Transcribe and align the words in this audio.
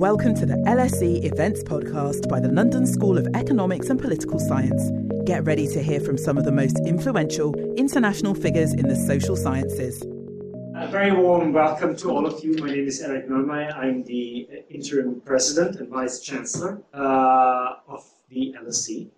Welcome 0.00 0.34
to 0.36 0.46
the 0.46 0.54
LSE 0.54 1.26
Events 1.30 1.62
Podcast 1.62 2.26
by 2.26 2.40
the 2.40 2.48
London 2.48 2.86
School 2.86 3.18
of 3.18 3.28
Economics 3.34 3.90
and 3.90 4.00
Political 4.00 4.38
Science. 4.38 4.90
Get 5.26 5.44
ready 5.44 5.66
to 5.66 5.82
hear 5.82 6.00
from 6.00 6.16
some 6.16 6.38
of 6.38 6.44
the 6.46 6.52
most 6.52 6.80
influential 6.86 7.54
international 7.74 8.34
figures 8.34 8.72
in 8.72 8.88
the 8.88 8.96
social 8.96 9.36
sciences. 9.36 10.02
A 10.74 10.88
very 10.88 11.12
warm 11.12 11.52
welcome 11.52 11.94
to 11.96 12.10
all 12.12 12.24
of 12.24 12.42
you. 12.42 12.56
My 12.56 12.70
name 12.70 12.88
is 12.88 13.02
Eric 13.02 13.28
Neumayer. 13.28 13.76
I'm 13.76 14.02
the 14.04 14.48
interim 14.70 15.20
president 15.20 15.76
and 15.76 15.90
vice 15.90 16.20
chancellor 16.20 16.80
uh, 16.94 17.74
of 17.86 18.02
the 18.30 18.54
LSE. 18.58 19.10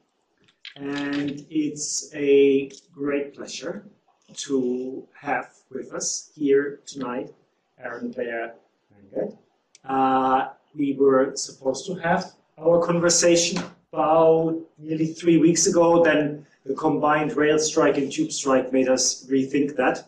And 0.74 1.46
it's 1.48 2.12
a 2.12 2.72
great 2.92 3.36
pleasure 3.36 3.86
to 4.34 5.06
have 5.14 5.48
with 5.70 5.92
us 5.92 6.32
here 6.34 6.80
tonight 6.86 7.32
Arun 7.78 8.10
Blair 8.10 8.54
uh, 9.84 10.48
we 10.74 10.94
were 10.94 11.34
supposed 11.36 11.86
to 11.86 11.94
have 11.94 12.32
our 12.58 12.84
conversation 12.84 13.62
about 13.92 14.58
nearly 14.78 15.06
three 15.06 15.38
weeks 15.38 15.66
ago. 15.66 16.02
Then 16.02 16.46
the 16.64 16.74
combined 16.74 17.36
rail 17.36 17.58
strike 17.58 17.96
and 17.98 18.10
tube 18.10 18.32
strike 18.32 18.72
made 18.72 18.88
us 18.88 19.26
rethink 19.26 19.76
that. 19.76 20.04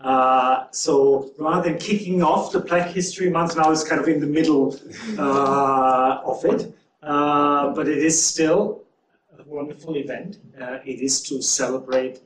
Uh, 0.00 0.66
so 0.70 1.32
rather 1.38 1.68
than 1.68 1.78
kicking 1.78 2.22
off 2.22 2.52
the 2.52 2.60
Black 2.60 2.88
History 2.88 3.30
Month, 3.30 3.56
now 3.56 3.70
it's 3.70 3.84
kind 3.84 4.00
of 4.00 4.08
in 4.08 4.20
the 4.20 4.26
middle 4.26 4.76
uh, 5.18 6.20
of 6.24 6.44
it. 6.44 6.72
Uh, 7.02 7.74
but 7.74 7.88
it 7.88 7.98
is 7.98 8.24
still 8.24 8.84
a 9.38 9.42
wonderful 9.44 9.96
event. 9.96 10.38
Uh, 10.60 10.78
it 10.84 11.00
is 11.00 11.20
to 11.22 11.42
celebrate 11.42 12.20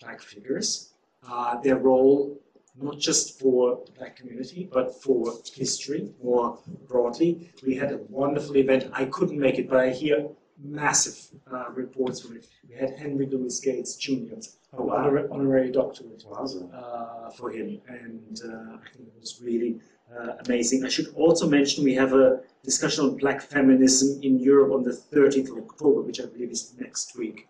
Black 0.00 0.20
figures, 0.20 0.90
uh, 1.28 1.60
their 1.60 1.76
role 1.76 2.38
not 2.80 2.98
just 2.98 3.38
for 3.38 3.82
the 3.86 3.92
black 3.92 4.16
community, 4.16 4.68
but 4.72 5.02
for 5.02 5.34
history 5.54 6.10
more 6.22 6.58
broadly. 6.88 7.50
We 7.66 7.74
had 7.76 7.92
a 7.92 7.98
wonderful 8.08 8.56
event. 8.56 8.90
I 8.92 9.06
couldn't 9.06 9.38
make 9.38 9.58
it, 9.58 9.68
but 9.68 9.80
I 9.80 9.90
hear 9.90 10.28
massive 10.62 11.18
uh, 11.52 11.70
reports 11.70 12.20
from 12.20 12.36
it. 12.36 12.46
We 12.68 12.74
had 12.76 12.98
Henry 12.98 13.26
Louis 13.26 13.58
Gates 13.60 13.96
Jr., 13.96 14.34
oh, 14.72 14.84
wow. 14.84 14.96
honor- 14.96 15.28
honorary 15.30 15.70
doctorate 15.70 16.24
uh, 16.32 17.30
for 17.30 17.50
him, 17.50 17.80
and 17.88 18.40
uh, 18.44 18.76
I 18.76 18.88
think 18.92 19.08
it 19.08 19.20
was 19.20 19.40
really 19.42 19.80
uh, 20.16 20.32
amazing. 20.46 20.84
I 20.84 20.88
should 20.88 21.08
also 21.14 21.48
mention 21.48 21.84
we 21.84 21.94
have 21.94 22.12
a 22.12 22.40
discussion 22.64 23.04
on 23.04 23.16
black 23.16 23.40
feminism 23.40 24.20
in 24.22 24.38
Europe 24.38 24.72
on 24.72 24.82
the 24.82 24.90
30th 24.90 25.50
of 25.50 25.58
October, 25.58 26.02
which 26.02 26.20
I 26.20 26.26
believe 26.26 26.50
is 26.50 26.74
next 26.78 27.16
week, 27.16 27.48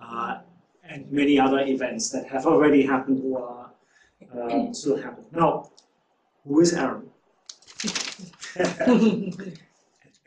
uh, 0.00 0.38
and 0.84 1.10
many 1.10 1.38
other 1.38 1.60
events 1.60 2.10
that 2.10 2.26
have 2.26 2.46
already 2.46 2.82
happened 2.84 3.22
or 3.24 3.42
are 3.48 3.70
uh, 4.34 4.72
still 4.72 4.96
happen. 4.96 5.24
Now, 5.32 5.70
who 6.46 6.60
is 6.60 6.74
Arun? 6.74 7.08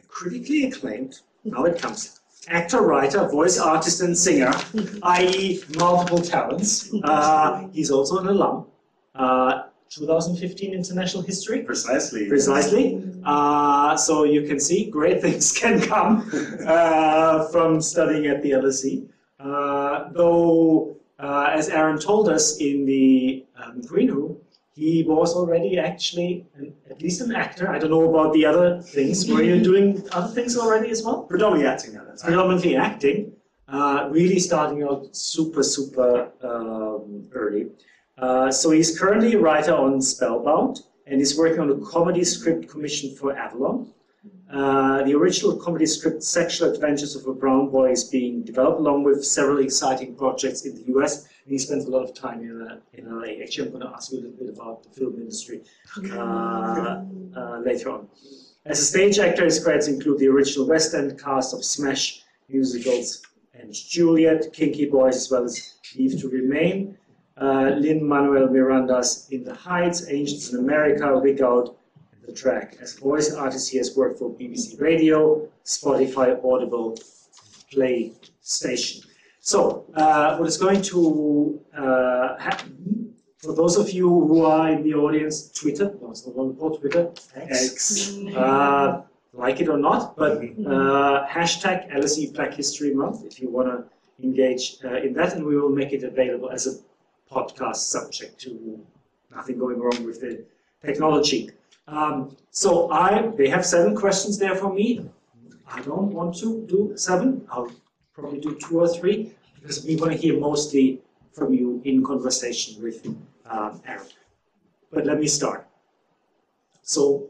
Critically 0.07 0.65
acclaimed, 0.65 1.19
now 1.43 1.65
it 1.65 1.81
comes. 1.81 2.19
Actor, 2.47 2.81
writer, 2.81 3.27
voice 3.27 3.59
artist, 3.59 4.01
and 4.01 4.15
singer, 4.17 4.53
i.e., 5.03 5.63
multiple 5.77 6.19
talents. 6.19 6.93
Uh, 7.03 7.67
he's 7.73 7.89
also 7.89 8.19
an 8.19 8.27
alum. 8.27 8.67
Uh, 9.15 9.63
2015 9.89 10.73
International 10.73 11.23
History. 11.23 11.61
Precisely. 11.61 12.27
Precisely. 12.27 13.01
Uh, 13.23 13.95
so 13.95 14.23
you 14.25 14.43
can 14.43 14.59
see 14.59 14.89
great 14.89 15.21
things 15.25 15.51
can 15.51 15.81
come 15.81 16.29
uh, 16.67 17.47
from 17.47 17.81
studying 17.81 18.27
at 18.27 18.43
the 18.43 18.51
LSE. 18.51 19.07
Uh, 19.39 20.09
though 20.11 20.95
uh, 21.19 21.49
as 21.51 21.69
Arun 21.69 21.99
told 21.99 22.29
us 22.29 22.57
in 22.57 22.85
the 22.85 23.44
green 23.87 24.09
he 24.75 25.03
was 25.07 25.33
already 25.33 25.79
actually 25.79 26.45
an, 26.55 26.73
at 26.89 27.01
least 27.01 27.21
an 27.21 27.33
actor. 27.33 27.69
I 27.69 27.79
don't 27.79 27.91
know 27.91 28.09
about 28.09 28.33
the 28.33 28.45
other 28.45 28.81
things. 28.81 29.27
Were 29.29 29.41
you 29.41 29.63
doing 29.71 30.03
other 30.11 30.33
things 30.33 30.57
already 30.57 30.89
as 30.89 31.01
well? 31.01 31.23
Predominantly 31.23 31.67
acting 31.67 31.95
at 31.95 32.05
that 32.07 32.17
time. 32.17 32.27
Predominantly 32.27 32.75
acting. 32.75 33.31
Uh, 33.69 34.09
really 34.11 34.37
starting 34.37 34.83
out 34.83 35.15
super, 35.15 35.63
super 35.63 36.29
um, 36.43 37.27
early. 37.33 37.67
Uh, 38.17 38.51
so 38.51 38.71
he's 38.71 38.99
currently 38.99 39.33
a 39.33 39.39
writer 39.39 39.73
on 39.73 40.01
Spellbound 40.01 40.81
and 41.07 41.19
he's 41.19 41.37
working 41.37 41.61
on 41.61 41.71
a 41.71 41.77
comedy 41.85 42.23
script 42.23 42.67
commissioned 42.69 43.17
for 43.17 43.35
Avalon. 43.35 43.93
Uh, 44.51 45.03
the 45.03 45.13
original 45.13 45.57
comedy 45.57 45.85
script 45.87 46.21
Sexual 46.23 46.71
Adventures 46.73 47.15
of 47.15 47.25
a 47.25 47.33
Brown 47.33 47.69
Boy 47.69 47.91
is 47.91 48.03
being 48.03 48.43
developed 48.43 48.79
along 48.79 49.03
with 49.03 49.25
several 49.25 49.59
exciting 49.59 50.15
projects 50.15 50.65
in 50.65 50.75
the 50.75 50.83
US. 50.95 51.23
And 51.23 51.51
he 51.51 51.57
spends 51.57 51.85
a 51.85 51.89
lot 51.89 52.03
of 52.03 52.13
time 52.13 52.41
in, 52.41 52.61
uh, 52.61 52.77
in 52.93 53.09
LA. 53.09 53.43
Actually, 53.43 53.67
I'm 53.67 53.73
going 53.73 53.87
to 53.87 53.93
ask 53.93 54.11
you 54.11 54.19
a 54.19 54.21
little 54.21 54.37
bit 54.37 54.49
about 54.49 54.83
the 54.83 54.89
film 54.89 55.15
industry 55.15 55.61
uh, 56.11 57.01
uh, 57.35 57.59
later 57.65 57.89
on. 57.89 58.07
As 58.65 58.79
a 58.79 58.85
stage 58.85 59.19
actor, 59.19 59.45
his 59.45 59.63
credits 59.63 59.87
include 59.87 60.19
the 60.19 60.27
original 60.27 60.67
West 60.67 60.93
End 60.93 61.19
cast 61.19 61.53
of 61.53 61.63
Smash 61.63 62.23
musicals 62.47 63.23
and 63.53 63.73
Juliet, 63.73 64.53
Kinky 64.53 64.85
Boots, 64.85 65.17
as 65.17 65.31
well 65.31 65.43
as 65.43 65.75
Leave 65.97 66.19
to 66.19 66.29
Remain, 66.29 66.97
uh, 67.37 67.71
Lin-Manuel 67.77 68.47
Miranda's 68.49 69.27
In 69.31 69.43
the 69.43 69.53
Heights, 69.53 70.09
Angels 70.09 70.53
in 70.53 70.59
America, 70.59 71.17
Wig 71.19 71.41
Out, 71.41 71.77
the 72.25 72.33
track. 72.33 72.77
As 72.81 72.93
voice 72.93 73.33
artist, 73.33 73.71
he 73.71 73.77
has 73.77 73.95
worked 73.95 74.19
for 74.19 74.29
BBC 74.29 74.79
Radio, 74.79 75.47
Spotify, 75.63 76.43
Audible, 76.43 76.97
PlayStation. 77.73 79.05
So, 79.39 79.85
uh, 79.93 80.37
what 80.37 80.47
is 80.47 80.57
going 80.57 80.81
to 80.83 81.61
uh, 81.77 82.37
happen, 82.37 83.13
for 83.37 83.53
those 83.53 83.77
of 83.77 83.91
you 83.91 84.09
who 84.09 84.43
are 84.43 84.71
in 84.71 84.81
the 84.83 84.95
audience, 84.95 85.51
Twitter, 85.51 85.93
no, 86.01 86.11
it's 86.11 86.25
not 86.25 86.35
one 86.35 86.55
called 86.55 86.79
Twitter, 86.79 87.11
X, 87.35 88.07
X. 88.15 88.17
Uh, 88.35 89.03
like 89.33 89.59
it 89.59 89.67
or 89.67 89.77
not, 89.77 90.15
but 90.15 90.37
uh, 90.37 91.27
hashtag 91.27 91.91
LSE 91.91 92.33
Black 92.33 92.53
History 92.53 92.93
Month 92.93 93.25
if 93.25 93.39
you 93.39 93.49
want 93.49 93.67
to 93.67 94.25
engage 94.25 94.77
uh, 94.83 94.95
in 94.95 95.13
that, 95.13 95.33
and 95.33 95.45
we 95.45 95.57
will 95.57 95.69
make 95.69 95.91
it 95.91 96.03
available 96.03 96.49
as 96.49 96.67
a 96.67 97.33
podcast 97.33 97.77
subject 97.77 98.39
to 98.41 98.79
nothing 99.35 99.59
going 99.59 99.79
wrong 99.79 100.05
with 100.05 100.21
the 100.21 100.45
technology. 100.83 101.51
Um, 101.87 102.35
so 102.49 102.89
I, 102.91 103.27
they 103.37 103.47
have 103.49 103.65
seven 103.65 103.95
questions 103.95 104.37
there 104.37 104.55
for 104.55 104.73
me. 104.73 105.09
I 105.67 105.81
don't 105.81 106.11
want 106.11 106.35
to 106.37 106.65
do 106.67 106.93
seven. 106.95 107.45
I'll 107.51 107.71
probably 108.13 108.39
do 108.39 108.55
two 108.55 108.79
or 108.79 108.87
three 108.87 109.33
because 109.59 109.85
we 109.85 109.95
want 109.95 110.11
to 110.11 110.17
hear 110.17 110.39
mostly 110.39 111.01
from 111.33 111.53
you 111.53 111.81
in 111.83 112.03
conversation 112.03 112.81
with 112.81 113.05
um, 113.45 113.81
Arun. 113.87 114.07
But 114.91 115.05
let 115.05 115.19
me 115.19 115.27
start. 115.27 115.67
So, 116.81 117.29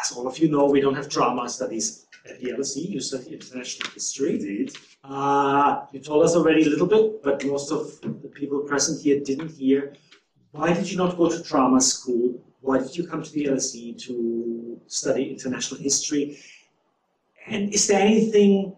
as 0.00 0.12
all 0.12 0.26
of 0.26 0.38
you 0.38 0.50
know, 0.50 0.66
we 0.66 0.80
don't 0.80 0.94
have 0.94 1.08
drama 1.08 1.48
studies 1.48 2.06
at 2.28 2.40
the 2.40 2.52
LSE. 2.52 2.88
You 2.88 3.00
study 3.00 3.34
international 3.34 3.90
history. 3.92 4.34
Indeed. 4.34 4.72
Uh, 5.04 5.84
you 5.92 6.00
told 6.00 6.24
us 6.24 6.34
already 6.34 6.64
a 6.64 6.68
little 6.68 6.86
bit, 6.86 7.22
but 7.22 7.44
most 7.44 7.70
of 7.70 8.00
the 8.00 8.08
people 8.28 8.60
present 8.60 9.02
here 9.02 9.20
didn't 9.20 9.50
hear. 9.50 9.94
Why 10.52 10.72
did 10.72 10.90
you 10.90 10.96
not 10.96 11.16
go 11.16 11.28
to 11.28 11.42
drama 11.42 11.80
school? 11.80 12.42
Why 12.64 12.78
did 12.78 12.96
you 12.96 13.06
come 13.06 13.22
to 13.22 13.30
the 13.30 13.44
LSE 13.44 14.02
to 14.06 14.80
study 14.86 15.30
international 15.30 15.78
history? 15.80 16.38
And 17.46 17.72
is 17.74 17.86
there 17.86 18.00
anything 18.00 18.74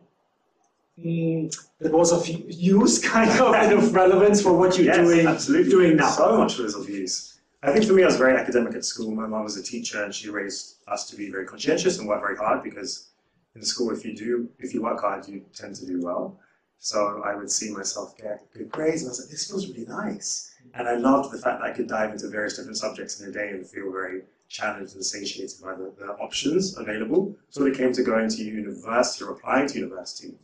mm, 0.98 1.56
that 1.78 1.92
was 1.92 2.12
of 2.12 2.26
use, 2.26 2.98
kind 3.12 3.30
of, 3.30 3.52
kind 3.54 3.72
of 3.72 3.94
relevance 3.94 4.42
for 4.42 4.52
what 4.54 4.76
you're 4.76 4.86
yes, 4.86 4.96
doing, 4.96 5.26
absolutely. 5.26 5.70
doing 5.70 5.96
now? 5.96 6.10
So 6.10 6.36
much 6.36 6.58
was 6.58 6.74
of 6.74 6.88
use. 6.88 7.38
I 7.62 7.72
think 7.72 7.84
for 7.84 7.92
me, 7.92 8.02
I 8.02 8.06
was 8.06 8.16
very 8.16 8.36
academic 8.36 8.74
at 8.74 8.84
school. 8.84 9.12
My 9.12 9.26
mom 9.26 9.44
was 9.44 9.56
a 9.56 9.62
teacher, 9.62 10.02
and 10.02 10.12
she 10.12 10.30
raised 10.30 10.76
us 10.88 11.08
to 11.10 11.16
be 11.16 11.30
very 11.30 11.46
conscientious 11.46 11.98
and 11.98 12.08
work 12.08 12.20
very 12.20 12.36
hard 12.36 12.64
because 12.64 13.10
in 13.54 13.62
school, 13.62 13.92
if 13.92 14.04
you 14.04 14.16
do, 14.16 14.48
if 14.58 14.74
you 14.74 14.82
work 14.82 15.00
hard, 15.00 15.26
you 15.28 15.44
tend 15.54 15.76
to 15.76 15.86
do 15.86 16.00
well. 16.00 16.38
So 16.78 17.22
I 17.24 17.34
would 17.34 17.50
see 17.50 17.70
myself 17.72 18.16
get 18.16 18.52
good 18.52 18.70
grades, 18.70 19.02
and 19.02 19.08
I 19.08 19.10
was 19.10 19.20
like, 19.20 19.30
this 19.30 19.48
feels 19.48 19.68
really 19.68 19.86
nice. 19.86 20.54
And 20.74 20.88
I 20.88 20.96
loved 20.96 21.32
the 21.32 21.38
fact 21.38 21.60
that 21.60 21.70
I 21.70 21.72
could 21.72 21.88
dive 21.88 22.12
into 22.12 22.28
various 22.28 22.56
different 22.56 22.76
subjects 22.76 23.20
in 23.20 23.28
a 23.28 23.32
day 23.32 23.50
and 23.50 23.66
feel 23.66 23.90
very 23.90 24.22
challenged 24.48 24.94
and 24.94 25.04
satiated 25.04 25.56
by 25.62 25.74
the, 25.74 25.92
the 25.98 26.12
options 26.20 26.76
available. 26.76 27.34
So 27.50 27.62
when 27.62 27.72
it 27.72 27.78
came 27.78 27.92
to 27.92 28.02
going 28.02 28.28
to 28.28 28.42
university 28.42 29.24
or 29.24 29.32
applying 29.32 29.68
to 29.68 29.78
university, 29.78 30.34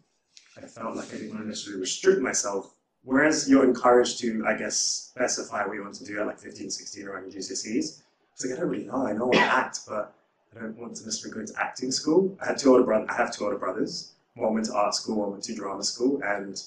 I 0.57 0.67
felt 0.67 0.97
like 0.97 1.09
I 1.13 1.17
didn't 1.17 1.31
want 1.31 1.43
to 1.43 1.49
necessarily 1.49 1.81
restrict 1.81 2.21
myself. 2.21 2.75
Whereas 3.05 3.49
you're 3.49 3.65
encouraged 3.65 4.21
to, 4.21 4.45
I 4.47 4.57
guess, 4.57 4.77
specify 4.77 5.67
what 5.67 5.75
you 5.75 5.83
want 5.83 5.95
to 5.95 6.05
do 6.05 6.21
at 6.21 6.27
like 6.27 6.39
15, 6.39 6.71
16 6.71 7.09
around 7.09 7.33
your 7.33 7.41
GCSEs. 7.41 8.03
It's 8.35 8.45
like, 8.45 8.57
I 8.57 8.61
don't 8.61 8.71
really 8.71 8.85
know. 8.85 9.07
I 9.07 9.13
know 9.13 9.33
I 9.33 9.39
act, 9.39 9.81
but 9.89 10.15
I 10.57 10.61
don't 10.61 10.77
want 10.77 10.97
to 10.97 11.05
necessarily 11.05 11.35
go 11.35 11.41
into 11.41 11.61
acting 11.61 11.91
school. 11.91 12.37
I 12.41 12.49
had 12.49 12.59
two 12.59 12.71
older 12.71 12.85
brothers. 12.85 13.09
I 13.11 13.17
have 13.17 13.35
two 13.35 13.45
older 13.45 13.59
brothers. 13.59 14.13
One 14.35 14.55
went 14.55 14.67
to 14.67 14.75
art 14.75 14.95
school, 14.95 15.17
one 15.17 15.33
went 15.33 15.45
to 15.45 15.55
drama 15.55 15.85
school, 15.85 16.21
and 16.23 16.61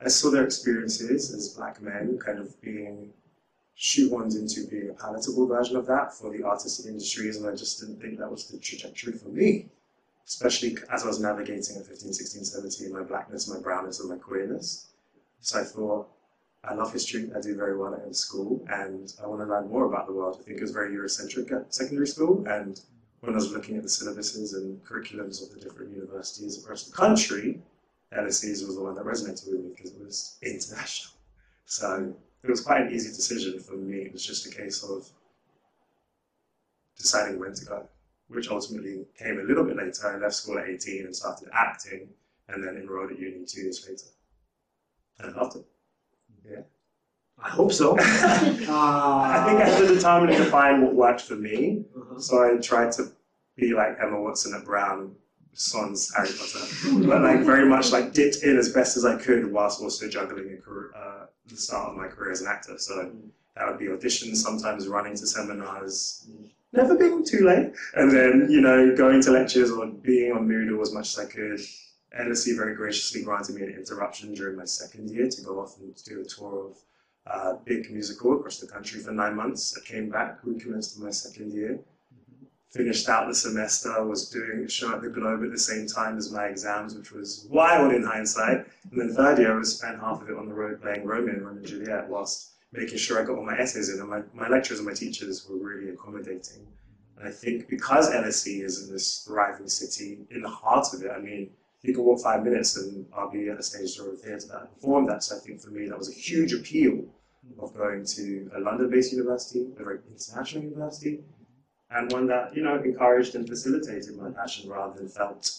I 0.00 0.08
saw 0.08 0.30
their 0.30 0.44
experiences 0.44 1.32
as 1.32 1.54
black 1.54 1.80
men 1.80 2.18
kind 2.18 2.38
of 2.38 2.60
being 2.60 3.12
shoehorned 3.78 4.34
into 4.34 4.66
being 4.68 4.90
a 4.90 4.94
palatable 4.94 5.46
version 5.46 5.76
of 5.76 5.86
that 5.86 6.12
for 6.14 6.30
the 6.30 6.44
artistic 6.44 6.86
industries, 6.86 7.36
and 7.36 7.48
I 7.48 7.54
just 7.54 7.80
didn't 7.80 8.00
think 8.00 8.18
that 8.18 8.30
was 8.30 8.48
the 8.48 8.58
trajectory 8.58 9.12
for 9.12 9.28
me, 9.28 9.70
especially 10.26 10.76
as 10.90 11.04
I 11.04 11.06
was 11.06 11.20
navigating 11.20 11.76
at 11.76 11.86
15, 11.86 12.12
16, 12.12 12.44
17, 12.44 12.92
my 12.92 13.02
blackness, 13.02 13.48
my 13.48 13.60
brownness, 13.60 14.00
and 14.00 14.10
my 14.10 14.16
queerness. 14.16 14.88
So 15.40 15.60
I 15.60 15.64
thought, 15.64 16.08
I 16.64 16.74
love 16.74 16.92
history, 16.92 17.30
I 17.36 17.40
do 17.40 17.56
very 17.56 17.76
well 17.76 17.94
in 17.94 18.14
school, 18.14 18.64
and 18.68 19.12
I 19.22 19.26
want 19.26 19.40
to 19.40 19.46
learn 19.46 19.68
more 19.68 19.86
about 19.86 20.06
the 20.06 20.12
world. 20.12 20.38
I 20.40 20.42
think 20.44 20.58
it 20.58 20.62
was 20.62 20.70
very 20.70 20.94
Eurocentric 20.94 21.50
at 21.52 21.74
secondary 21.74 22.06
school, 22.06 22.44
and 22.46 22.80
when 23.22 23.34
I 23.34 23.36
was 23.36 23.52
looking 23.52 23.76
at 23.76 23.84
the 23.84 23.88
syllabuses 23.88 24.54
and 24.54 24.84
curriculums 24.84 25.42
of 25.42 25.54
the 25.54 25.60
different 25.60 25.92
universities 25.94 26.58
across 26.58 26.84
the 26.84 26.92
country, 26.92 27.62
LSE's 28.12 28.64
was 28.64 28.74
the 28.74 28.82
one 28.82 28.96
that 28.96 29.04
resonated 29.04 29.46
with 29.48 29.60
me 29.60 29.70
because 29.76 29.92
it 29.92 30.04
was 30.04 30.38
international. 30.42 31.14
So 31.64 32.14
it 32.42 32.50
was 32.50 32.60
quite 32.60 32.82
an 32.82 32.92
easy 32.92 33.10
decision 33.10 33.60
for 33.60 33.74
me. 33.74 33.98
It 33.98 34.12
was 34.12 34.26
just 34.26 34.46
a 34.46 34.50
case 34.50 34.82
of 34.82 35.08
deciding 36.98 37.38
when 37.38 37.54
to 37.54 37.64
go, 37.64 37.88
which 38.26 38.50
ultimately 38.50 39.06
came 39.16 39.38
a 39.38 39.44
little 39.44 39.64
bit 39.64 39.76
later. 39.76 40.08
I 40.08 40.16
left 40.16 40.34
school 40.34 40.58
at 40.58 40.68
18 40.68 41.04
and 41.04 41.14
started 41.14 41.48
acting, 41.52 42.08
and 42.48 42.62
then 42.62 42.76
enrolled 42.76 43.12
at 43.12 43.20
uni 43.20 43.46
two 43.46 43.60
years 43.60 43.86
later. 43.88 44.08
And 45.20 45.32
I 45.32 45.40
loved 45.40 45.58
it. 45.58 45.64
Yeah. 46.44 46.62
I 47.42 47.48
hope 47.48 47.72
so. 47.72 47.96
I 48.00 49.44
think 49.46 49.60
I 49.60 49.68
had 49.68 49.78
to 49.78 49.94
determine 49.94 50.30
and 50.30 50.44
define 50.44 50.82
what 50.82 50.94
worked 50.94 51.22
for 51.22 51.34
me. 51.34 51.84
Uh-huh. 51.96 52.18
So 52.18 52.42
I 52.42 52.60
tried 52.60 52.92
to 52.92 53.10
be 53.56 53.74
like 53.74 53.96
Emma 54.00 54.20
Watson 54.20 54.54
at 54.54 54.64
Brown, 54.64 55.14
Son's 55.52 56.12
Harry 56.14 56.28
Potter, 56.28 57.06
but 57.06 57.22
like 57.22 57.40
very 57.40 57.68
much 57.68 57.92
like 57.92 58.12
dipped 58.12 58.42
in 58.42 58.56
as 58.56 58.72
best 58.72 58.96
as 58.96 59.04
I 59.04 59.16
could 59.16 59.52
whilst 59.52 59.82
also 59.82 60.08
juggling 60.08 60.56
a 60.56 60.56
career, 60.56 60.92
uh, 60.96 61.26
the 61.46 61.56
start 61.56 61.90
of 61.90 61.96
my 61.96 62.06
career 62.06 62.30
as 62.30 62.40
an 62.40 62.46
actor. 62.46 62.78
So 62.78 63.10
that 63.56 63.66
would 63.66 63.78
be 63.78 63.86
auditions, 63.86 64.36
sometimes 64.36 64.88
running 64.88 65.14
to 65.16 65.26
seminars, 65.26 66.26
never 66.72 66.94
being 66.96 67.24
too 67.24 67.44
late, 67.44 67.72
and 67.94 68.10
then 68.10 68.46
you 68.48 68.60
know 68.60 68.94
going 68.96 69.20
to 69.22 69.30
lectures 69.30 69.70
or 69.70 69.86
being 69.86 70.32
on 70.32 70.48
Moodle 70.48 70.80
as 70.80 70.92
much 70.92 71.08
as 71.08 71.18
I 71.18 71.26
could. 71.26 71.60
LSE 72.18 72.56
very 72.56 72.74
graciously 72.74 73.22
granted 73.22 73.54
me 73.54 73.62
an 73.62 73.70
interruption 73.70 74.34
during 74.34 74.56
my 74.56 74.66
second 74.66 75.10
year 75.10 75.28
to 75.28 75.42
go 75.42 75.60
off 75.60 75.78
and 75.78 75.94
do 76.04 76.20
a 76.20 76.24
tour 76.24 76.66
of 76.68 76.76
uh, 77.26 77.54
big 77.64 77.90
musical 77.90 78.36
across 78.36 78.58
the 78.58 78.66
country 78.66 79.00
for 79.00 79.12
nine 79.12 79.36
months. 79.36 79.78
I 79.78 79.86
came 79.86 80.10
back, 80.10 80.38
recommenced 80.42 80.98
my 80.98 81.10
second 81.10 81.52
year, 81.52 81.78
finished 82.70 83.08
out 83.08 83.28
the 83.28 83.34
semester, 83.34 84.04
was 84.04 84.30
doing 84.30 84.64
a 84.64 84.68
show 84.68 84.92
at 84.94 85.02
the 85.02 85.08
Globe 85.08 85.44
at 85.44 85.50
the 85.50 85.58
same 85.58 85.86
time 85.86 86.16
as 86.16 86.32
my 86.32 86.46
exams, 86.46 86.94
which 86.94 87.12
was 87.12 87.46
wild 87.50 87.92
in 87.92 88.02
hindsight. 88.02 88.66
And 88.90 89.00
then 89.00 89.14
third 89.14 89.38
year, 89.38 89.58
I 89.58 89.62
spent 89.62 90.00
half 90.00 90.22
of 90.22 90.30
it 90.30 90.36
on 90.36 90.48
the 90.48 90.54
road 90.54 90.80
playing 90.80 91.04
Romeo 91.04 91.34
and 91.34 91.46
Romeo 91.46 91.64
Juliet 91.64 92.08
whilst 92.08 92.52
making 92.72 92.98
sure 92.98 93.20
I 93.20 93.24
got 93.24 93.36
all 93.36 93.44
my 93.44 93.58
essays 93.58 93.90
in. 93.90 94.00
And 94.00 94.08
my, 94.08 94.22
my 94.34 94.48
lecturers 94.48 94.80
and 94.80 94.88
my 94.88 94.94
teachers 94.94 95.46
were 95.48 95.56
really 95.56 95.90
accommodating. 95.90 96.66
And 97.18 97.28
I 97.28 97.30
think 97.30 97.68
because 97.68 98.10
LSE 98.10 98.64
is 98.64 98.82
in 98.82 98.92
this 98.92 99.24
thriving 99.24 99.68
city, 99.68 100.26
in 100.30 100.42
the 100.42 100.48
heart 100.48 100.86
of 100.92 101.02
it, 101.02 101.10
I 101.10 101.20
mean, 101.20 101.50
you 101.82 101.94
can 101.94 102.04
walk 102.04 102.20
five 102.20 102.44
minutes 102.44 102.76
and 102.76 103.06
I'll 103.16 103.30
be 103.30 103.48
at 103.48 103.58
a 103.58 103.62
stage 103.62 103.96
door 103.96 104.10
of 104.10 104.20
theatre 104.20 104.46
that 104.48 104.62
I 104.62 104.66
performed. 104.66 105.10
So 105.22 105.36
I 105.36 105.40
think 105.40 105.60
for 105.60 105.70
me 105.70 105.88
that 105.88 105.98
was 105.98 106.08
a 106.08 106.12
huge 106.12 106.52
appeal 106.52 107.04
of 107.58 107.74
going 107.76 108.04
to 108.04 108.50
a 108.54 108.60
London-based 108.60 109.12
university, 109.12 109.66
a 109.78 109.82
very 109.82 109.98
international 110.10 110.64
university, 110.64 111.20
and 111.90 112.10
one 112.12 112.26
that 112.28 112.54
you 112.56 112.62
know 112.62 112.80
encouraged 112.80 113.34
and 113.34 113.48
facilitated 113.48 114.16
my 114.16 114.30
passion 114.30 114.70
rather 114.70 114.94
than 114.94 115.08
felt 115.08 115.50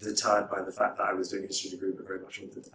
deterred 0.00 0.50
by 0.50 0.62
the 0.62 0.72
fact 0.72 0.98
that 0.98 1.04
I 1.04 1.12
was 1.14 1.28
doing 1.28 1.44
a 1.44 1.46
history 1.46 1.70
degree, 1.70 1.92
but 1.96 2.06
very 2.06 2.20
much 2.20 2.40
wanted 2.40 2.64
to. 2.64 2.70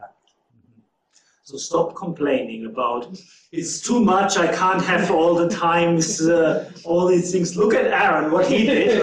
So 1.50 1.58
stop 1.58 1.96
complaining 1.96 2.68
about 2.68 3.18
it's 3.52 3.82
too 3.82 4.00
much. 4.00 4.38
I 4.38 4.56
can't 4.56 4.84
have 4.84 5.10
all 5.10 5.34
the 5.34 5.50
times, 5.50 6.22
uh, 6.22 6.72
all 6.84 7.08
these 7.08 7.32
things. 7.32 7.58
Look 7.58 7.74
at 7.74 7.88
Arun, 7.88 8.32
what 8.32 8.46
he 8.46 8.68
did, 8.68 9.02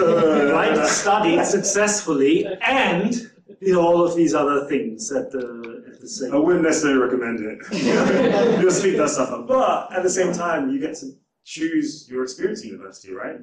right? 0.53 0.87
Studied 0.87 1.43
successfully 1.43 2.45
and 2.61 3.29
did 3.59 3.75
all 3.75 4.01
of 4.01 4.15
these 4.15 4.33
other 4.33 4.65
things 4.69 5.11
at 5.11 5.29
the 5.29 5.83
at 5.91 5.99
the 5.99 6.07
same. 6.07 6.33
I 6.33 6.37
wouldn't 6.37 6.63
necessarily 6.63 6.99
recommend 6.99 7.41
it. 7.41 8.61
You'll 8.61 8.71
speak 8.71 8.95
that 8.95 9.09
stuff 9.09 9.31
up, 9.31 9.45
but 9.45 9.91
at 9.91 10.03
the 10.03 10.09
same 10.09 10.31
time, 10.31 10.71
you 10.71 10.79
get 10.79 10.95
to 10.99 11.11
choose 11.43 12.07
your 12.09 12.23
experience 12.23 12.61
at 12.61 12.67
university, 12.67 13.11
right? 13.11 13.35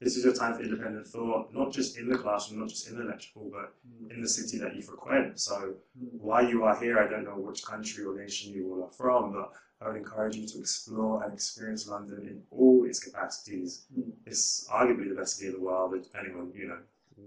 This 0.00 0.16
is 0.16 0.24
your 0.24 0.34
time 0.34 0.54
for 0.54 0.62
independent 0.62 1.08
thought, 1.08 1.52
not 1.52 1.72
just 1.72 1.98
in 1.98 2.08
the 2.08 2.16
classroom, 2.16 2.60
not 2.60 2.68
just 2.68 2.88
in 2.88 2.96
the 2.96 3.04
lecture 3.04 3.30
hall, 3.34 3.50
but 3.52 3.74
in 4.14 4.22
the 4.22 4.28
city 4.28 4.56
that 4.58 4.76
you 4.76 4.82
frequent. 4.82 5.40
So 5.40 5.74
why 5.96 6.42
you 6.42 6.62
are 6.64 6.78
here, 6.78 7.00
I 7.00 7.08
don't 7.08 7.24
know 7.24 7.36
which 7.36 7.64
country 7.64 8.04
or 8.04 8.16
nation 8.16 8.52
you 8.52 8.72
all 8.72 8.84
are 8.84 8.92
from, 8.92 9.32
but 9.32 9.52
I 9.80 9.88
would 9.88 9.96
encourage 9.96 10.36
you 10.36 10.46
to 10.46 10.58
explore 10.60 11.24
and 11.24 11.32
experience 11.32 11.88
London 11.88 12.28
in 12.28 12.42
all 12.50 12.84
its 12.84 13.00
capacities. 13.02 13.86
Mm. 13.96 14.12
It's 14.26 14.68
arguably 14.72 15.08
the 15.08 15.16
best 15.16 15.36
city 15.36 15.48
in 15.48 15.54
the 15.54 15.60
world, 15.60 16.00
depending 16.00 16.34
on 16.34 16.52
you 16.54 16.68
know 16.68 16.78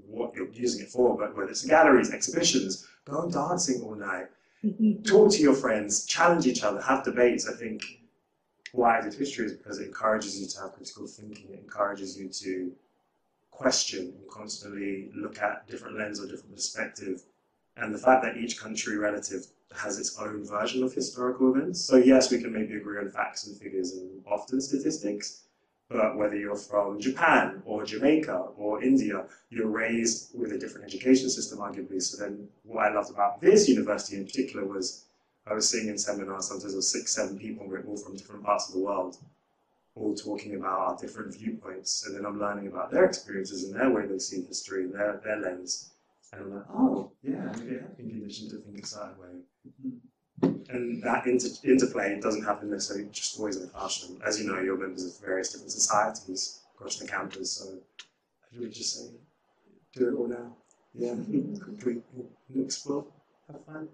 what 0.08 0.34
you're 0.36 0.52
using 0.52 0.84
it 0.84 0.90
for. 0.90 1.18
But 1.18 1.36
whether 1.36 1.50
it's 1.50 1.66
galleries, 1.66 2.14
exhibitions, 2.14 2.88
go 3.06 3.30
dancing 3.30 3.82
all 3.82 3.96
night, 3.96 4.28
talk 5.06 5.32
to 5.32 5.42
your 5.42 5.56
friends, 5.56 6.06
challenge 6.06 6.46
each 6.46 6.64
other, 6.64 6.82
have 6.82 7.04
debates. 7.04 7.50
I 7.50 7.54
think 7.54 7.84
why 8.72 8.98
I 8.98 9.02
did 9.02 9.14
history 9.14 9.46
is 9.46 9.54
because 9.54 9.80
it 9.80 9.88
encourages 9.88 10.40
you 10.40 10.48
to 10.48 10.62
have 10.62 10.74
critical 10.74 11.08
thinking. 11.08 11.48
It 11.52 11.60
encourages 11.60 12.18
you 12.18 12.30
to 12.30 12.72
question 13.52 14.14
and 14.18 14.30
constantly 14.30 15.12
look 15.16 15.40
at 15.40 15.68
different 15.68 15.98
lens 15.98 16.20
or 16.20 16.28
different 16.28 16.56
perspective. 16.56 17.22
And 17.78 17.94
the 17.94 18.00
fact 18.00 18.24
that 18.24 18.38
each 18.38 18.60
country 18.60 18.98
relative 18.98 19.46
has 19.76 20.00
its 20.00 20.18
own 20.20 20.46
version 20.46 20.84
of 20.84 20.94
historical 20.94 21.56
events. 21.56 21.82
So 21.82 21.98
yes, 21.98 22.32
we 22.32 22.42
can 22.42 22.52
maybe 22.52 22.76
agree 22.76 23.00
on 23.00 23.10
facts 23.10 23.48
and 23.48 23.58
figures 23.58 23.94
and 23.94 24.22
often 24.26 24.60
statistics, 24.60 25.44
but 25.90 26.18
whether 26.18 26.36
you're 26.36 26.56
from 26.56 27.00
Japan 27.00 27.62
or 27.66 27.86
Jamaica 27.86 28.38
or 28.58 28.84
India, 28.84 29.26
you're 29.50 29.68
raised 29.68 30.38
with 30.38 30.52
a 30.52 30.58
different 30.58 30.88
education 30.88 31.30
system, 31.30 31.60
arguably. 31.60 32.02
So 32.02 32.22
then 32.24 32.48
what 32.64 32.86
I 32.86 32.94
loved 32.94 33.12
about 33.12 33.42
this 33.42 33.68
university 33.70 34.18
in 34.18 34.26
particular 34.26 34.66
was 34.66 35.06
I 35.48 35.54
was 35.54 35.70
seeing 35.70 35.88
in 35.88 35.98
seminars 35.98 36.48
sometimes 36.48 36.76
with 36.76 36.84
six, 36.84 37.14
seven 37.14 37.38
people 37.38 37.68
all 37.88 37.98
from 37.98 38.16
different 38.16 38.44
parts 38.44 38.70
of 38.70 38.76
the 38.76 38.82
world, 38.82 39.18
all 39.96 40.16
talking 40.16 40.56
about 40.56 40.80
our 40.80 40.98
different 40.98 41.34
viewpoints. 41.36 42.06
And 42.06 42.16
then 42.16 42.26
I'm 42.26 42.40
learning 42.40 42.68
about 42.68 42.92
their 42.92 43.06
experiences 43.06 43.64
and 43.64 43.76
their 43.76 43.90
way 43.90 44.06
they 44.06 44.20
see 44.20 44.44
history, 44.44 44.86
their, 44.88 45.20
their 45.24 45.38
lens. 45.38 45.94
And 46.32 46.44
I'm 46.44 46.56
like, 46.56 46.66
oh, 46.74 47.12
yeah, 47.24 47.52
maybe 47.58 47.78
I 47.78 47.82
have 47.82 47.98
been 47.98 48.10
conditioned 48.10 48.52
to 48.52 48.58
think 48.58 48.84
a 48.84 48.88
certain 48.88 49.16
way. 49.18 50.62
And 50.70 51.04
that 51.04 51.26
inter- 51.26 51.50
interplay 51.64 52.20
doesn't 52.22 52.46
happen 52.46 52.70
necessarily 52.70 53.10
just 53.12 53.38
always 53.38 53.58
in 53.58 53.64
the 53.64 53.68
classroom. 53.70 54.22
As 54.26 54.42
you 54.42 54.48
know, 54.48 54.60
you're 54.62 54.78
members 54.78 55.04
of 55.06 55.26
various 55.26 55.52
different 55.52 55.72
societies 55.72 56.62
across 56.74 56.98
the 56.98 57.08
campus, 57.08 57.52
so 57.52 57.78
I 58.56 58.60
would 58.60 58.72
just 58.72 58.98
say, 58.98 59.10
do 59.94 60.08
it 60.08 60.18
all 60.18 60.28
now. 60.28 60.56
Yeah, 60.94 61.16
quickly 61.82 62.02
explore, 62.56 63.06
have 63.52 63.66
fun. 63.66 63.90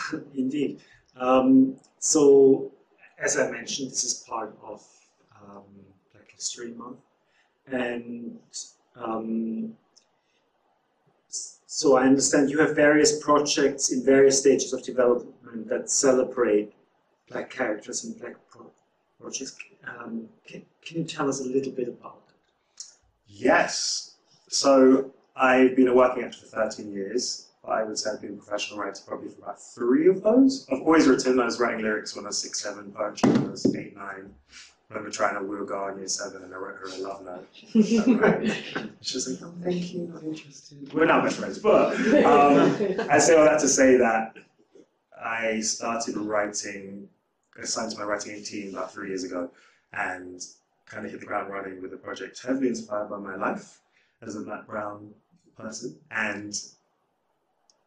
Indeed. 0.34 0.80
Um, 1.16 1.76
so, 1.98 2.72
as 3.18 3.38
I 3.38 3.50
mentioned, 3.50 3.90
this 3.90 4.04
is 4.04 4.24
part 4.28 4.56
of 4.62 4.84
um, 5.40 5.64
Black 6.12 6.30
History 6.34 6.72
Month, 6.72 6.98
and 7.66 8.38
um, 8.96 9.74
so 11.74 11.96
I 11.96 12.04
understand 12.04 12.50
you 12.50 12.58
have 12.58 12.76
various 12.76 13.18
projects 13.22 13.92
in 13.92 14.04
various 14.04 14.38
stages 14.38 14.74
of 14.74 14.82
development 14.82 15.68
that 15.70 15.88
celebrate 15.88 16.74
Black 17.30 17.48
characters 17.48 18.04
and 18.04 18.18
Black 18.20 18.36
pro- 18.50 18.70
projects. 19.18 19.56
Um, 19.88 20.28
can, 20.46 20.66
can 20.84 20.98
you 20.98 21.04
tell 21.04 21.30
us 21.30 21.40
a 21.40 21.44
little 21.44 21.72
bit 21.72 21.88
about 21.88 22.26
that? 22.28 22.34
Yes. 23.26 24.16
So 24.48 25.12
I've 25.34 25.74
been 25.74 25.88
a 25.88 25.94
working 25.94 26.24
actor 26.24 26.40
for 26.40 26.46
13 26.46 26.92
years. 26.92 27.48
I 27.64 27.84
would 27.84 27.96
say 27.96 28.10
I've 28.10 28.20
been 28.20 28.34
a 28.34 28.36
professional 28.36 28.80
writer 28.80 29.00
probably 29.06 29.28
for 29.28 29.42
about 29.42 29.60
three 29.62 30.08
of 30.08 30.22
those. 30.22 30.66
I've 30.70 30.82
always 30.82 31.06
written, 31.06 31.38
I 31.38 31.44
was 31.44 31.60
writing 31.60 31.82
lyrics 31.82 32.16
when 32.16 32.24
I 32.24 32.28
was 32.28 32.38
six, 32.38 32.60
seven, 32.60 32.90
poetry 32.90 33.30
when 33.30 33.46
I 33.46 33.50
was 33.50 33.74
eight, 33.76 33.96
nine. 33.96 34.34
I 34.90 34.94
remember 34.94 35.10
trying 35.10 35.34
to 35.36 35.42
woo 35.42 35.62
a 35.62 35.64
girl 35.64 35.88
in 35.88 35.98
year 35.98 36.08
seven 36.08 36.42
and 36.42 36.52
I 36.52 36.56
wrote 36.56 36.76
her 36.76 36.86
a 36.86 36.96
love 36.98 37.24
note. 37.24 37.48
She 39.00 39.16
was 39.16 39.28
like, 39.28 39.48
oh, 39.48 39.54
thank 39.62 39.94
you, 39.94 40.08
not 40.12 40.22
interested. 40.22 40.92
We're 40.92 41.06
not 41.06 41.22
best 41.24 41.38
friends, 41.38 41.58
but 41.60 41.94
um, 42.24 42.76
I 43.08 43.18
say 43.18 43.36
all 43.36 43.44
that 43.44 43.60
to 43.60 43.68
say 43.68 43.96
that 43.96 44.36
I 45.24 45.60
started 45.60 46.16
writing, 46.16 47.08
I 47.60 47.64
signed 47.64 47.92
to 47.92 47.98
my 47.98 48.04
writing 48.04 48.42
team 48.42 48.74
about 48.74 48.92
three 48.92 49.08
years 49.08 49.24
ago 49.24 49.50
and 49.92 50.44
kind 50.86 51.06
of 51.06 51.12
hit 51.12 51.20
the 51.20 51.26
ground 51.26 51.50
running 51.50 51.80
with 51.80 51.92
a 51.94 51.96
project 51.96 52.42
heavily 52.44 52.68
inspired 52.68 53.08
by 53.08 53.18
my 53.18 53.36
life 53.36 53.80
as 54.20 54.36
a 54.36 54.40
black 54.40 54.66
brown 54.66 55.14
person. 55.56 55.96
And 56.10 56.54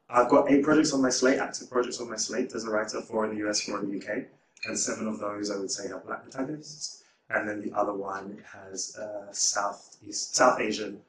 I've 0.10 0.30
got 0.30 0.52
eight 0.52 0.64
projects 0.64 0.94
on 0.94 1.02
my 1.02 1.10
slate, 1.10 1.40
active 1.40 1.70
projects 1.70 2.00
on 2.00 2.10
my 2.10 2.16
slate 2.16 2.54
as 2.54 2.66
a 2.66 2.70
writer, 2.70 3.02
four 3.02 3.26
in 3.26 3.36
the 3.36 3.48
US, 3.48 3.62
four 3.62 3.80
in 3.80 3.90
the 3.90 3.98
UK. 3.98 4.26
And 4.66 4.78
seven 4.78 5.08
of 5.08 5.20
those 5.20 5.52
I 5.52 5.58
would 5.58 5.72
say 5.72 5.88
have 5.90 6.06
black 6.06 6.24
protagonists. 6.24 7.04
And 7.30 7.48
then 7.50 7.62
the 7.62 7.76
other 7.76 7.94
one 7.94 8.44
has 8.54 8.96
uh, 8.98 9.32
Southeast, 9.32 10.36
South 10.36 10.60
Asian 10.60 11.02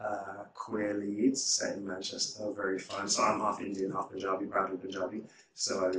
uh, 0.00 0.44
queer 0.54 0.94
leads 0.94 1.42
set 1.42 1.76
in 1.76 1.86
Manchester, 1.86 2.50
very 2.52 2.78
fun. 2.78 3.08
So 3.08 3.22
I'm 3.22 3.40
half 3.40 3.60
Indian, 3.60 3.92
half 3.92 4.10
Punjabi, 4.10 4.46
proudly 4.46 4.78
Punjabi. 4.78 5.22
So 5.54 5.92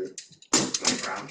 black 0.52 1.04
brown. 1.04 1.30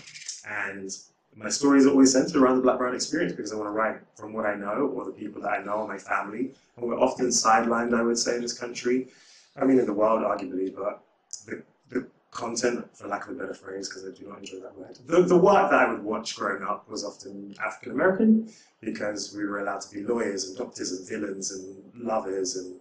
And 0.48 0.96
my 1.36 1.48
stories 1.48 1.86
are 1.86 1.90
always 1.90 2.12
centered 2.12 2.36
around 2.36 2.56
the 2.56 2.62
black 2.62 2.78
brown 2.78 2.94
experience 2.94 3.32
because 3.32 3.52
I 3.52 3.56
want 3.56 3.68
to 3.68 3.72
write 3.72 4.00
from 4.14 4.32
what 4.32 4.46
I 4.46 4.54
know 4.54 4.92
or 4.94 5.04
the 5.04 5.12
people 5.12 5.42
that 5.42 5.50
I 5.50 5.64
know, 5.64 5.86
my 5.86 5.98
family. 5.98 6.52
And 6.76 6.86
we're 6.86 7.00
often 7.00 7.26
sidelined, 7.26 7.98
I 7.98 8.02
would 8.02 8.18
say, 8.18 8.36
in 8.36 8.42
this 8.42 8.56
country. 8.56 9.08
I 9.56 9.64
mean, 9.64 9.78
in 9.78 9.86
the 9.86 9.92
world, 9.92 10.22
arguably, 10.22 10.74
but 10.74 11.02
the, 11.46 11.62
the 11.88 12.06
content, 12.30 12.86
for 12.96 13.08
lack 13.08 13.26
of 13.26 13.36
a 13.36 13.38
better 13.38 13.54
phrase, 13.54 13.88
because 13.88 14.04
I 14.06 14.16
do 14.16 14.28
not 14.28 14.38
enjoy 14.38 14.60
that 14.60 14.76
word. 14.76 14.98
The, 15.06 15.22
the 15.22 15.36
work 15.36 15.70
that 15.70 15.80
I 15.80 15.90
would 15.90 16.02
watch 16.02 16.36
growing 16.36 16.62
up 16.62 16.88
was 16.88 17.04
often 17.04 17.54
African 17.64 17.92
American 17.92 18.52
because 18.80 19.34
we 19.34 19.44
were 19.44 19.60
allowed 19.60 19.80
to 19.82 19.94
be 19.94 20.02
lawyers 20.02 20.48
and 20.48 20.56
doctors 20.56 20.92
and 20.92 21.08
villains 21.08 21.50
and 21.50 21.82
lovers 21.94 22.56
and 22.56 22.76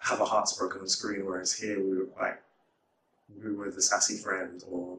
have 0.00 0.20
our 0.20 0.26
hearts 0.26 0.52
broken 0.56 0.82
on 0.82 0.88
screen, 0.88 1.24
whereas 1.24 1.52
here 1.52 1.82
we 1.82 1.98
were 1.98 2.06
quite, 2.06 2.36
we 3.42 3.52
were 3.52 3.70
the 3.70 3.82
sassy 3.82 4.16
friend 4.16 4.62
or 4.70 4.98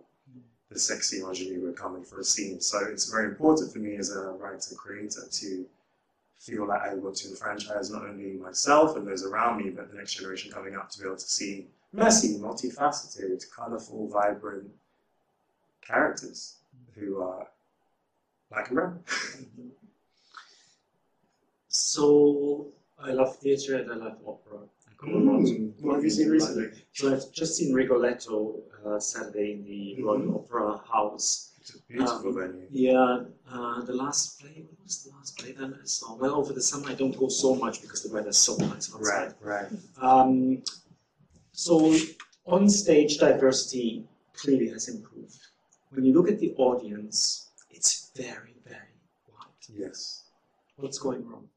the 0.69 0.77
sexy 0.77 1.21
ingenue 1.21 1.61
who 1.61 1.67
were 1.67 1.73
coming 1.73 2.03
for 2.03 2.19
a 2.19 2.23
scene. 2.23 2.59
So 2.59 2.79
it's 2.85 3.09
very 3.09 3.25
important 3.25 3.71
for 3.71 3.79
me 3.79 3.95
as 3.95 4.11
a 4.11 4.31
writer 4.31 4.75
creator 4.75 5.21
to 5.31 5.65
feel 6.39 6.67
like 6.67 6.81
I 6.81 6.93
want 6.93 7.15
to 7.17 7.29
enfranchise 7.29 7.89
not 7.91 8.05
only 8.05 8.33
myself 8.33 8.95
and 8.95 9.07
those 9.07 9.25
around 9.25 9.63
me, 9.63 9.69
but 9.69 9.91
the 9.91 9.97
next 9.97 10.15
generation 10.15 10.51
coming 10.51 10.75
up 10.75 10.89
to 10.91 10.99
be 10.99 11.05
able 11.05 11.17
to 11.17 11.21
see 11.29 11.67
messy, 11.93 12.37
multifaceted, 12.37 13.43
colourful, 13.55 14.07
vibrant 14.09 14.69
characters 15.81 16.57
who 16.95 17.21
are 17.21 17.47
black 18.51 18.67
and 18.69 18.75
brown. 18.75 18.99
So 21.69 22.67
I 22.99 23.11
love 23.11 23.35
theatre 23.37 23.77
and 23.77 23.91
I 23.91 23.95
love 23.95 24.17
opera. 24.25 24.59
I 24.87 24.91
go 24.97 25.17
a 25.17 25.19
lot. 25.19 25.41
Mm, 25.41 25.73
what 25.81 25.95
have 25.95 26.03
you 26.03 26.09
seen 26.09 26.29
recently? 26.29 26.69
So 26.93 27.13
I've 27.13 27.31
just 27.31 27.55
seen 27.57 27.73
Rigoletto 27.73 28.59
uh, 28.85 28.99
Saturday 28.99 29.53
in 29.53 29.63
the 29.65 30.01
Royal 30.03 30.19
Mhm. 30.21 30.35
Opera 30.35 30.77
House. 30.91 31.51
It's 31.67 31.75
a 31.75 31.81
beautiful 31.91 32.33
venue. 32.33 32.65
Yeah, 32.71 33.23
uh, 33.51 33.81
the 33.81 33.93
last 33.93 34.39
play, 34.39 34.63
what 34.69 34.83
was 34.83 35.03
the 35.03 35.11
last 35.11 35.37
play 35.37 35.51
that 35.51 35.73
I 35.73 35.85
saw? 35.85 36.15
Well, 36.15 36.35
over 36.35 36.53
the 36.53 36.61
summer 36.61 36.89
I 36.89 36.93
don't 36.93 37.17
go 37.17 37.27
so 37.27 37.55
much 37.55 37.81
because 37.81 38.03
the 38.03 38.13
weather's 38.13 38.37
so 38.37 38.55
nice 38.55 38.93
outside. 38.93 39.33
Right, 39.41 39.69
right. 39.69 40.01
Um, 40.01 40.63
so 41.51 41.93
on 42.45 42.69
stage 42.69 43.17
diversity 43.17 44.05
clearly 44.33 44.69
has 44.69 44.87
improved. 44.87 45.39
When 45.89 46.05
you 46.05 46.13
look 46.13 46.29
at 46.29 46.39
the 46.39 46.53
audience, 46.57 47.49
it's 47.69 48.11
very, 48.15 48.55
very 48.65 48.95
white. 49.25 49.67
Yes. 49.69 50.23
What's 50.77 50.99
going 50.99 51.27
wrong? 51.27 51.49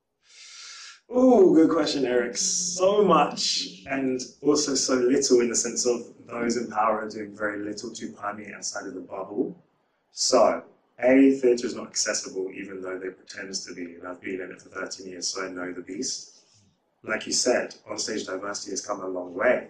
Oh, 1.09 1.55
good 1.55 1.71
question, 1.71 2.05
Eric. 2.05 2.37
So 2.37 3.05
much, 3.05 3.83
and 3.89 4.21
also 4.43 4.75
so 4.75 4.95
little 4.95 5.41
in 5.41 5.49
the 5.51 5.57
sense 5.57 5.87
of 5.87 6.03
those 6.27 6.57
in 6.57 6.69
power 6.69 7.03
are 7.03 7.09
doing 7.09 7.37
very 7.37 7.61
little 7.61 7.93
to 7.93 8.13
permeate 8.13 8.55
outside 8.55 8.87
of 8.87 8.95
the 8.95 9.01
bubble. 9.01 9.57
So, 10.13 10.63
A, 10.99 11.33
theatre 11.33 11.67
is 11.67 11.75
not 11.75 11.87
accessible, 11.87 12.51
even 12.53 12.83
though 12.83 12.99
they 12.99 13.11
pretend 13.11 13.55
to 13.55 13.75
be, 13.75 13.95
and 13.95 14.07
I've 14.07 14.21
been 14.21 14.41
in 14.41 14.51
it 14.51 14.61
for 14.61 14.69
13 14.69 15.09
years, 15.09 15.29
so 15.29 15.47
I 15.47 15.51
know 15.51 15.73
the 15.73 15.81
beast. 15.81 16.39
Like 17.03 17.27
you 17.27 17.33
said, 17.33 17.75
on-stage 17.89 18.27
diversity 18.27 18.73
has 18.73 18.85
come 18.85 19.01
a 19.01 19.09
long 19.09 19.35
way, 19.35 19.69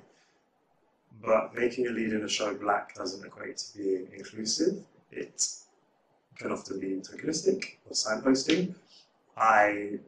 but 1.22 1.54
making 1.54 1.86
a 1.86 1.90
lead 1.90 2.12
in 2.12 2.24
a 2.24 2.28
show 2.28 2.54
black 2.54 2.94
doesn't 2.94 3.24
equate 3.24 3.58
to 3.58 3.78
being 3.78 4.08
inclusive. 4.16 4.82
It 5.12 5.46
can 6.36 6.50
often 6.50 6.80
be 6.80 6.96
tokenistic 6.96 7.76
or 7.86 7.92
signposting. 7.92 8.74
I 9.36 9.98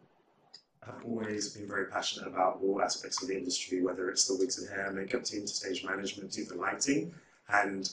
have 0.85 1.05
always 1.05 1.51
been 1.51 1.69
very 1.69 1.87
passionate 1.87 2.27
about 2.27 2.59
all 2.63 2.83
aspects 2.83 3.23
of 3.23 3.29
the 3.29 3.37
industry, 3.37 3.83
whether 3.83 4.11
it's 4.11 4.27
the 4.27 4.37
wigs 4.37 4.59
and 4.59 4.69
hair, 4.69 4.91
makeup 4.91 5.25
team, 5.25 5.43
to 5.43 5.49
stage 5.49 5.85
management, 5.85 6.33
to 6.33 6.45
the 6.45 6.57
lighting, 6.57 7.15
and 7.49 7.89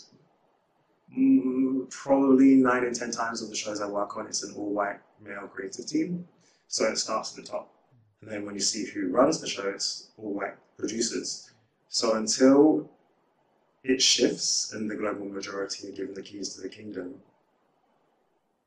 mm, 1.15 1.68
probably 1.89 2.55
nine 2.55 2.83
in 2.83 2.93
ten 2.93 3.11
times 3.11 3.41
of 3.41 3.49
the 3.49 3.55
shows 3.55 3.81
I 3.81 3.87
work 3.87 4.17
on, 4.17 4.27
it's 4.27 4.43
an 4.43 4.53
all-white 4.55 4.99
male 5.23 5.47
creative 5.47 5.85
team. 5.85 6.27
So 6.67 6.85
it 6.85 6.97
starts 6.97 7.37
at 7.37 7.43
the 7.43 7.49
top, 7.49 7.73
and 8.21 8.31
then 8.31 8.45
when 8.45 8.55
you 8.55 8.61
see 8.61 8.85
who 8.85 9.09
runs 9.09 9.41
the 9.41 9.47
show, 9.47 9.67
it's 9.69 10.09
all-white 10.17 10.55
producers. 10.77 11.49
So 11.87 12.15
until 12.15 12.89
it 13.83 14.01
shifts 14.01 14.73
and 14.73 14.89
the 14.89 14.95
global 14.95 15.25
majority 15.25 15.87
are 15.87 15.91
given 15.91 16.13
the 16.13 16.21
keys 16.21 16.53
to 16.55 16.61
the 16.61 16.69
kingdom, 16.69 17.15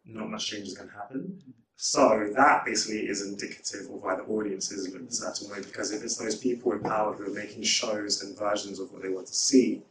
not 0.04 0.30
much 0.30 0.46
change 0.46 0.66
is 0.66 0.74
going 0.74 0.88
to 0.88 0.94
happen. 0.96 1.40
So 1.76 2.30
that 2.34 2.64
basically 2.64 3.08
is 3.08 3.22
indicative 3.26 3.82
of 3.82 4.02
why 4.02 4.16
the 4.16 4.22
audiences 4.22 4.92
look 4.92 5.08
a 5.08 5.12
certain 5.12 5.50
way, 5.50 5.60
because 5.60 5.92
if 5.92 6.02
it's 6.02 6.16
those 6.16 6.36
people 6.36 6.72
in 6.72 6.80
power 6.80 7.12
who 7.12 7.26
are 7.26 7.34
making 7.34 7.62
shows 7.62 8.22
and 8.22 8.36
versions 8.38 8.80
of 8.80 8.92
what 8.92 9.02
they 9.02 9.08
want 9.08 9.26
to 9.28 9.34
see, 9.34 9.82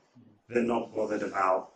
they're 0.50 0.64
not 0.64 0.94
bothered 0.94 1.24
about 1.24 1.71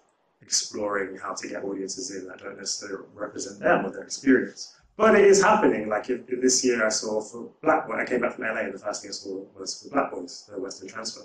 exploring 0.46 1.18
how 1.18 1.34
to 1.34 1.48
get 1.48 1.64
audiences 1.64 2.12
in 2.12 2.28
that 2.28 2.40
don't 2.40 2.58
necessarily 2.58 3.06
represent 3.16 3.60
them 3.60 3.86
or 3.86 3.90
their 3.90 4.04
experience. 4.04 4.76
But 4.96 5.16
it 5.16 5.26
is 5.26 5.44
happening. 5.44 5.90
Like 5.90 6.10
if, 6.10 6.22
if 6.30 6.42
this 6.42 6.64
year 6.64 6.86
I 6.86 6.90
saw 6.90 7.20
for 7.20 7.50
Black 7.62 7.88
Boy, 7.88 7.96
I 7.96 8.06
came 8.06 8.22
back 8.22 8.34
from 8.36 8.46
LA 8.46 8.62
and 8.62 8.74
the 8.74 8.80
first 8.80 9.02
thing 9.02 9.10
I 9.10 9.14
saw 9.14 9.44
was 9.58 9.82
for 9.82 9.90
Black 9.90 10.12
Boys, 10.12 10.48
the 10.50 10.60
West 10.60 10.82
End 10.82 10.92
Transfer. 10.92 11.22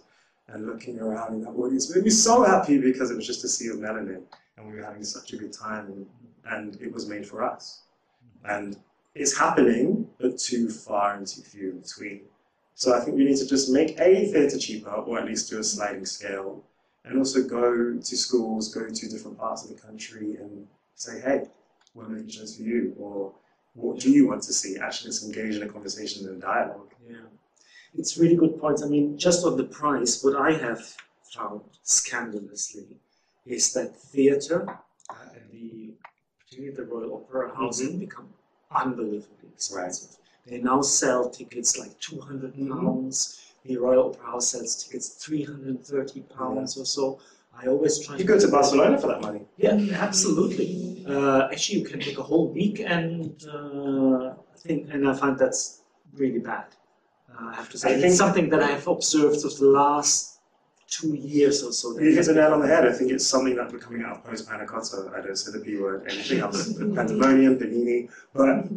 And 0.49 0.67
looking 0.67 0.99
around 0.99 1.35
in 1.35 1.41
that 1.43 1.50
audience 1.50 1.95
made 1.95 2.05
me 2.05 2.11
so 2.11 2.43
happy 2.43 2.79
because 2.79 3.11
it 3.11 3.17
was 3.17 3.27
just 3.27 3.45
a 3.45 3.49
sea 3.49 3.69
of 3.69 3.77
melanin 3.77 4.23
and 4.57 4.67
we 4.69 4.77
were 4.77 4.85
having 4.85 5.05
such 5.05 5.33
a 5.33 5.37
good 5.37 5.53
time 5.53 5.87
and, 5.87 6.07
and 6.47 6.83
it 6.83 6.93
was 6.93 7.09
made 7.09 7.27
for 7.27 7.45
us. 7.45 7.83
And 8.45 8.77
it's 9.15 9.37
happening, 9.37 10.09
but 10.19 10.39
too 10.39 10.69
far 10.71 11.15
and 11.15 11.27
too 11.27 11.43
few 11.43 11.71
in 11.71 11.81
between. 11.81 12.23
So 12.75 12.97
I 12.97 13.00
think 13.00 13.17
we 13.17 13.25
need 13.25 13.37
to 13.37 13.47
just 13.47 13.71
make 13.71 14.00
a 14.00 14.27
theatre 14.33 14.59
cheaper, 14.59 14.91
or 14.91 15.19
at 15.19 15.27
least 15.27 15.50
do 15.50 15.59
a 15.59 15.62
sliding 15.62 16.07
scale, 16.07 16.65
and 17.04 17.19
also 17.19 17.42
go 17.42 17.95
to 17.99 18.16
schools, 18.16 18.73
go 18.75 18.88
to 18.88 19.09
different 19.09 19.38
parts 19.38 19.64
of 19.64 19.75
the 19.75 19.80
country, 19.80 20.37
and 20.37 20.66
say, 20.95 21.21
hey, 21.21 21.47
we're 21.95 22.09
making 22.09 22.30
shows 22.30 22.57
for 22.57 22.62
you, 22.62 22.95
or 22.99 23.33
what 23.75 23.99
do 23.99 24.11
you 24.11 24.28
want 24.28 24.42
to 24.42 24.52
see? 24.52 24.78
Actually, 24.78 25.09
let's 25.11 25.25
engage 25.25 25.57
in 25.57 25.62
a 25.62 25.69
conversation 25.69 26.26
and 26.28 26.37
a 26.37 26.40
dialogue. 26.40 26.92
Yeah, 27.09 27.16
it's 27.97 28.19
really 28.19 28.37
good 28.37 28.59
points. 28.59 28.83
I 28.83 28.87
mean, 28.87 29.19
just 29.19 29.45
on 29.45 29.57
the 29.57 29.64
price, 29.64 30.23
what 30.23 30.37
I 30.37 30.52
have 30.52 30.97
found 31.35 31.62
scandalously 31.83 32.87
is 33.47 33.73
that 33.73 33.97
theatre 33.97 34.66
and 35.09 35.50
the 35.50 35.95
particularly 36.45 36.76
the 36.76 36.85
Royal 36.85 37.14
Opera 37.14 37.54
House 37.54 37.80
have 37.80 37.99
become 37.99 38.28
unbelievably 38.75 39.49
expensive. 39.54 40.16
They 40.47 40.59
now 40.59 40.80
sell 40.83 41.30
tickets 41.30 41.78
like 41.78 41.99
200 42.00 42.54
Mhm. 42.54 42.71
pounds. 42.71 43.50
The 43.64 43.76
Royal 43.76 44.11
Opera 44.11 44.26
House 44.26 44.49
sells 44.49 44.85
tickets 44.85 45.09
330 45.25 46.21
pounds 46.37 46.76
or 46.79 46.85
so. 46.87 47.21
I 47.55 47.67
always 47.67 47.99
try 47.99 48.17
You 48.17 48.25
go 48.25 48.38
to 48.38 48.49
Barcelona 48.49 48.99
for 48.99 49.09
that 49.09 49.21
money. 49.21 49.43
yeah, 49.59 49.79
absolutely. 49.93 51.05
Uh, 51.07 51.49
actually, 51.52 51.81
you 51.81 51.85
can 51.85 52.00
take 52.00 52.19
a 52.19 52.23
whole 52.23 52.49
week, 52.49 52.81
and 52.81 53.45
uh, 53.52 54.31
I 54.55 54.57
think, 54.57 54.88
and 54.93 55.09
I 55.09 55.14
find 55.14 55.38
that's 55.38 55.83
really 56.14 56.38
bad. 56.38 56.67
Uh, 57.31 57.49
I 57.49 57.55
have 57.55 57.69
to 57.71 57.79
say, 57.79 57.95
I 57.95 58.07
it's 58.07 58.17
something 58.17 58.49
that 58.50 58.62
I 58.62 58.69
have 58.69 58.87
observed 58.88 59.45
of 59.45 59.57
the 59.59 59.67
last 59.67 60.38
two 60.88 61.14
years 61.14 61.62
or 61.62 61.73
so. 61.73 61.99
You 61.99 62.07
hit 62.09 62.17
has 62.17 62.26
the 62.29 62.35
nail 62.35 62.52
on 62.55 62.61
the 62.61 62.67
head. 62.67 62.87
I 62.87 62.93
think 62.93 63.12
it's 63.12 63.26
something 63.26 63.57
that 63.57 63.71
we're 63.73 63.79
coming 63.79 64.02
out 64.02 64.17
of 64.19 64.25
post 64.25 64.49
Panacotta. 64.49 65.12
I 65.14 65.21
don't 65.21 65.37
say 65.37 65.52
the 65.52 65.62
B 65.64 65.76
word, 65.79 66.07
anything 66.11 66.40
else, 66.40 66.73
pandemonium, 66.95 67.59
panini, 67.59 68.09
but 68.33 68.69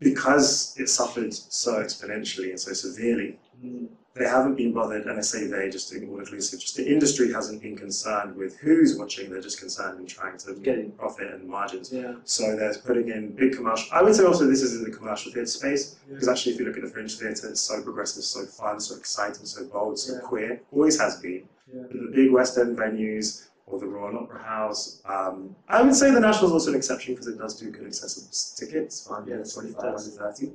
because 0.00 0.74
it 0.78 0.88
suffered 0.88 1.32
so 1.32 1.74
exponentially 1.82 2.50
and 2.50 2.58
so 2.60 2.72
severely, 2.72 3.38
Mm, 3.64 3.86
they 4.14 4.24
haven't 4.26 4.54
been 4.54 4.72
bothered, 4.72 5.06
and 5.06 5.18
I 5.18 5.22
say 5.22 5.48
they 5.48 5.68
just 5.68 5.90
doing 5.90 6.08
all 6.08 6.20
inclusive, 6.20 6.60
just 6.60 6.76
the 6.76 6.86
industry 6.88 7.32
hasn't 7.32 7.60
been 7.60 7.76
concerned 7.76 8.36
with 8.36 8.56
who's 8.58 8.96
watching, 8.96 9.28
they're 9.28 9.40
just 9.40 9.58
concerned 9.58 9.98
in 9.98 10.06
trying 10.06 10.38
to 10.38 10.54
Getting- 10.54 10.92
profit 10.92 11.32
and 11.34 11.48
margins. 11.48 11.92
Yeah, 11.92 12.14
So 12.24 12.54
they're 12.54 12.74
putting 12.74 13.08
in 13.08 13.32
big 13.32 13.56
commercial. 13.56 13.88
I 13.92 14.02
would 14.02 14.14
say 14.14 14.24
also 14.24 14.46
this 14.46 14.62
is 14.62 14.76
in 14.76 14.84
the 14.84 14.96
commercial 14.96 15.32
theatre 15.32 15.46
space 15.48 15.96
Yeah. 16.06 16.14
because 16.14 16.28
actually, 16.28 16.52
if 16.54 16.60
you 16.60 16.66
look 16.66 16.76
at 16.76 16.84
the 16.84 16.88
fringe 16.90 17.18
theatre, 17.18 17.48
it's 17.48 17.60
so 17.60 17.82
progressive, 17.82 18.22
so 18.22 18.46
fun, 18.46 18.78
so 18.78 18.94
exciting, 18.96 19.46
so 19.46 19.64
bold, 19.64 19.98
so 19.98 20.12
Yeah. 20.14 20.20
queer. 20.20 20.60
Always 20.70 20.98
has 21.00 21.16
been. 21.16 21.48
yeah. 21.74 21.82
But 21.90 21.92
the 22.00 22.10
big 22.14 22.30
West 22.30 22.56
End 22.56 22.78
venues 22.78 23.46
or 23.66 23.80
the 23.80 23.86
Royal 23.86 24.16
Opera 24.18 24.38
House, 24.44 25.00
um, 25.06 25.56
I 25.68 25.82
would 25.82 25.96
say 25.96 26.12
the 26.12 26.20
National 26.20 26.46
is 26.46 26.52
also 26.52 26.70
an 26.70 26.76
exception 26.76 27.14
because 27.14 27.26
it 27.26 27.36
does 27.38 27.58
do 27.58 27.68
good 27.70 27.86
accessible 27.86 28.28
tickets, 28.30 29.08
Yes, 29.26 29.50
it 29.50 29.54
25, 29.60 29.82
does. 29.82 30.06
under 30.18 30.32
30. 30.32 30.52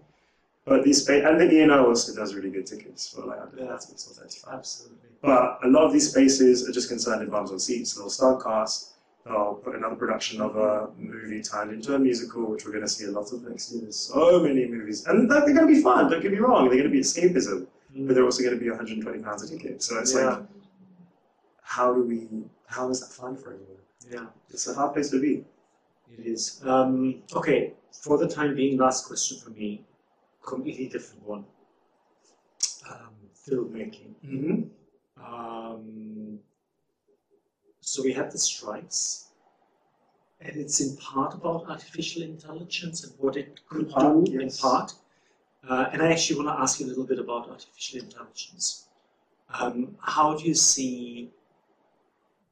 But 0.69 0.83
these 0.83 1.01
space 1.03 1.23
and 1.25 1.39
the 1.41 1.49
ENO 1.51 1.87
also 1.87 2.15
does 2.15 2.35
really 2.35 2.51
good 2.51 2.67
tickets 2.67 3.09
for 3.09 3.25
like 3.25 3.41
under 3.41 3.57
Yeah. 3.57 3.75
30 3.77 3.93
or 3.93 4.13
35. 4.13 4.53
Absolutely. 4.53 5.09
But 5.21 5.59
a 5.63 5.67
lot 5.67 5.83
of 5.85 5.91
these 5.93 6.09
spaces 6.11 6.67
are 6.69 6.71
just 6.71 6.87
concerned 6.89 7.23
in 7.23 7.29
bums 7.29 7.51
on 7.51 7.59
seats. 7.59 7.95
They'll 7.95 8.09
start 8.09 8.43
cast, 8.43 8.93
they'll 9.25 9.55
put 9.65 9.75
another 9.75 9.95
production 9.95 10.39
of 10.41 10.55
a 10.55 10.89
movie 10.97 11.41
turned 11.41 11.71
into 11.73 11.95
a 11.95 11.99
musical, 11.99 12.45
which 12.51 12.65
we're 12.65 12.71
going 12.71 12.83
to 12.85 12.89
see 12.97 13.05
a 13.05 13.11
lot 13.11 13.33
of 13.33 13.41
next 13.49 13.71
year. 13.71 13.81
There's 13.81 13.95
so 13.97 14.39
many 14.41 14.67
movies. 14.67 15.05
And 15.07 15.29
they're, 15.29 15.41
going 15.41 15.55
to 15.55 15.73
be 15.75 15.81
fun, 15.81 16.09
don't 16.11 16.21
get 16.21 16.31
me 16.31 16.37
wrong. 16.37 16.69
They're 16.69 16.77
going 16.77 16.91
to 16.91 16.97
be 16.99 17.01
escapism, 17.01 17.65
but 18.05 18.13
they're 18.13 18.23
also 18.23 18.43
going 18.43 18.53
to 18.57 18.63
be 18.63 18.69
120 18.69 19.19
pounds 19.23 19.41
a 19.43 19.47
ticket. 19.49 19.81
So 19.81 19.97
it's 19.99 20.13
Yeah. 20.13 20.29
like, 20.37 20.45
how 21.63 21.93
do 21.93 22.03
we, 22.03 22.27
how 22.67 22.89
is 22.91 22.99
that 23.01 23.11
fun 23.11 23.35
for 23.35 23.53
anyone? 23.55 23.77
Yeah, 24.09 24.27
It's 24.51 24.67
a 24.67 24.73
hard 24.73 24.93
place 24.93 25.09
to 25.09 25.19
be. 25.19 25.45
it 26.15 26.25
is. 26.25 26.61
Um, 26.63 27.23
okay, 27.35 27.73
for 28.03 28.17
the 28.17 28.27
time 28.27 28.55
being, 28.55 28.77
last 28.77 29.05
question 29.07 29.37
for 29.39 29.49
me, 29.51 29.83
completely 30.49 30.87
different 30.87 31.23
one. 31.25 31.45
Um, 32.89 33.15
filmmaking. 33.45 34.13
Mm-hmm. 34.25 34.59
Um, 35.23 36.39
so 37.81 38.03
we 38.03 38.13
have 38.13 38.31
the 38.31 38.37
strikes, 38.37 39.27
and 40.41 40.55
it's 40.55 40.79
in 40.81 40.97
part 40.97 41.33
about 41.33 41.69
artificial 41.69 42.23
intelligence 42.23 43.03
and 43.03 43.13
what 43.17 43.35
it 43.37 43.59
could 43.69 43.89
part, 43.89 44.25
do 44.25 44.39
in 44.39 44.49
part. 44.49 44.93
Uh, 45.67 45.85
and 45.91 46.01
I 46.01 46.11
actually 46.11 46.37
want 46.39 46.57
to 46.57 46.61
ask 46.61 46.79
you 46.79 46.85
a 46.85 46.89
little 46.89 47.05
bit 47.05 47.19
about 47.19 47.49
artificial 47.49 47.99
intelligence. 47.99 48.87
Um, 49.59 49.95
how 49.99 50.35
do 50.37 50.43
you 50.45 50.53
see 50.53 51.31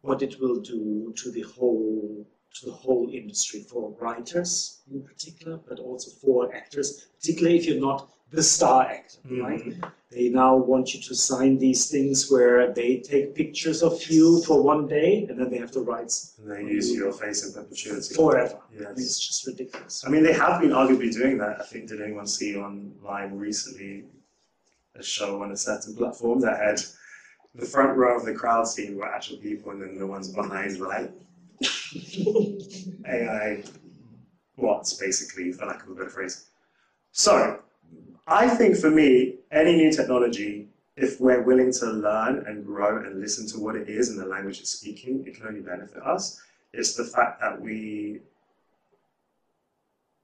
what 0.02 0.22
it 0.22 0.40
will 0.42 0.60
do 0.60 1.14
to 1.16 1.32
the 1.32 1.42
whole 1.42 2.26
to 2.60 2.68
the 2.68 2.72
whole 2.72 3.10
industry 3.12 3.62
for 3.62 3.92
writers 4.00 4.82
in 4.92 5.04
particular, 5.04 5.60
but 5.68 5.80
also 5.80 6.12
for 6.12 6.54
actors, 6.54 7.08
particularly 7.20 7.58
if 7.58 7.66
you're 7.66 7.80
not 7.80 8.10
the 8.32 8.44
star 8.44 8.84
actor, 8.86 9.20
mm-hmm. 9.26 9.42
right? 9.42 9.92
They 10.12 10.30
now 10.30 10.56
want 10.56 10.94
you 10.94 11.02
to 11.02 11.16
sign 11.16 11.58
these 11.58 11.90
things 11.90 12.32
where 12.32 12.74
they 12.74 12.98
take 12.98 13.36
pictures 13.36 13.84
of 13.84 14.02
you 14.10 14.42
for 14.44 14.62
one 14.64 14.88
day 14.88 15.26
and 15.30 15.40
then 15.40 15.50
they 15.50 15.58
have 15.58 15.72
to 15.72 15.82
write 15.82 16.14
And 16.40 16.52
they 16.52 16.62
use 16.62 16.94
your 16.94 17.12
face 17.12 17.46
in 17.46 17.54
perpetuity. 17.54 18.16
forever. 18.16 18.60
I 18.78 18.80
mean, 18.80 18.92
it's 18.92 19.20
just 19.26 19.46
ridiculous. 19.48 20.04
I 20.06 20.10
mean, 20.10 20.24
they 20.24 20.34
have 20.34 20.62
been 20.62 20.72
arguably 20.72 21.12
doing 21.12 21.38
that. 21.40 21.60
I 21.60 21.66
think, 21.66 21.90
did 21.90 22.02
anyone 22.02 22.28
see 22.28 22.56
online 22.56 23.38
recently 23.38 24.06
a 24.96 25.04
show 25.04 25.44
on 25.44 25.52
a 25.52 25.58
certain 25.58 25.96
platform 25.96 26.40
that 26.42 26.60
had 26.60 26.82
the 27.56 27.66
front 27.66 27.98
row 27.98 28.18
of 28.18 28.26
the 28.26 28.34
crowd 28.34 28.68
scene 28.68 28.96
were 28.96 29.08
actual 29.08 29.38
people 29.38 29.72
and 29.72 29.82
then 29.82 29.98
the 29.98 30.08
ones 30.08 30.28
behind 30.30 30.80
were 30.80 30.88
like 30.88 31.12
AI 33.08 33.64
what's 34.58 34.94
basically, 34.96 35.52
for 35.52 35.66
lack 35.66 35.84
of 35.84 35.90
a 35.90 35.96
better 35.96 36.10
phrase. 36.10 36.48
So, 37.12 37.60
I 38.28 38.50
think 38.50 38.76
for 38.76 38.92
me, 38.92 39.36
any 39.52 39.76
new 39.76 39.92
technology, 39.92 40.68
if 40.98 41.22
we're 41.22 41.42
willing 41.42 41.72
to 41.74 41.86
learn 41.86 42.44
and 42.48 42.66
grow 42.66 42.98
and 42.98 43.22
listen 43.22 43.48
to 43.50 43.60
what 43.60 43.76
it 43.76 43.88
is 43.88 44.10
and 44.10 44.20
the 44.20 44.26
language 44.26 44.60
it's 44.60 44.72
speaking, 44.72 45.24
it 45.26 45.36
can 45.36 45.48
only 45.48 45.62
benefit 45.62 46.04
us. 46.04 46.42
It's 46.74 46.96
the 46.96 47.06
fact 47.06 47.40
that 47.40 47.62
we 47.62 48.20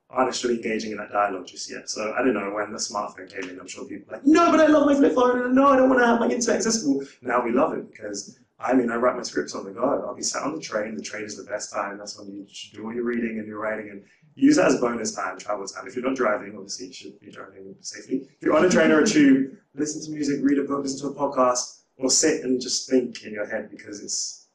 aren't 0.10 0.29
actually 0.29 0.55
engaging 0.55 0.91
in 0.91 0.98
that 0.98 1.12
dialogue 1.12 1.48
just 1.48 1.72
yet. 1.72 1.89
So 1.89 2.13
I 2.13 2.20
don't 2.20 2.34
know 2.34 2.51
when 2.51 2.72
the 2.72 2.77
smartphone 2.77 3.32
came 3.32 3.50
in. 3.50 3.60
I'm 3.60 3.67
sure 3.67 3.86
people 3.86 4.12
were 4.12 4.17
like, 4.17 4.25
no, 4.25 4.51
but 4.51 4.60
I 4.60 4.67
love 4.67 4.88
my 4.88 4.96
flip 4.96 5.15
phone, 5.15 5.55
no, 5.55 5.67
I 5.67 5.77
don't 5.77 5.89
want 5.89 6.01
to 6.01 6.08
have 6.08 6.20
my 6.20 6.27
internet 6.27 6.58
accessible. 6.58 7.03
Now 7.22 7.43
we 7.43 7.51
love 7.51 7.74
it 7.74 7.89
because 7.91 8.39
I 8.63 8.74
mean, 8.74 8.89
I 8.89 8.96
write 8.96 9.17
my 9.17 9.24
scripts 9.24 9.55
on 9.55 9.65
the 9.65 9.72
go. 9.72 10.05
I'll 10.08 10.15
be 10.15 10.24
sat 10.24 10.43
on 10.43 10.55
the 10.55 10.62
train. 10.62 10.96
The 10.96 11.03
train 11.03 11.24
is 11.25 11.36
the 11.36 11.43
best 11.43 11.74
time. 11.74 11.98
That's 11.98 12.17
when 12.17 12.32
you 12.32 12.46
should 12.50 12.74
do 12.74 12.86
all 12.86 12.93
your 12.93 13.03
reading 13.03 13.38
and 13.38 13.46
your 13.48 13.60
writing 13.60 13.89
and 13.89 14.03
use 14.36 14.55
that 14.55 14.67
as 14.67 14.79
bonus 14.79 15.13
time, 15.13 15.38
travel 15.38 15.67
time. 15.67 15.86
If 15.86 15.96
you're 15.96 16.05
not 16.05 16.15
driving, 16.15 16.55
obviously 16.55 16.88
you 16.88 16.93
should 16.93 17.20
be 17.20 17.29
driving 17.29 17.75
safely. 17.82 18.22
If 18.22 18.41
you're 18.41 18.55
on 18.55 18.65
a 18.65 18.70
train 18.70 18.91
or 18.91 19.01
a 19.01 19.05
tube, 19.05 19.58
listen 19.75 20.01
to 20.05 20.12
music, 20.12 20.39
read 20.41 20.60
a 20.60 20.63
book, 20.63 20.82
listen 20.82 21.01
to 21.01 21.13
a 21.13 21.20
podcast, 21.20 21.82
or 21.98 22.10
sit 22.10 22.43
and 22.46 22.62
just 22.62 22.89
think 22.89 23.24
in 23.24 23.34
your 23.34 23.46
head 23.46 23.70
because 23.70 24.01
it's 24.01 24.48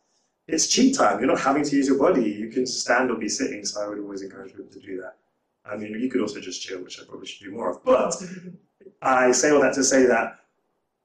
it's 0.46 0.66
cheat 0.66 0.96
time. 0.96 1.18
You're 1.18 1.28
not 1.28 1.40
having 1.40 1.62
to 1.62 1.76
use 1.76 1.86
your 1.86 1.98
body. 1.98 2.30
You 2.30 2.48
can 2.48 2.66
stand 2.66 3.10
or 3.10 3.16
be 3.16 3.28
sitting. 3.28 3.62
So 3.66 3.82
I 3.82 3.88
would 3.88 3.98
always 3.98 4.22
encourage 4.22 4.56
people 4.56 4.72
to 4.72 4.80
do 4.80 5.02
that. 5.02 5.16
I 5.70 5.76
mean, 5.76 6.00
you 6.00 6.08
could 6.08 6.22
also 6.22 6.40
just 6.40 6.62
chill, 6.62 6.82
which 6.82 6.98
I 6.98 7.04
probably 7.04 7.26
should 7.26 7.44
do 7.44 7.52
more 7.52 7.70
of. 7.70 7.84
But 7.84 8.16
I 9.02 9.32
say 9.32 9.50
all 9.50 9.60
that 9.60 9.74
to 9.74 9.84
say 9.84 10.06
that 10.06 10.38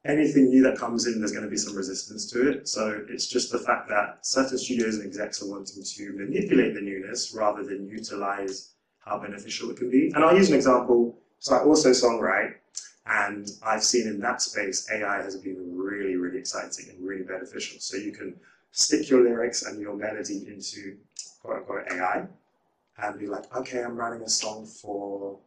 anything 0.05 0.50
new 0.50 0.63
that 0.63 0.77
comes 0.77 1.07
in, 1.07 1.19
there's 1.19 1.31
going 1.31 1.45
to 1.45 1.50
be 1.50 1.57
some 1.57 1.75
resistance 1.75 2.29
to 2.31 2.50
it. 2.50 2.67
So 2.67 3.03
it's 3.10 3.27
just 3.27 3.51
the 3.51 3.60
fact 3.60 3.88
that 3.89 4.25
certain 4.25 4.57
studios 4.57 4.98
and 4.98 5.05
execs 5.05 5.41
are 5.41 5.50
wanting 5.50 5.83
to 5.83 6.13
manipulate 6.13 6.74
the 6.74 6.81
newness 6.81 7.33
rather 7.33 7.63
than 7.63 7.88
utilize 7.88 8.74
how 9.00 9.19
beneficial 9.19 9.69
it 9.72 9.77
can 9.77 9.89
be. 9.89 10.12
And 10.13 10.24
I'll 10.24 10.36
use 10.36 10.50
an 10.50 10.55
example. 10.55 11.17
So 11.39 11.55
I 11.55 11.63
also 11.63 11.91
songwrite, 11.91 12.55
and 13.05 13.50
I've 13.65 13.83
seen 13.83 14.07
in 14.07 14.19
that 14.22 14.41
space 14.41 14.89
AI 14.91 15.22
has 15.22 15.36
been 15.36 15.77
really, 15.77 16.15
really 16.15 16.38
exciting 16.38 16.89
and 16.89 17.05
really 17.05 17.24
beneficial. 17.24 17.79
So 17.79 17.98
you 17.98 18.12
can 18.12 18.36
stick 18.72 19.10
your 19.10 19.24
lyrics 19.24 19.63
and 19.63 19.79
your 19.79 19.95
melody 19.95 20.45
into 20.48 20.98
quote 21.41 21.57
unquote 21.57 21.91
AI 21.91 22.25
and 22.98 23.19
be 23.19 23.27
like, 23.27 23.53
okay, 23.55 23.83
I'm 23.83 23.95
writing 23.95 24.22
a 24.24 24.29
song 24.29 24.65
for 24.65 25.38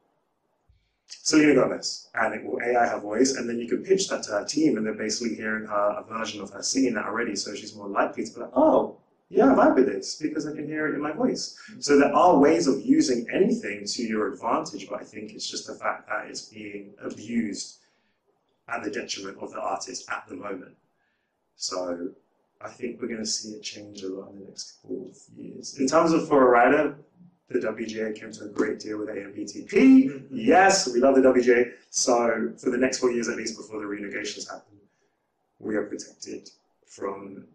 Selena 1.09 1.55
Gomez, 1.55 2.09
and 2.15 2.35
it 2.35 2.45
will 2.45 2.61
AI 2.63 2.87
her 2.89 3.01
voice, 3.01 3.35
and 3.37 3.49
then 3.49 3.59
you 3.59 3.69
can 3.69 3.85
pitch 3.85 4.09
that 4.09 4.23
to 4.25 4.33
her 4.33 4.45
team, 4.45 4.77
and 4.77 4.87
they're 4.87 4.95
basically 4.95 5.35
hearing 5.35 5.67
her 5.67 5.97
a 5.99 6.05
version 6.05 6.41
of 6.41 6.51
her 6.51 6.63
singing 6.63 6.95
that 6.95 7.07
already, 7.07 7.37
so 7.37 7.55
she's 7.55 7.75
more 7.75 7.89
likely 7.89 8.25
to 8.25 8.33
be 8.33 8.41
like, 8.41 8.51
oh, 8.55 8.97
yeah, 9.29 9.51
I 9.51 9.55
vibe 9.55 9.75
with 9.75 9.87
this 9.87 10.17
because 10.17 10.47
I 10.47 10.55
can 10.55 10.67
hear 10.67 10.87
it 10.87 10.95
in 10.95 11.01
my 11.01 11.13
voice. 11.13 11.59
Mm-hmm. 11.71 11.81
So 11.81 11.99
there 11.99 12.15
are 12.15 12.39
ways 12.39 12.69
of 12.69 12.81
using 12.81 13.27
anything 13.33 13.85
to 13.85 14.03
your 14.03 14.33
advantage, 14.33 14.89
but 14.89 15.01
I 15.01 15.05
think 15.05 15.33
it's 15.33 15.51
just 15.51 15.67
the 15.67 15.75
fact 15.75 16.09
that 16.09 16.29
it's 16.29 16.43
being 16.43 16.95
abused 17.03 17.79
at 18.69 18.85
the 18.85 18.91
detriment 18.91 19.39
of 19.41 19.53
the 19.53 19.61
artist 19.61 20.09
at 20.11 20.25
the 20.29 20.37
moment. 20.37 20.77
So 21.57 22.11
I 22.61 22.69
think 22.69 23.01
we're 23.01 23.09
going 23.09 23.21
to 23.21 23.27
see 23.27 23.51
it 23.51 23.63
change 23.63 24.03
a 24.03 24.09
lot 24.09 24.31
in 24.31 24.41
the 24.41 24.47
next 24.47 24.81
couple 24.81 25.11
of 25.11 25.17
years. 25.37 25.77
In 25.79 25.89
terms 25.89 26.13
of 26.13 26.29
for 26.29 26.47
a 26.47 26.51
writer, 26.51 26.97
the 27.49 27.59
WGA 27.61 28.15
came 28.19 28.33
to 28.33 28.45
a 28.45 28.49
great 28.49 28.81
deal 28.81 28.99
with 28.99 29.09
AMPTP. 29.09 29.71
Mm-hmm. 29.71 30.37
Yes, 30.37 30.93
we 30.93 31.01
love 31.01 31.15
the 31.15 31.21
WGA. 31.23 31.73
So 31.91 32.53
for 32.59 32.71
the 32.71 32.79
next 32.79 32.99
four 32.99 33.13
years, 33.13 33.29
at 33.29 33.37
least 33.37 33.57
before 33.57 33.81
the 33.81 33.87
renegotiations 33.87 34.49
happen, 34.49 34.79
we 35.59 35.77
are 35.77 35.85
protected 35.85 36.51
from, 36.87 37.47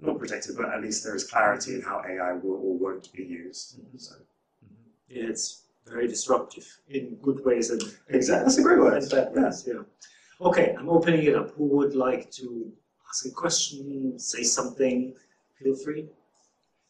not 0.00 0.18
protected, 0.18 0.56
but 0.56 0.68
at 0.68 0.80
least 0.80 1.04
there 1.04 1.14
is 1.14 1.24
clarity 1.24 1.74
in 1.74 1.82
how 1.82 2.02
AI 2.08 2.32
will 2.34 2.60
or 2.62 2.78
won't 2.78 3.12
be 3.12 3.24
used. 3.24 3.80
Mm-hmm. 3.80 3.98
So, 3.98 4.14
mm-hmm. 4.14 4.74
Yeah, 5.08 5.30
it's 5.30 5.64
very 5.86 6.06
disruptive 6.06 6.66
in 6.88 7.16
good 7.16 7.44
ways 7.44 7.70
and 7.70 7.82
exactly, 8.08 8.44
that's 8.44 8.58
a 8.58 8.62
great 8.62 8.78
word. 8.78 9.02
bad 9.10 9.32
ways. 9.34 9.64
Yeah. 9.66 9.82
Okay, 10.40 10.74
I'm 10.78 10.88
opening 10.88 11.24
it 11.24 11.34
up. 11.34 11.50
Who 11.56 11.64
would 11.64 11.94
like 11.94 12.30
to 12.32 12.72
ask 13.08 13.26
a 13.26 13.30
question, 13.30 14.18
say 14.18 14.42
something? 14.42 15.14
Feel 15.60 15.74
free. 15.74 16.06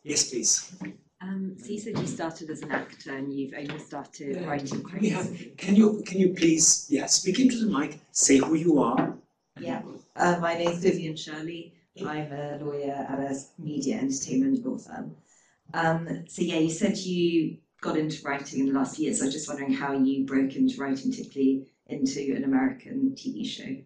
Yes, 0.05 0.31
please. 0.31 0.73
Um, 1.23 1.55
so 1.59 1.67
you 1.73 1.79
said 1.79 1.99
you 1.99 2.07
started 2.07 2.49
as 2.49 2.63
an 2.63 2.73
actor 2.73 3.15
and 3.15 3.33
you've 3.33 3.53
only 3.55 3.79
started 3.79 4.43
writing 4.47 4.83
quite 4.83 5.03
We 5.03 5.11
have, 5.11 5.31
can 5.59 5.77
you 5.77 6.03
can 6.07 6.19
you 6.19 6.33
please 6.35 6.87
yeah 6.89 7.07
speak 7.07 7.39
into 7.39 7.59
the 7.59 7.71
mic, 7.71 8.01
say 8.13 8.39
who 8.39 8.55
you 8.55 8.81
are. 8.81 9.15
Yeah. 9.59 9.83
Uh, 10.17 10.39
my 10.41 10.55
name's 10.55 10.79
Vivian 10.83 11.17
Shirley. 11.17 11.75
I'm 12.01 12.33
a 12.33 12.59
lawyer 12.63 12.93
at 12.93 13.19
a 13.19 13.39
media 13.59 13.97
entertainment 13.99 14.65
law 14.65 14.79
firm. 14.79 15.15
Um, 15.75 16.25
so 16.27 16.41
yeah, 16.41 16.59
you 16.59 16.71
said 16.71 16.97
you 16.97 17.59
got 17.83 17.99
into 17.99 18.23
writing 18.27 18.61
in 18.61 18.67
the 18.67 18.73
last 18.73 18.99
year, 18.99 19.13
so 19.13 19.25
I 19.25 19.27
was 19.27 19.35
just 19.35 19.49
wondering 19.49 19.75
how 19.75 19.93
you 19.93 20.25
broke 20.25 20.57
into 20.57 20.81
writing, 20.81 21.11
particularly 21.11 21.67
into 21.89 22.35
an 22.35 22.45
American 22.45 23.15
TV 23.15 23.47
show. 23.47 23.77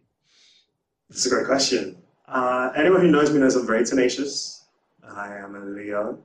That's 1.10 1.26
a 1.26 1.30
great 1.30 1.46
question. 1.46 1.96
Uh, 2.28 2.70
anyone 2.76 3.00
who 3.00 3.10
knows 3.10 3.32
me 3.32 3.40
knows 3.40 3.56
I'm 3.56 3.66
very 3.66 3.84
tenacious. 3.84 4.64
I 5.02 5.36
am 5.36 5.54
a 5.56 5.60
Leo, 5.60 6.18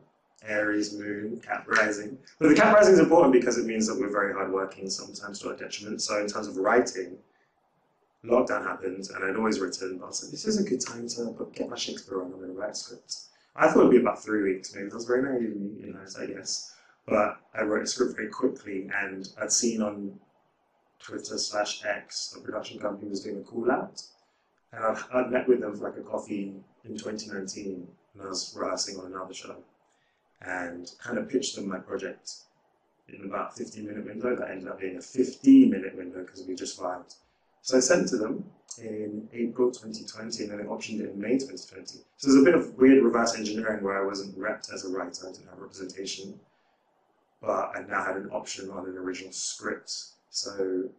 Aries 0.48 0.94
moon, 0.94 1.42
Cap 1.42 1.68
rising. 1.68 2.18
But 2.40 2.50
the 2.50 2.56
Cap 2.56 2.74
rising 2.74 2.94
is 2.94 3.00
important 3.00 3.34
because 3.34 3.58
it 3.58 3.66
means 3.66 3.88
that 3.88 4.00
we're 4.00 4.12
very 4.12 4.34
hardworking, 4.34 4.90
sometimes 4.90 5.40
to 5.40 5.50
our 5.50 5.56
detriment. 5.56 6.02
So 6.02 6.20
in 6.20 6.28
terms 6.28 6.48
of 6.48 6.58
writing, 6.58 7.18
lockdown 8.24 8.64
happened, 8.64 9.10
and 9.14 9.24
I'd 9.24 9.36
always 9.36 9.60
written. 9.60 9.98
But 9.98 10.06
I 10.06 10.08
like, 10.10 10.32
this 10.32 10.46
is 10.46 10.60
a 10.60 10.64
good 10.64 10.82
time 10.82 11.08
to 11.10 11.36
get 11.54 11.70
my 11.70 11.76
Shakespeare 11.76 12.22
on. 12.22 12.34
I'm 12.34 12.40
to 12.40 12.48
write 12.48 12.78
scripts. 12.78 13.30
I 13.56 13.68
thought 13.68 13.80
it'd 13.80 13.92
be 13.92 13.98
about 13.98 14.24
three 14.24 14.44
weeks, 14.44 14.74
maybe. 14.74 14.88
That 14.88 14.96
was 14.96 15.06
very 15.06 15.24
naive, 15.24 15.56
me, 15.56 15.86
you 15.86 15.94
know, 15.94 16.00
I 16.20 16.26
guess. 16.26 16.74
But 17.06 17.40
I 17.54 17.64
wrote 17.64 17.84
a 17.84 17.88
script 17.88 18.16
very 18.16 18.30
quickly, 18.30 18.90
and 18.96 19.28
I'd 19.42 19.52
seen 19.52 19.82
on 19.82 20.20
Twitter 21.00 21.38
slash 21.38 21.84
X, 21.84 22.30
the 22.30 22.42
production 22.42 22.80
company 22.80 23.10
was 23.10 23.24
doing 23.24 23.40
a 23.40 23.42
call 23.42 23.72
out. 23.72 24.02
And 24.72 24.86
I'd, 24.86 25.04
I'd 25.14 25.32
met 25.32 25.48
with 25.48 25.62
them 25.62 25.76
for 25.76 25.90
like 25.90 25.98
a 25.98 26.02
coffee 26.02 26.54
in 26.86 26.98
2019 26.98 27.88
when 28.14 28.26
I 28.26 28.30
was 28.30 28.56
rehearsing 28.58 28.98
on 28.98 29.08
another 29.08 29.34
show 29.34 29.56
and 30.42 30.92
kind 31.02 31.18
of 31.18 31.30
pitched 31.30 31.56
them 31.56 31.68
my 31.68 31.78
project 31.78 32.36
in 33.08 33.26
about 33.26 33.58
15 33.58 33.86
minute 33.86 34.06
window 34.06 34.36
that 34.36 34.50
ended 34.50 34.68
up 34.68 34.80
being 34.80 34.98
a 34.98 35.02
15 35.02 35.70
minute 35.70 35.96
window 35.96 36.22
because 36.24 36.44
we 36.44 36.56
just 36.56 36.80
vibed. 36.80 37.16
So 37.62 37.78
I 37.78 37.80
sent 37.82 38.08
to 38.10 38.18
them 38.18 38.46
in 38.78 39.28
April 39.34 39.72
2020 39.72 40.44
and 40.44 40.52
then 40.52 40.60
it 40.60 40.68
optioned 40.68 41.02
it 41.02 41.10
in 41.10 41.20
May 41.20 41.38
2020. 41.38 42.00
So 42.18 42.28
there's 42.28 42.42
a 42.42 42.46
bit 42.46 42.56
of 42.56 42.76
weird 42.78 43.04
reverse 43.04 43.36
engineering 43.36 43.84
where 43.84 44.02
I 44.02 44.06
wasn't 44.06 44.38
repped 44.38 44.74
as 44.74 44.86
a 44.86 44.90
writer, 44.90 45.28
I 45.28 45.32
didn't 45.32 45.50
have 45.50 45.60
representation, 45.60 46.40
but 47.42 47.72
I 47.76 47.84
now 47.88 48.04
had 48.04 48.16
an 48.16 48.30
option 48.32 48.70
on 48.70 48.86
an 48.86 48.98
original 48.98 49.34
script. 49.34 49.92
So 50.30 50.90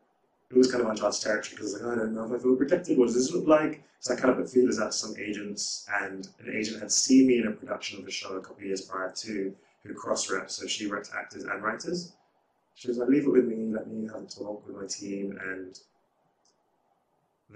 it 0.50 0.56
was 0.56 0.70
kind 0.70 0.82
of 0.82 0.90
uncharted 0.90 1.22
territory 1.22 1.56
because 1.56 1.74
like, 1.74 1.82
oh, 1.84 1.92
I 1.92 1.96
don't 1.96 2.14
know 2.14 2.24
if 2.24 2.32
I 2.32 2.42
feel 2.42 2.56
protected. 2.56 2.98
What 2.98 3.06
does 3.06 3.14
this 3.14 3.32
look 3.32 3.46
like? 3.46 3.82
So 4.00 4.14
I 4.14 4.16
kind 4.16 4.30
of 4.30 4.36
put 4.36 4.50
feelers 4.50 4.80
out 4.80 4.92
to 4.92 4.96
some 4.96 5.14
agents, 5.18 5.86
and 6.02 6.26
an 6.40 6.54
agent 6.56 6.80
had 6.80 6.90
seen 6.90 7.26
me 7.26 7.38
in 7.38 7.46
a 7.46 7.52
production 7.52 8.00
of 8.00 8.06
a 8.06 8.10
show 8.10 8.36
a 8.36 8.40
couple 8.40 8.56
of 8.56 8.64
years 8.64 8.80
prior 8.80 9.12
to 9.12 9.54
who 9.82 9.94
cross 9.94 10.30
reps, 10.30 10.56
so 10.56 10.66
she 10.66 10.86
reps 10.86 11.10
actors 11.16 11.44
and 11.44 11.62
writers. 11.62 12.12
She 12.74 12.88
was 12.88 12.96
like, 12.96 13.08
leave 13.08 13.24
it 13.26 13.30
with 13.30 13.44
me, 13.44 13.72
let 13.72 13.88
me 13.88 14.08
have 14.08 14.22
a 14.22 14.26
talk 14.26 14.66
with 14.66 14.76
my 14.76 14.86
team, 14.86 15.38
and 15.40 15.78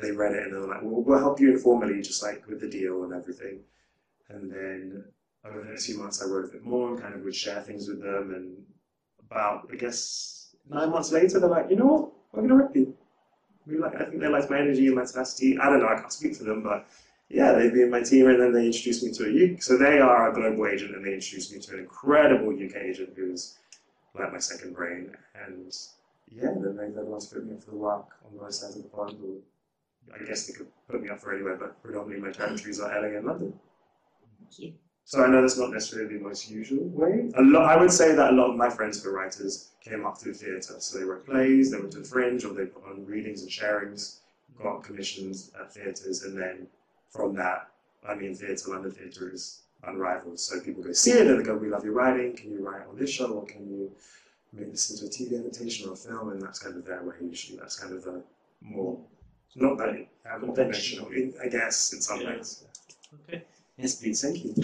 they 0.01 0.11
read 0.11 0.33
it 0.33 0.43
and 0.43 0.53
they 0.53 0.59
were 0.59 0.67
like, 0.67 0.83
well, 0.83 1.03
we'll 1.03 1.19
help 1.19 1.41
you 1.41 1.51
informally, 1.51 2.03
just 2.03 2.23
like 2.23 2.47
with 2.47 2.61
the 2.61 2.69
deal 2.69 3.05
and 3.05 3.13
everything. 3.13 3.61
And 4.29 4.51
then 4.51 5.05
over 5.45 5.63
the 5.63 5.71
next 5.71 5.87
few 5.87 5.99
months, 5.99 6.23
I 6.23 6.27
wrote 6.27 6.47
a 6.47 6.53
bit 6.53 6.65
more 6.65 6.91
and 6.91 7.01
kind 7.01 7.15
of 7.15 7.23
would 7.23 7.35
share 7.35 7.61
things 7.61 7.89
with 7.89 8.03
them. 8.03 8.33
And 8.35 8.65
about, 9.31 9.69
I 9.73 9.77
guess, 9.77 10.55
nine 10.69 10.91
months 10.91 11.13
later, 11.13 11.39
they're 11.39 11.49
like, 11.49 11.71
you 11.71 11.77
know 11.77 11.87
what? 11.87 12.13
I'm 12.37 12.47
gonna 12.49 12.62
rep 12.62 12.75
you. 12.77 12.94
We 13.66 13.79
like, 13.79 13.94
I 13.94 14.05
think 14.05 14.20
they 14.20 14.29
liked 14.29 14.51
my 14.51 14.59
energy 14.59 14.87
and 14.87 14.97
my 14.97 15.05
tenacity. 15.05 15.59
I 15.59 15.70
don't 15.70 15.81
know, 15.81 15.88
I 15.88 15.94
can't 15.94 16.12
speak 16.12 16.37
for 16.37 16.44
them, 16.44 16.62
but 16.62 16.87
yeah, 17.29 17.53
they'd 17.53 17.73
be 17.73 17.83
in 17.83 17.90
my 17.90 18.03
team, 18.03 18.29
and 18.29 18.40
then 18.40 18.53
they 18.53 18.66
introduced 18.66 19.03
me 19.03 19.11
to 19.12 19.25
a 19.25 19.55
UK. 19.55 19.62
So 19.62 19.79
they 19.79 19.99
are 19.99 20.31
a 20.31 20.35
global 20.35 20.66
agent, 20.66 20.94
and 20.94 21.05
they 21.05 21.14
introduced 21.14 21.53
me 21.53 21.61
to 21.61 21.73
an 21.75 21.79
incredible 21.81 22.51
UK 22.51 22.77
agent 22.77 23.14
who's 23.16 23.57
like 24.14 24.33
my 24.33 24.38
second 24.38 24.75
brain. 24.75 25.11
And 25.47 25.75
yeah, 26.31 26.53
then 26.55 26.77
they 26.77 26.90
then 26.90 27.07
once 27.07 27.27
put 27.27 27.47
me 27.47 27.55
up 27.55 27.64
for 27.64 27.70
the 27.70 27.77
work 27.77 28.07
on 28.27 28.37
both 28.38 28.55
sides 28.55 28.77
of 28.77 28.83
the 28.83 28.88
pond. 28.88 29.16
I 30.14 30.23
guess 30.25 30.47
they 30.47 30.53
could 30.53 30.68
put 30.88 31.03
me 31.03 31.09
up 31.09 31.20
for 31.20 31.35
anywhere, 31.35 31.57
but 31.57 31.83
predominantly 31.83 32.29
my 32.29 32.33
territories 32.33 32.79
are 32.79 32.88
LA 32.88 33.16
and 33.16 33.27
London. 33.27 33.59
Thank 34.40 34.59
you. 34.59 34.75
So 35.07 35.23
I 35.23 35.29
know 35.29 35.43
that's 35.43 35.59
not 35.59 35.71
necessarily 35.71 36.17
the 36.17 36.25
most 36.25 36.51
usual 36.51 36.85
way. 36.88 37.31
A 37.37 37.43
lot, 37.43 37.71
I 37.71 37.77
would 37.77 37.93
say 37.93 38.14
that 38.14 38.33
a 38.33 38.37
lot 38.37 38.51
of 38.51 38.57
my 38.57 38.71
friends 38.71 39.03
who 39.03 39.11
are 39.11 39.12
writers 39.12 39.69
came 39.83 40.07
up 40.07 40.17
through 40.19 40.35
theatre. 40.35 40.77
So 40.79 40.99
they 40.99 41.05
wrote 41.05 41.27
plays, 41.27 41.71
they 41.71 41.79
went 41.79 41.93
to 41.93 41.99
the 41.99 42.05
Fringe, 42.05 42.45
or 42.45 42.55
they 42.55 42.64
put 42.67 42.85
on 42.87 43.05
readings 43.05 43.43
and 43.43 43.51
sharings, 43.51 44.17
got 44.62 44.83
commissions 44.83 45.53
at 45.61 45.73
theatres, 45.73 46.23
and 46.25 46.37
then 46.38 46.67
from 47.11 47.35
that, 47.35 47.69
I 48.09 48.14
mean, 48.14 48.35
theatre, 48.35 48.71
London 48.71 48.93
theatre 48.93 49.31
is 49.31 49.61
unrivaled. 49.85 50.40
So 50.40 50.61
people 50.61 50.83
go 50.83 50.93
see 50.93 51.11
it 51.12 51.27
and 51.27 51.38
they 51.38 51.45
go, 51.45 51.55
"We 51.55 51.69
love 51.69 51.85
your 51.85 51.93
writing. 51.93 52.35
Can 52.35 52.51
you 52.51 52.67
write 52.67 52.87
on 52.87 52.97
this 52.97 53.11
show, 53.11 53.31
or 53.31 53.45
can 53.45 53.69
you 53.69 53.93
make 54.55 54.71
this 54.71 54.90
into 54.90 55.05
a 55.05 55.09
TV 55.09 55.38
adaptation 55.38 55.88
or 55.88 55.93
a 55.93 55.97
film?" 55.97 56.31
And 56.31 56.40
that's 56.40 56.59
kind 56.59 56.77
of 56.77 56.85
their 56.87 57.03
way 57.03 57.17
usually. 57.21 57.59
That's 57.59 57.79
kind 57.79 57.95
of 57.95 58.05
the 58.05 58.23
more 58.62 58.99
not 59.57 59.77
that 59.79 60.07
conventional, 60.40 61.11
I 61.43 61.49
guess, 61.49 61.93
in 61.93 62.01
some 62.01 62.21
Yeah. 62.23 62.37
ways. 62.37 62.64
Okay. 63.29 63.45
Yes, 63.77 63.97
please. 63.97 64.21
Thank 64.23 64.45
you. 64.45 64.55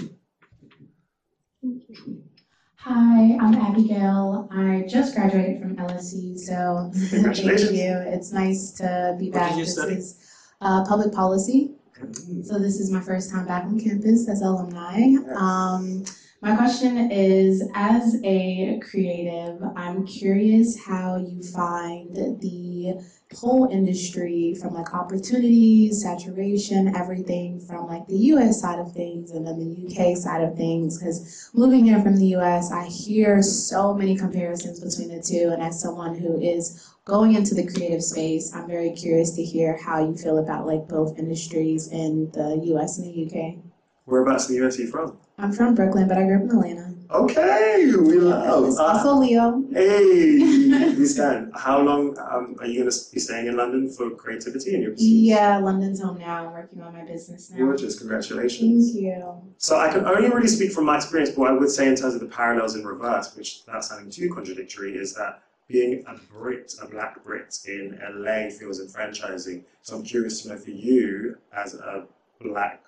Hi, 2.76 3.36
I'm 3.38 3.54
Abigail. 3.54 4.48
I 4.50 4.84
just 4.88 5.14
graduated 5.14 5.60
from 5.60 5.76
LSE, 5.76 6.38
so 6.38 6.90
Congratulations. 7.10 7.68
thank 7.70 7.76
you. 7.78 7.92
It's 8.14 8.32
nice 8.32 8.70
to 8.72 9.14
be 9.18 9.30
back. 9.30 9.42
What 9.42 9.48
did 9.50 9.58
you 9.58 9.64
this 9.66 9.74
study? 9.74 9.94
is 9.96 10.16
uh, 10.60 10.84
public 10.86 11.12
policy, 11.12 11.72
Mm. 12.00 12.46
so 12.46 12.58
this 12.58 12.80
is 12.80 12.90
my 12.90 13.00
first 13.02 13.30
time 13.30 13.44
back 13.44 13.64
on 13.64 13.78
campus 13.78 14.26
as 14.26 14.40
alumni. 14.40 15.16
Um, 15.36 16.02
my 16.40 16.56
question 16.56 17.10
is, 17.10 17.62
as 17.74 18.16
a 18.24 18.80
creative, 18.80 19.60
I'm 19.76 20.06
curious 20.06 20.82
how 20.82 21.16
you 21.18 21.42
find 21.42 22.16
the 22.16 23.04
whole 23.36 23.68
industry 23.70 24.56
from 24.60 24.74
like 24.74 24.92
opportunities, 24.92 26.02
saturation, 26.02 26.94
everything 26.96 27.60
from 27.60 27.86
like 27.86 28.06
the 28.08 28.16
US 28.34 28.60
side 28.60 28.78
of 28.78 28.92
things 28.92 29.30
and 29.30 29.46
then 29.46 29.58
the 29.58 29.86
UK 29.86 30.16
side 30.16 30.42
of 30.42 30.56
things. 30.56 30.98
Because 30.98 31.50
moving 31.54 31.84
here 31.84 32.02
from 32.02 32.16
the 32.16 32.34
US, 32.36 32.72
I 32.72 32.86
hear 32.86 33.40
so 33.42 33.94
many 33.94 34.16
comparisons 34.16 34.80
between 34.80 35.16
the 35.16 35.22
two. 35.22 35.50
And 35.52 35.62
as 35.62 35.80
someone 35.80 36.16
who 36.16 36.40
is 36.40 36.92
going 37.04 37.34
into 37.34 37.54
the 37.54 37.66
creative 37.66 38.02
space, 38.02 38.52
I'm 38.54 38.66
very 38.66 38.92
curious 38.92 39.32
to 39.36 39.42
hear 39.42 39.76
how 39.76 40.04
you 40.04 40.16
feel 40.16 40.38
about 40.38 40.66
like 40.66 40.88
both 40.88 41.18
industries 41.18 41.88
in 41.92 42.30
the 42.32 42.60
US 42.74 42.98
and 42.98 43.06
the 43.06 43.26
UK. 43.26 43.62
Whereabouts 44.06 44.48
in 44.48 44.56
the 44.56 44.66
US 44.66 44.78
are 44.78 44.82
you 44.82 44.88
from? 44.88 45.16
I'm 45.38 45.52
from 45.52 45.74
Brooklyn, 45.76 46.08
but 46.08 46.18
I 46.18 46.24
grew 46.24 46.36
up 46.36 46.42
in 46.42 46.50
Atlanta. 46.50 46.79
Okay, 47.10 47.92
we 47.96 48.18
love. 48.20 48.66
It's 48.68 48.78
Uh, 48.78 48.84
also 48.84 49.14
Leo. 49.16 49.64
hey, 49.72 50.38
we 50.96 51.04
stand. 51.04 51.50
How 51.56 51.80
long 51.80 52.16
um, 52.18 52.54
are 52.60 52.66
you 52.66 52.80
going 52.80 52.90
to 52.90 52.98
be 53.12 53.18
staying 53.18 53.48
in 53.48 53.56
London 53.56 53.90
for 53.90 54.10
creativity 54.10 54.74
and 54.74 54.82
your 54.84 54.92
business? 54.92 55.08
Yeah, 55.10 55.58
London's 55.58 56.00
home 56.00 56.18
now. 56.18 56.46
I'm 56.46 56.52
working 56.52 56.80
on 56.80 56.92
my 56.92 57.02
business 57.02 57.50
now. 57.50 57.58
Gorgeous, 57.64 57.98
congratulations. 57.98 58.92
Thank 58.92 59.02
you. 59.04 59.42
So 59.58 59.76
I 59.80 59.90
can 59.90 60.04
only 60.06 60.28
really 60.28 60.46
speak 60.46 60.70
from 60.70 60.84
my 60.84 60.96
experience, 60.96 61.30
but 61.30 61.38
what 61.40 61.50
I 61.50 61.54
would 61.54 61.70
say 61.70 61.88
in 61.88 61.96
terms 61.96 62.14
of 62.14 62.20
the 62.20 62.26
parallels 62.28 62.76
in 62.76 62.84
reverse, 62.86 63.34
which 63.36 63.62
without 63.66 63.84
sounding 63.84 64.10
too 64.10 64.32
contradictory, 64.32 64.94
is 64.94 65.12
that 65.14 65.42
being 65.66 66.04
a 66.06 66.14
Brit, 66.32 66.74
a 66.80 66.86
black 66.86 67.24
Brit 67.24 67.58
in 67.66 67.98
LA 68.02 68.50
feels 68.50 68.80
enfranchising. 68.80 69.64
So 69.82 69.96
I'm 69.96 70.04
curious 70.04 70.42
to 70.42 70.50
know 70.50 70.58
for 70.58 70.70
you, 70.70 71.38
as 71.52 71.74
a 71.74 72.06
black 72.40 72.84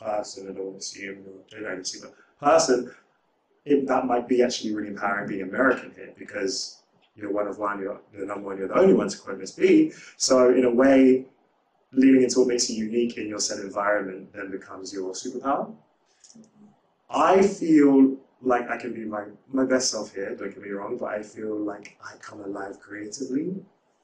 person, 0.00 0.48
I 0.48 0.52
don't 0.52 0.76
assume 0.76 1.24
you're 1.26 1.34
gender 1.50 1.68
identity, 1.72 1.98
but 2.02 2.14
person, 2.40 2.90
if 3.66 3.86
that 3.88 4.06
might 4.06 4.28
be 4.28 4.42
actually 4.42 4.74
really 4.74 4.88
empowering 4.88 5.28
being 5.28 5.42
American 5.42 5.92
here 5.94 6.14
because 6.16 6.82
you're 7.16 7.32
one 7.32 7.48
of 7.48 7.58
one, 7.58 7.80
you're 7.80 8.00
the 8.16 8.24
number 8.24 8.48
one, 8.48 8.58
you're 8.58 8.68
the 8.68 8.78
only 8.78 8.94
one 8.94 9.08
to 9.08 9.18
quote 9.18 9.38
Miss 9.38 9.50
B. 9.50 9.92
So 10.16 10.50
in 10.54 10.64
a 10.64 10.70
way, 10.70 11.26
leaning 11.92 12.22
into 12.22 12.40
what 12.40 12.48
makes 12.48 12.70
you 12.70 12.84
unique 12.84 13.18
in 13.18 13.26
your 13.26 13.40
set 13.40 13.58
environment 13.58 14.32
then 14.32 14.50
becomes 14.50 14.92
your 14.92 15.12
superpower. 15.12 15.74
I 17.10 17.42
feel 17.42 18.16
like 18.42 18.70
I 18.70 18.76
can 18.76 18.92
be 18.92 19.04
my, 19.04 19.24
my 19.52 19.64
best 19.64 19.90
self 19.90 20.14
here, 20.14 20.34
don't 20.36 20.50
get 20.54 20.62
me 20.62 20.70
wrong, 20.70 20.96
but 20.98 21.06
I 21.06 21.22
feel 21.22 21.56
like 21.56 21.96
I 22.04 22.16
come 22.18 22.40
alive 22.40 22.78
creatively 22.78 23.56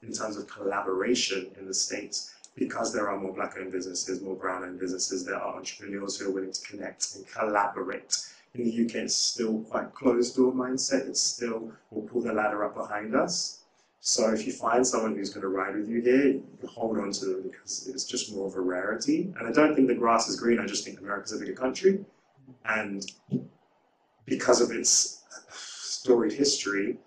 in 0.02 0.12
terms 0.12 0.36
of 0.36 0.48
collaboration 0.48 1.50
in 1.58 1.66
the 1.66 1.74
States 1.74 2.34
because 2.56 2.92
there 2.92 3.08
are 3.08 3.18
more 3.18 3.32
black 3.32 3.56
owned 3.58 3.72
businesses, 3.72 4.20
more 4.20 4.34
brown 4.34 4.64
owned 4.64 4.80
businesses, 4.80 5.24
there 5.24 5.36
are 5.36 5.56
entrepreneurs 5.56 6.18
who 6.18 6.28
are 6.28 6.32
willing 6.32 6.52
to 6.52 6.62
connect 6.62 7.14
and 7.14 7.26
collaborate. 7.28 8.16
In 8.54 8.64
the 8.64 8.84
UK, 8.84 8.96
it's 8.96 9.16
still 9.16 9.60
quite 9.60 9.94
closed 9.94 10.36
door 10.36 10.52
mindset. 10.52 11.08
It's 11.08 11.20
still, 11.20 11.72
we'll 11.90 12.06
pull 12.06 12.20
the 12.20 12.32
ladder 12.32 12.64
up 12.64 12.74
behind 12.74 13.14
us. 13.14 13.60
So 14.00 14.32
if 14.32 14.46
you 14.46 14.52
find 14.52 14.86
someone 14.86 15.14
who's 15.14 15.30
going 15.30 15.42
to 15.42 15.48
ride 15.48 15.76
with 15.76 15.88
you 15.88 16.02
here, 16.02 16.26
you 16.26 16.44
hold 16.66 16.98
on 16.98 17.12
to 17.12 17.24
them 17.24 17.42
because 17.42 17.88
it's 17.88 18.04
just 18.04 18.34
more 18.34 18.48
of 18.48 18.56
a 18.56 18.60
rarity. 18.60 19.32
And 19.38 19.48
I 19.48 19.52
don't 19.52 19.74
think 19.74 19.88
the 19.88 19.94
grass 19.94 20.28
is 20.28 20.38
green. 20.38 20.58
I 20.58 20.66
just 20.66 20.84
think 20.84 21.00
America's 21.00 21.32
a 21.32 21.38
bigger 21.38 21.54
country, 21.54 22.04
and 22.64 23.06
because 24.26 24.60
of 24.60 24.70
its 24.70 25.22
storied 25.50 26.32
history, 26.32 26.98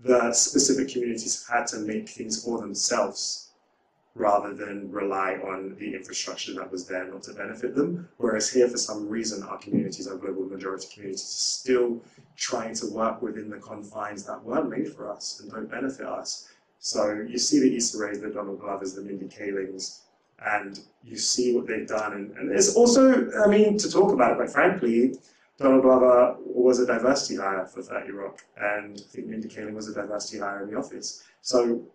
the 0.00 0.32
specific 0.32 0.88
communities 0.92 1.44
have 1.46 1.58
had 1.58 1.66
to 1.68 1.78
make 1.80 2.08
things 2.08 2.42
for 2.42 2.60
themselves 2.60 3.43
rather 4.14 4.54
than 4.54 4.90
rely 4.92 5.34
on 5.44 5.74
the 5.78 5.94
infrastructure 5.94 6.54
that 6.54 6.70
was 6.70 6.86
there 6.86 7.04
not 7.10 7.22
to 7.24 7.32
benefit 7.32 7.74
them. 7.74 8.08
Whereas 8.18 8.52
here, 8.52 8.68
for 8.68 8.76
some 8.76 9.08
reason, 9.08 9.42
our 9.42 9.58
communities, 9.58 10.06
our 10.06 10.16
global 10.16 10.44
majority 10.44 10.86
communities, 10.92 11.22
are 11.22 11.42
still 11.60 12.00
trying 12.36 12.74
to 12.76 12.86
work 12.86 13.22
within 13.22 13.50
the 13.50 13.58
confines 13.58 14.24
that 14.24 14.42
weren't 14.44 14.70
made 14.70 14.92
for 14.92 15.10
us 15.10 15.40
and 15.40 15.50
don't 15.50 15.70
benefit 15.70 16.06
us. 16.06 16.48
So 16.78 17.24
you 17.26 17.38
see 17.38 17.58
the 17.60 17.76
Issa 17.76 17.98
Rays, 17.98 18.20
the 18.20 18.28
Donald 18.28 18.60
Glovers, 18.60 18.94
the 18.94 19.02
Mindy 19.02 19.26
Kalings, 19.26 20.00
and 20.44 20.78
you 21.02 21.16
see 21.16 21.54
what 21.54 21.66
they've 21.66 21.88
done. 21.88 22.12
And, 22.12 22.36
and 22.36 22.52
it's 22.52 22.76
also, 22.76 23.30
I 23.44 23.48
mean, 23.48 23.78
to 23.78 23.90
talk 23.90 24.12
about 24.12 24.32
it, 24.32 24.36
quite 24.36 24.50
frankly, 24.50 25.18
Donald 25.58 25.82
Glover 25.82 26.36
was 26.40 26.78
a 26.80 26.86
diversity 26.86 27.36
hire 27.36 27.64
for 27.66 27.82
30 27.82 28.12
Rock, 28.12 28.44
and 28.56 28.98
I 28.98 29.12
think 29.12 29.26
Mindy 29.26 29.48
Kaling 29.48 29.74
was 29.74 29.88
a 29.88 29.94
diversity 29.94 30.38
hire 30.38 30.62
in 30.62 30.70
the 30.70 30.76
office. 30.76 31.22
So 31.42 31.86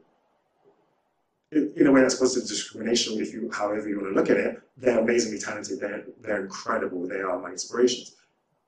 in 1.51 1.87
a 1.87 1.91
way 1.91 2.01
that's 2.01 2.15
positive 2.15 2.47
discrimination 2.47 3.19
if 3.19 3.33
you 3.33 3.49
however 3.51 3.89
you 3.89 3.99
want 3.99 4.13
to 4.13 4.19
look 4.19 4.29
at 4.29 4.37
it 4.37 4.61
they're 4.77 4.99
amazingly 4.99 5.39
talented 5.39 5.79
they're, 5.79 6.05
they're 6.21 6.43
incredible 6.43 7.07
they 7.07 7.21
are 7.21 7.39
my 7.39 7.49
inspirations. 7.49 8.15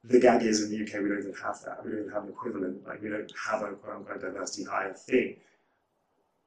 The 0.04 0.20
gag 0.20 0.41
is 0.41 0.63
in 0.63 0.72
the 0.72 0.84
uk 0.84 1.02
we 1.02 1.10
don't 1.10 1.20
even 1.20 1.34
have 1.44 1.62
that 1.65 1.86
we 1.86 1.91
don't 1.91 2.02
even 2.02 2.12
have 2.12 2.24
an 2.24 2.30
equivalent 2.30 2.88
like 2.88 3.02
we 3.02 3.10
don't 3.10 3.32
have 3.50 3.62
a 3.62 3.74
quote 3.74 3.98
unquote 3.98 4.22
diversity 4.22 4.63
hire 4.63 4.94
thing. 4.94 5.38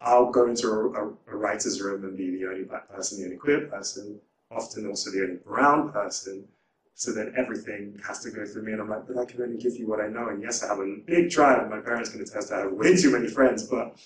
I'll 0.01 0.31
go 0.33 0.49
into 0.49 0.68
a, 0.68 0.90
a, 0.90 1.09
a 1.29 1.37
writer's 1.37 1.81
room 1.81 2.05
and 2.05 2.16
be 2.16 2.37
the 2.37 2.47
only 2.49 2.64
black 2.64 2.88
person 2.88 3.18
the 3.18 3.27
only 3.27 3.37
queer 3.37 3.68
person 3.68 4.20
often 4.51 4.88
also 4.88 5.11
the 5.12 5.23
only 5.23 5.37
brown 5.37 5.92
person 5.92 6.49
so 6.97 7.12
then 7.12 7.33
everything 7.37 7.99
has 8.07 8.20
to 8.20 8.31
go 8.31 8.44
through 8.44 8.62
me 8.62 8.73
and 8.73 8.81
i'm 8.81 8.88
like 8.88 9.07
but 9.07 9.16
i 9.18 9.25
can 9.25 9.40
only 9.42 9.57
give 9.57 9.77
you 9.77 9.87
what 9.87 10.01
i 10.01 10.09
know 10.09 10.29
and 10.29 10.42
yes 10.42 10.62
i 10.62 10.68
have 10.68 10.79
a 10.79 10.97
big 11.07 11.31
tribe 11.31 11.68
my 11.70 11.81
parents 11.81 12.11
can 12.11 12.20
attest 12.20 12.53
i 12.53 12.61
have 12.61 12.73
way 12.73 12.97
too 12.97 13.11
many 13.11 13.27
friends 13.27 13.64
but 13.64 13.97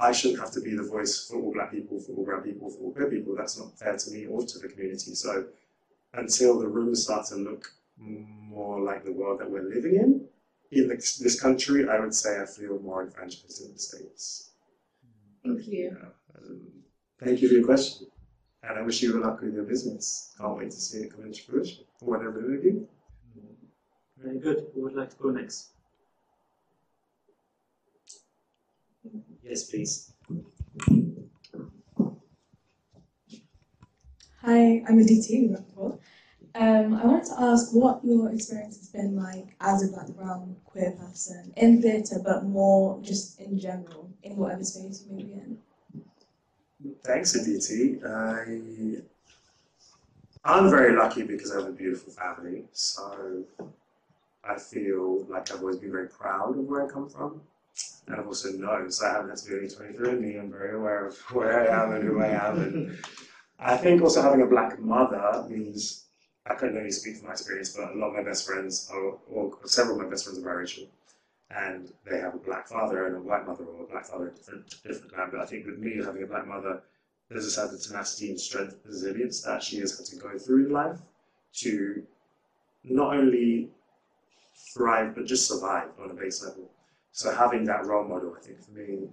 I 0.00 0.12
shouldn't 0.12 0.40
have 0.40 0.50
to 0.52 0.60
be 0.60 0.74
the 0.74 0.82
voice 0.82 1.26
for 1.28 1.36
all 1.40 1.52
black 1.52 1.70
people, 1.72 2.00
for 2.00 2.12
all 2.12 2.24
brown 2.24 2.42
people, 2.42 2.70
for 2.70 2.78
all 2.78 2.92
queer 2.92 3.10
people. 3.10 3.34
That's 3.36 3.58
not 3.58 3.78
fair 3.78 3.96
to 3.96 4.10
me 4.10 4.26
or 4.26 4.44
to 4.44 4.58
the 4.58 4.68
community. 4.68 5.14
So 5.14 5.46
until 6.14 6.58
the 6.58 6.66
rooms 6.66 7.02
start 7.04 7.26
to 7.26 7.36
look 7.36 7.72
more 7.98 8.80
like 8.80 9.04
the 9.04 9.12
world 9.12 9.40
that 9.40 9.50
we're 9.50 9.68
living 9.68 9.96
in, 9.96 10.26
in 10.72 10.88
this, 10.88 11.18
this 11.18 11.40
country, 11.40 11.88
I 11.88 12.00
would 12.00 12.14
say 12.14 12.40
I 12.40 12.46
feel 12.46 12.78
more 12.80 13.04
enfranchised 13.04 13.62
in 13.62 13.72
the 13.74 13.78
States. 13.78 14.50
Thank 15.44 15.66
you. 15.66 15.96
Yeah. 16.00 16.08
Um, 16.38 16.60
thank 17.22 17.42
you 17.42 17.48
for 17.48 17.54
your 17.54 17.64
question. 17.64 18.06
And 18.62 18.78
I 18.78 18.82
wish 18.82 19.02
you 19.02 19.12
good 19.12 19.22
luck 19.22 19.40
with 19.40 19.54
your 19.54 19.64
business. 19.64 20.34
Can't 20.38 20.56
wait 20.56 20.70
to 20.70 20.76
see 20.76 20.98
it 20.98 21.14
come 21.14 21.24
into 21.24 21.42
fruition, 21.42 21.84
whatever 22.00 22.40
it 22.40 22.48
may 22.48 22.70
be. 22.70 22.86
Very 24.22 24.38
good. 24.38 24.66
Who 24.74 24.82
would 24.82 24.94
like 24.94 25.10
to 25.10 25.16
go 25.16 25.30
next? 25.30 25.70
Yes, 29.42 29.64
please. 29.64 30.12
Hi, 34.42 34.82
I'm 34.88 34.98
Aditi 34.98 35.48
Rappaport. 35.48 35.98
Um, 36.54 36.94
I 36.94 37.04
wanted 37.06 37.26
to 37.26 37.40
ask 37.40 37.72
what 37.72 38.04
your 38.04 38.32
experience 38.32 38.78
has 38.78 38.88
been 38.88 39.16
like 39.16 39.54
as 39.60 39.82
a 39.82 39.92
black 39.92 40.08
brown 40.08 40.56
queer 40.64 40.92
person 40.92 41.52
in 41.56 41.80
theatre, 41.80 42.20
but 42.24 42.44
more 42.44 43.00
just 43.02 43.40
in 43.40 43.58
general, 43.58 44.10
in 44.22 44.36
whatever 44.36 44.64
space 44.64 45.04
you 45.06 45.16
may 45.16 45.22
be 45.22 45.32
in. 45.32 45.58
Thanks, 47.04 47.34
Aditi. 47.34 48.00
I, 48.04 49.02
I'm 50.44 50.70
very 50.70 50.96
lucky 50.96 51.22
because 51.22 51.52
I 51.52 51.56
have 51.60 51.68
a 51.68 51.72
beautiful 51.72 52.12
family. 52.12 52.64
So 52.72 53.44
I 54.42 54.58
feel 54.58 55.24
like 55.26 55.52
I've 55.52 55.60
always 55.60 55.76
been 55.76 55.92
very 55.92 56.08
proud 56.08 56.58
of 56.58 56.64
where 56.64 56.86
I 56.86 56.90
come 56.90 57.08
from. 57.08 57.42
And 58.06 58.16
I've 58.16 58.26
also 58.26 58.50
known, 58.52 58.90
so 58.90 59.06
I 59.06 59.12
haven't 59.12 59.30
had 59.30 59.38
to 59.38 59.48
do 59.48 59.58
any 59.58 59.68
23andMe. 59.68 60.40
I'm 60.40 60.50
very 60.50 60.76
aware 60.76 61.06
of 61.06 61.16
where 61.32 61.60
I 61.60 61.82
am 61.82 61.92
and 61.92 62.04
who 62.04 62.20
I 62.20 62.28
am. 62.28 62.60
And 62.60 62.98
I 63.58 63.76
think 63.76 64.02
also 64.02 64.22
having 64.22 64.42
a 64.42 64.46
black 64.46 64.78
mother 64.78 65.46
means 65.48 66.06
I 66.46 66.54
couldn't 66.54 66.78
only 66.78 66.90
speak 66.90 67.16
from 67.16 67.26
my 67.26 67.32
experience, 67.32 67.76
but 67.76 67.92
a 67.92 67.98
lot 67.98 68.08
of 68.08 68.14
my 68.14 68.22
best 68.22 68.46
friends, 68.46 68.90
are, 68.92 69.14
or 69.28 69.56
several 69.66 69.96
of 69.96 70.04
my 70.04 70.10
best 70.10 70.24
friends 70.24 70.38
are 70.38 70.42
biracial, 70.42 70.86
and 71.50 71.92
they 72.10 72.18
have 72.18 72.34
a 72.34 72.38
black 72.38 72.66
father 72.68 73.06
and 73.06 73.16
a 73.16 73.20
white 73.20 73.46
mother, 73.46 73.64
or 73.64 73.84
a 73.84 73.86
black 73.86 74.06
father 74.06 74.28
a 74.28 74.34
different 74.34 74.74
different 74.82 75.16
man. 75.16 75.28
But 75.30 75.40
I 75.40 75.46
think 75.46 75.66
with 75.66 75.78
me 75.78 75.96
having 76.02 76.22
a 76.22 76.26
black 76.26 76.46
mother, 76.46 76.82
there's 77.28 77.54
had 77.54 77.70
the 77.70 77.78
tenacity 77.78 78.30
and 78.30 78.40
strength 78.40 78.72
and 78.72 78.92
resilience 78.92 79.42
that 79.42 79.62
she 79.62 79.78
has 79.78 79.96
had 79.96 80.06
to 80.06 80.16
go 80.16 80.36
through 80.38 80.66
in 80.66 80.72
life 80.72 80.98
to 81.58 82.02
not 82.82 83.14
only 83.14 83.68
thrive 84.74 85.14
but 85.14 85.26
just 85.26 85.46
survive 85.46 85.88
on 86.02 86.10
a 86.10 86.14
base 86.14 86.44
level. 86.44 86.70
So 87.12 87.34
having 87.34 87.64
that 87.64 87.86
role 87.86 88.06
model, 88.06 88.34
I 88.38 88.44
think 88.44 88.60
for 88.62 88.72
me, 88.72 89.08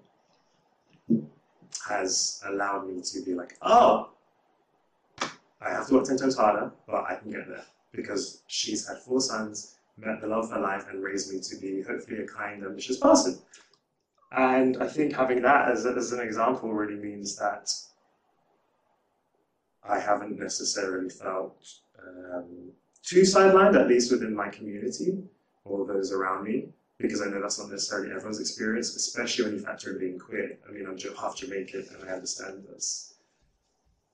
has 1.87 2.41
allowed 2.47 2.87
me 2.87 3.01
to 3.01 3.21
be 3.23 3.33
like, 3.33 3.57
oh, 3.61 4.09
I 5.21 5.71
have 5.71 5.87
to 5.87 5.95
work 5.95 6.05
ten 6.05 6.17
times 6.17 6.37
harder, 6.37 6.71
but 6.85 7.05
I 7.09 7.15
can 7.15 7.31
get 7.31 7.47
there 7.47 7.65
because 7.91 8.43
she's 8.47 8.87
had 8.87 8.99
four 8.99 9.21
sons, 9.21 9.75
met 9.97 10.21
the 10.21 10.27
love 10.27 10.45
of 10.45 10.51
her 10.51 10.59
life, 10.59 10.85
and 10.89 11.03
raised 11.03 11.33
me 11.33 11.39
to 11.39 11.55
be 11.57 11.81
hopefully 11.81 12.19
a 12.19 12.27
kind, 12.27 12.63
ambitious 12.63 12.97
person. 12.97 13.39
And 14.31 14.77
I 14.83 14.87
think 14.87 15.15
having 15.15 15.41
that 15.41 15.69
as, 15.69 15.85
as 15.85 16.11
an 16.11 16.19
example 16.19 16.73
really 16.73 17.01
means 17.01 17.37
that 17.37 17.73
I 19.87 19.99
haven't 19.99 20.37
necessarily 20.37 21.09
felt 21.09 21.57
um, 21.99 22.71
too 23.03 23.21
sidelined, 23.21 23.79
at 23.79 23.87
least 23.87 24.11
within 24.11 24.35
my 24.35 24.49
community 24.49 25.23
or 25.63 25.87
those 25.87 26.11
around 26.11 26.43
me, 26.43 26.69
because 26.99 27.21
I 27.21 27.25
know 27.25 27.41
that's 27.41 27.59
not 27.59 27.69
necessarily 27.69 28.09
everyone's 28.09 28.39
experience, 28.39 28.95
especially 28.95 29.45
when 29.45 29.53
you 29.55 29.59
factor 29.59 29.91
in 29.91 29.99
being 29.99 30.19
queer. 30.19 30.57
I 30.67 30.71
mean, 30.71 30.87
I'm 30.87 30.97
half 31.15 31.35
Jamaican 31.35 31.87
and 31.93 32.09
I 32.09 32.13
understand 32.13 32.63
this. 32.69 33.13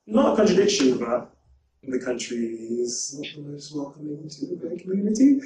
Not 0.06 0.34
a 0.34 0.36
contradiction, 0.36 0.98
but 0.98 1.34
the 1.82 1.98
country 1.98 2.36
is 2.36 3.18
not 3.18 3.26
the 3.34 3.50
most 3.50 3.74
welcoming 3.74 4.28
to 4.28 4.46
the 4.46 4.56
queer 4.56 4.78
community, 4.78 5.40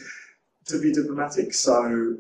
to 0.67 0.81
be 0.81 0.93
diplomatic. 0.93 1.55
So 1.55 2.19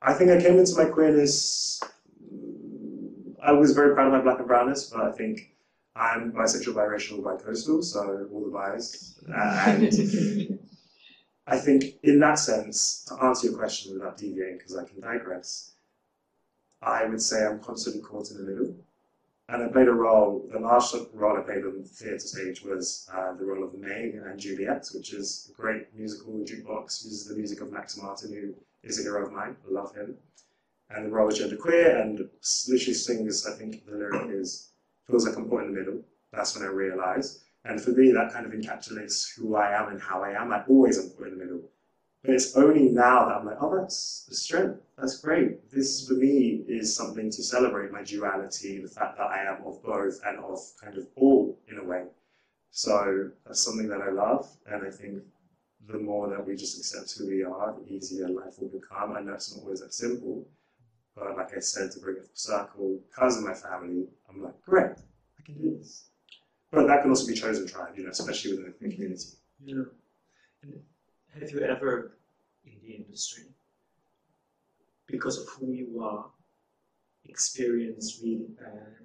I 0.00 0.14
think 0.14 0.30
I 0.30 0.40
came 0.40 0.58
into 0.58 0.74
my 0.76 0.86
queerness. 0.86 1.82
I 3.42 3.52
was 3.52 3.72
very 3.72 3.94
proud 3.94 4.06
of 4.06 4.12
my 4.12 4.20
black 4.20 4.38
and 4.38 4.48
brownness, 4.48 4.90
but 4.90 5.02
I 5.02 5.12
think 5.12 5.54
I'm 5.94 6.32
bisexual, 6.32 6.74
biracial, 6.74 7.20
bicoastal, 7.20 7.84
so 7.84 8.28
all 8.32 8.44
the 8.44 8.50
bias. 8.50 9.20
And 9.28 10.58
I 11.50 11.56
think 11.58 11.94
in 12.02 12.20
that 12.20 12.38
sense, 12.38 13.06
to 13.08 13.14
answer 13.24 13.48
your 13.48 13.56
question 13.56 13.94
without 13.94 14.18
deviating, 14.18 14.58
because 14.58 14.76
I 14.76 14.84
can 14.84 15.00
digress, 15.00 15.72
I 16.82 17.06
would 17.06 17.22
say 17.22 17.44
I'm 17.44 17.58
constantly 17.60 18.02
caught 18.02 18.30
in 18.30 18.36
the 18.36 18.42
middle. 18.42 18.74
And 19.48 19.62
I 19.62 19.68
played 19.68 19.88
a 19.88 19.92
role, 19.92 20.46
the 20.52 20.60
last 20.60 20.94
role 21.14 21.38
I 21.38 21.40
played 21.40 21.64
on 21.64 21.78
the 21.78 21.88
theatre 21.88 22.18
stage 22.18 22.62
was 22.62 23.08
uh, 23.14 23.32
the 23.32 23.46
role 23.46 23.64
of 23.64 23.72
May 23.72 24.12
and 24.12 24.38
Juliet, 24.38 24.88
which 24.94 25.14
is 25.14 25.50
a 25.50 25.60
great 25.60 25.86
musical 25.96 26.34
jukebox, 26.34 27.02
uses 27.06 27.26
the 27.26 27.34
music 27.34 27.62
of 27.62 27.72
Max 27.72 27.96
Martin, 27.96 28.30
who 28.30 28.54
is 28.86 29.00
a 29.00 29.02
hero 29.04 29.24
of 29.24 29.32
mine, 29.32 29.56
I 29.66 29.72
love 29.72 29.94
him. 29.96 30.16
And 30.90 31.06
the 31.06 31.10
role 31.10 31.28
is 31.28 31.38
genderqueer, 31.38 31.98
and 32.02 32.28
literally 32.68 32.94
sings, 32.94 33.46
I 33.46 33.56
think 33.56 33.86
the 33.86 33.96
lyric 33.96 34.28
is, 34.30 34.68
feels 35.06 35.26
like 35.26 35.36
I'm 35.38 35.48
caught 35.48 35.64
in 35.64 35.72
the 35.72 35.78
middle. 35.80 36.02
That's 36.30 36.54
when 36.54 36.66
I 36.66 36.70
realised. 36.70 37.40
And 37.64 37.80
for 37.80 37.90
me, 37.90 38.12
that 38.12 38.32
kind 38.32 38.46
of 38.46 38.52
encapsulates 38.52 39.34
who 39.36 39.56
I 39.56 39.78
am 39.78 39.88
and 39.88 40.00
how 40.00 40.22
I 40.22 40.30
am. 40.30 40.52
I 40.52 40.64
always 40.68 40.98
am 40.98 41.12
in 41.24 41.38
the 41.38 41.44
middle. 41.44 41.62
But 42.22 42.34
it's 42.34 42.56
only 42.56 42.88
now 42.88 43.26
that 43.26 43.36
I'm 43.36 43.46
like, 43.46 43.58
oh, 43.60 43.76
that's 43.78 44.26
the 44.28 44.34
strength. 44.34 44.80
That's 44.96 45.20
great. 45.20 45.70
This, 45.70 46.08
for 46.08 46.14
me, 46.14 46.64
is 46.66 46.94
something 46.94 47.30
to 47.30 47.42
celebrate 47.42 47.92
my 47.92 48.02
duality, 48.02 48.80
the 48.80 48.88
fact 48.88 49.18
that 49.18 49.30
I 49.30 49.44
am 49.44 49.64
of 49.64 49.82
both 49.82 50.20
and 50.26 50.38
of 50.38 50.58
kind 50.82 50.96
of 50.96 51.06
all 51.16 51.58
in 51.68 51.78
a 51.78 51.84
way. 51.84 52.04
So 52.70 53.30
that's 53.46 53.60
something 53.60 53.88
that 53.88 54.00
I 54.00 54.10
love. 54.10 54.48
And 54.66 54.86
I 54.86 54.90
think 54.90 55.22
the 55.88 55.98
more 55.98 56.28
that 56.28 56.44
we 56.44 56.56
just 56.56 56.78
accept 56.78 57.16
who 57.16 57.28
we 57.28 57.44
are, 57.44 57.74
the 57.74 57.92
easier 57.92 58.28
life 58.28 58.58
will 58.58 58.68
become. 58.68 59.16
I 59.16 59.20
know 59.20 59.34
it's 59.34 59.54
not 59.54 59.62
always 59.62 59.80
that 59.80 59.94
simple. 59.94 60.46
But 61.14 61.36
like 61.36 61.56
I 61.56 61.60
said, 61.60 61.90
to 61.92 62.00
bring 62.00 62.16
it 62.16 62.26
full 62.26 62.34
circle, 62.34 62.98
because 63.08 63.38
of 63.38 63.44
my 63.44 63.54
family, 63.54 64.06
I'm 64.28 64.42
like, 64.42 64.60
great, 64.62 64.92
I 65.38 65.42
can 65.44 65.54
do 65.54 65.76
this. 65.78 66.07
But 66.70 66.86
that 66.86 67.02
can 67.02 67.10
also 67.10 67.26
be 67.26 67.34
chosen 67.34 67.66
tribe, 67.66 67.94
you 67.96 68.04
know, 68.04 68.10
especially 68.10 68.52
within 68.52 68.74
the 68.78 68.86
mhm. 68.86 68.94
community. 68.94 69.28
Yeah. 69.64 69.84
And 70.62 70.80
have 71.40 71.50
you 71.50 71.60
ever 71.60 72.18
in 72.66 72.74
the 72.82 72.94
industry, 72.94 73.44
because 75.06 75.38
of 75.38 75.48
who 75.48 75.72
you 75.72 76.02
are, 76.02 76.26
experienced 77.24 78.22
really 78.22 78.48
bad 78.58 78.96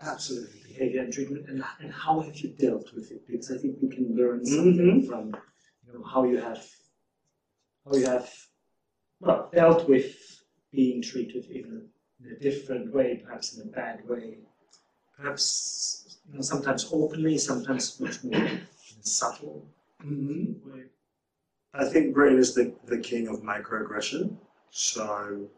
Absolutely. 0.00 0.60
behavior 0.68 1.02
and 1.02 1.12
treatment, 1.12 1.48
and, 1.48 1.64
and 1.80 1.92
how 1.92 2.20
have 2.20 2.36
you 2.36 2.50
dealt 2.50 2.92
with 2.94 3.10
it? 3.10 3.26
Because 3.26 3.50
I 3.50 3.58
think 3.58 3.78
we 3.82 3.88
can 3.88 4.14
learn 4.16 4.40
mm-hmm. 4.40 4.54
something 4.54 5.06
from 5.06 5.36
you 5.86 5.92
know 5.94 6.04
how 6.04 6.24
you 6.24 6.38
have 6.40 6.64
how 7.84 7.96
you 7.96 8.06
have 8.06 8.30
well 9.20 9.50
dealt 9.52 9.88
with 9.88 10.14
being 10.70 11.02
treated 11.02 11.46
in 11.46 11.64
a, 11.64 12.24
in 12.26 12.36
a 12.36 12.38
different 12.38 12.94
way, 12.94 13.20
perhaps 13.24 13.56
in 13.56 13.68
a 13.68 13.72
bad 13.72 14.06
way, 14.08 14.38
perhaps 15.18 16.18
you 16.30 16.36
know, 16.36 16.42
sometimes 16.42 16.88
openly, 16.92 17.38
sometimes 17.38 17.98
much 18.00 18.22
more 18.24 18.48
subtle 19.02 19.66
hmm 20.00 20.52
way. 20.64 20.84
I 21.74 21.84
think 21.84 22.14
Britain 22.14 22.38
is 22.38 22.54
the, 22.54 22.72
the 22.86 22.98
king 22.98 23.28
of 23.28 23.42
microaggression. 23.42 24.36
So 24.70 25.48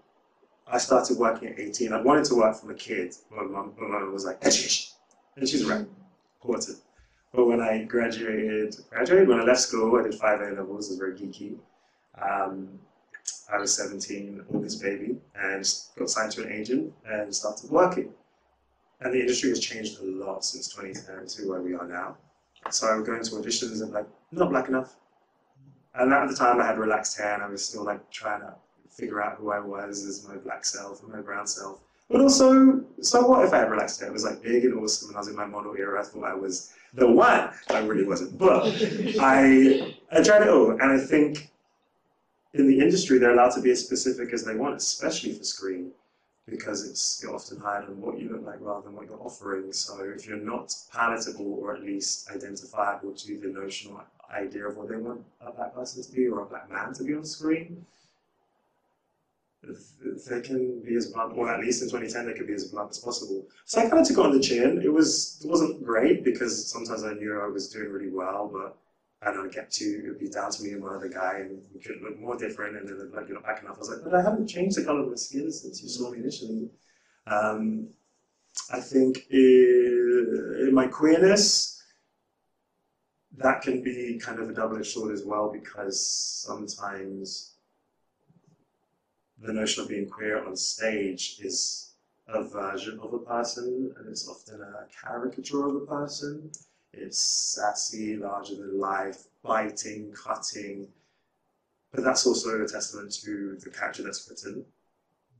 I 0.66 0.78
started 0.78 1.18
working 1.18 1.48
at 1.48 1.58
18. 1.58 1.92
I 1.92 2.00
wanted 2.00 2.24
to 2.26 2.34
work 2.36 2.56
from 2.56 2.70
a 2.70 2.74
kid. 2.74 3.14
My 3.30 3.42
mum, 3.42 3.74
my 3.78 3.86
mum 3.86 4.12
was 4.12 4.24
like, 4.24 4.38
education. 4.42 4.92
And 5.36 5.48
she's 5.48 5.64
right, 5.64 5.86
important. 6.42 6.78
But 7.32 7.46
when 7.46 7.60
I 7.60 7.84
graduated, 7.84 8.76
graduated, 8.90 9.28
when 9.28 9.40
I 9.40 9.44
left 9.44 9.60
school, 9.60 9.98
I 9.98 10.02
did 10.02 10.14
five 10.14 10.40
A 10.40 10.50
levels, 10.50 10.88
it 10.88 10.92
was 10.92 10.98
very 10.98 11.14
geeky. 11.14 11.56
Um, 12.20 12.68
I 13.52 13.58
was 13.58 13.76
17, 13.76 14.44
August 14.52 14.82
baby, 14.82 15.16
and 15.34 15.74
got 15.96 16.10
signed 16.10 16.32
to 16.32 16.44
an 16.44 16.52
agent 16.52 16.92
and 17.06 17.34
started 17.34 17.70
working. 17.70 18.12
And 19.00 19.14
the 19.14 19.20
industry 19.20 19.48
has 19.50 19.60
changed 19.60 20.00
a 20.00 20.04
lot 20.04 20.44
since 20.44 20.68
2010 20.68 21.26
to 21.26 21.48
where 21.48 21.62
we 21.62 21.74
are 21.74 21.86
now. 21.86 22.16
So 22.70 22.86
I 22.86 22.96
would 22.96 23.06
go 23.06 23.14
into 23.14 23.30
auditions 23.32 23.82
and 23.82 23.92
like, 23.92 24.06
not 24.32 24.50
black 24.50 24.68
enough. 24.68 24.96
And 25.94 26.12
at 26.12 26.28
the 26.28 26.36
time 26.36 26.60
I 26.60 26.66
had 26.66 26.78
relaxed 26.78 27.18
hair 27.18 27.34
and 27.34 27.42
I 27.42 27.48
was 27.48 27.64
still 27.64 27.84
like 27.84 28.10
trying 28.10 28.40
to 28.40 28.54
figure 28.90 29.22
out 29.22 29.38
who 29.38 29.50
I 29.50 29.60
was 29.60 30.04
as 30.04 30.26
my 30.28 30.36
black 30.36 30.64
self 30.64 31.02
and 31.02 31.12
my 31.12 31.20
brown 31.20 31.46
self. 31.46 31.80
But 32.10 32.20
also, 32.20 32.84
so 33.00 33.26
what 33.26 33.44
if 33.44 33.52
I 33.54 33.58
had 33.58 33.70
relaxed 33.70 34.00
hair? 34.00 34.10
It 34.10 34.12
was 34.12 34.24
like 34.24 34.42
big 34.42 34.64
and 34.64 34.74
awesome 34.78 35.08
and 35.08 35.16
I 35.16 35.20
was 35.20 35.28
in 35.28 35.36
my 35.36 35.46
model 35.46 35.74
era. 35.76 36.00
I 36.00 36.04
thought 36.04 36.24
I 36.24 36.34
was 36.34 36.72
the 36.92 37.10
one. 37.10 37.50
I 37.70 37.78
really 37.78 38.04
wasn't. 38.04 38.36
But 38.36 38.66
I 39.20 39.96
I 40.12 40.22
tried 40.22 40.42
it 40.42 40.48
all 40.48 40.72
and 40.72 40.82
I 40.82 40.98
think 40.98 41.50
in 42.52 42.66
the 42.66 42.80
industry 42.80 43.18
they're 43.18 43.32
allowed 43.32 43.52
to 43.52 43.62
be 43.62 43.70
as 43.70 43.84
specific 43.84 44.32
as 44.32 44.44
they 44.44 44.56
want, 44.56 44.76
especially 44.76 45.32
for 45.32 45.44
screen, 45.44 45.92
because 46.50 46.88
it's 46.88 47.24
often 47.24 47.60
hired 47.60 47.84
on 47.84 48.00
what 48.00 48.18
you 48.18 48.28
look 48.30 48.44
like 48.44 48.60
rather 48.60 48.82
than 48.82 48.94
what 48.96 49.06
you're 49.06 49.22
offering. 49.22 49.72
So 49.72 50.02
if 50.04 50.26
you're 50.26 50.36
not 50.36 50.74
palatable 50.92 51.54
or 51.60 51.76
at 51.76 51.82
least 51.82 52.30
identifiable 52.30 53.12
to 53.12 53.38
the 53.38 53.48
notional 53.48 54.02
idea 54.32 54.66
of 54.66 54.76
what 54.76 54.88
they 54.88 54.96
want 54.96 55.24
a 55.40 55.52
black 55.52 55.74
person 55.74 56.02
to 56.02 56.12
be 56.12 56.26
or 56.28 56.42
a 56.42 56.46
black 56.46 56.70
man 56.70 56.92
to 56.94 57.04
be 57.04 57.14
on 57.14 57.24
screen, 57.24 57.86
they 60.28 60.40
can 60.40 60.80
be 60.80 60.96
as 60.96 61.06
blunt, 61.08 61.36
or 61.36 61.52
at 61.52 61.60
least 61.60 61.82
in 61.82 61.88
2010 61.88 62.26
they 62.26 62.32
could 62.32 62.46
be 62.46 62.54
as 62.54 62.64
blunt 62.64 62.90
as 62.90 62.98
possible. 62.98 63.46
So 63.66 63.80
I 63.80 63.88
kind 63.88 64.00
of 64.00 64.08
took 64.08 64.18
it 64.18 64.24
on 64.24 64.32
the 64.32 64.40
chin. 64.40 64.80
It 64.82 64.92
was 64.92 65.40
it 65.44 65.48
wasn't 65.48 65.84
great 65.84 66.24
because 66.24 66.70
sometimes 66.70 67.04
I 67.04 67.12
knew 67.14 67.40
I 67.40 67.46
was 67.46 67.68
doing 67.68 67.90
really 67.90 68.10
well, 68.10 68.50
but 68.52 68.76
I 69.22 69.32
don't 69.32 69.52
get 69.52 69.70
to 69.72 70.16
be 70.18 70.28
down 70.28 70.50
to 70.50 70.62
me 70.62 70.70
and 70.72 70.82
one 70.82 70.94
other 70.94 71.08
guy, 71.08 71.40
and 71.40 71.62
we 71.74 71.80
could 71.80 72.00
look 72.02 72.18
more 72.18 72.36
different, 72.36 72.76
and 72.76 72.88
then 72.88 72.98
they'd 72.98 73.14
like 73.14 73.28
you're 73.28 73.36
not 73.36 73.44
back 73.44 73.62
enough. 73.62 73.76
I 73.76 73.78
was 73.78 73.90
like, 73.90 74.02
but 74.02 74.14
I 74.14 74.22
haven't 74.22 74.48
changed 74.48 74.78
the 74.78 74.84
color 74.84 75.00
of 75.02 75.08
my 75.08 75.14
skin 75.16 75.52
since 75.52 75.82
you 75.82 75.88
saw 75.88 76.10
me 76.10 76.18
initially. 76.18 76.70
Um, 77.26 77.88
I 78.72 78.80
think 78.80 79.26
in, 79.30 80.56
in 80.60 80.74
my 80.74 80.86
queerness, 80.86 81.82
that 83.36 83.62
can 83.62 83.82
be 83.82 84.18
kind 84.22 84.38
of 84.38 84.48
a 84.48 84.54
double-edged 84.54 84.86
sword 84.86 85.12
as 85.12 85.24
well 85.24 85.50
because 85.52 86.00
sometimes 86.46 87.54
the 89.38 89.52
notion 89.52 89.82
of 89.82 89.88
being 89.88 90.08
queer 90.08 90.44
on 90.44 90.56
stage 90.56 91.36
is 91.42 91.94
a 92.28 92.42
version 92.44 92.98
of 93.02 93.12
a 93.12 93.18
person 93.18 93.92
and 93.96 94.08
it's 94.08 94.28
often 94.28 94.60
a 94.60 94.86
caricature 95.06 95.66
of 95.66 95.76
a 95.76 95.86
person. 95.86 96.50
It's 96.92 97.18
sassy, 97.18 98.16
larger 98.16 98.56
than 98.56 98.78
life, 98.78 99.24
biting, 99.42 100.12
cutting. 100.12 100.88
But 101.92 102.04
that's 102.04 102.26
also 102.26 102.62
a 102.62 102.68
testament 102.68 103.12
to 103.24 103.56
the 103.62 103.70
character 103.70 104.02
that's 104.02 104.28
written 104.28 104.64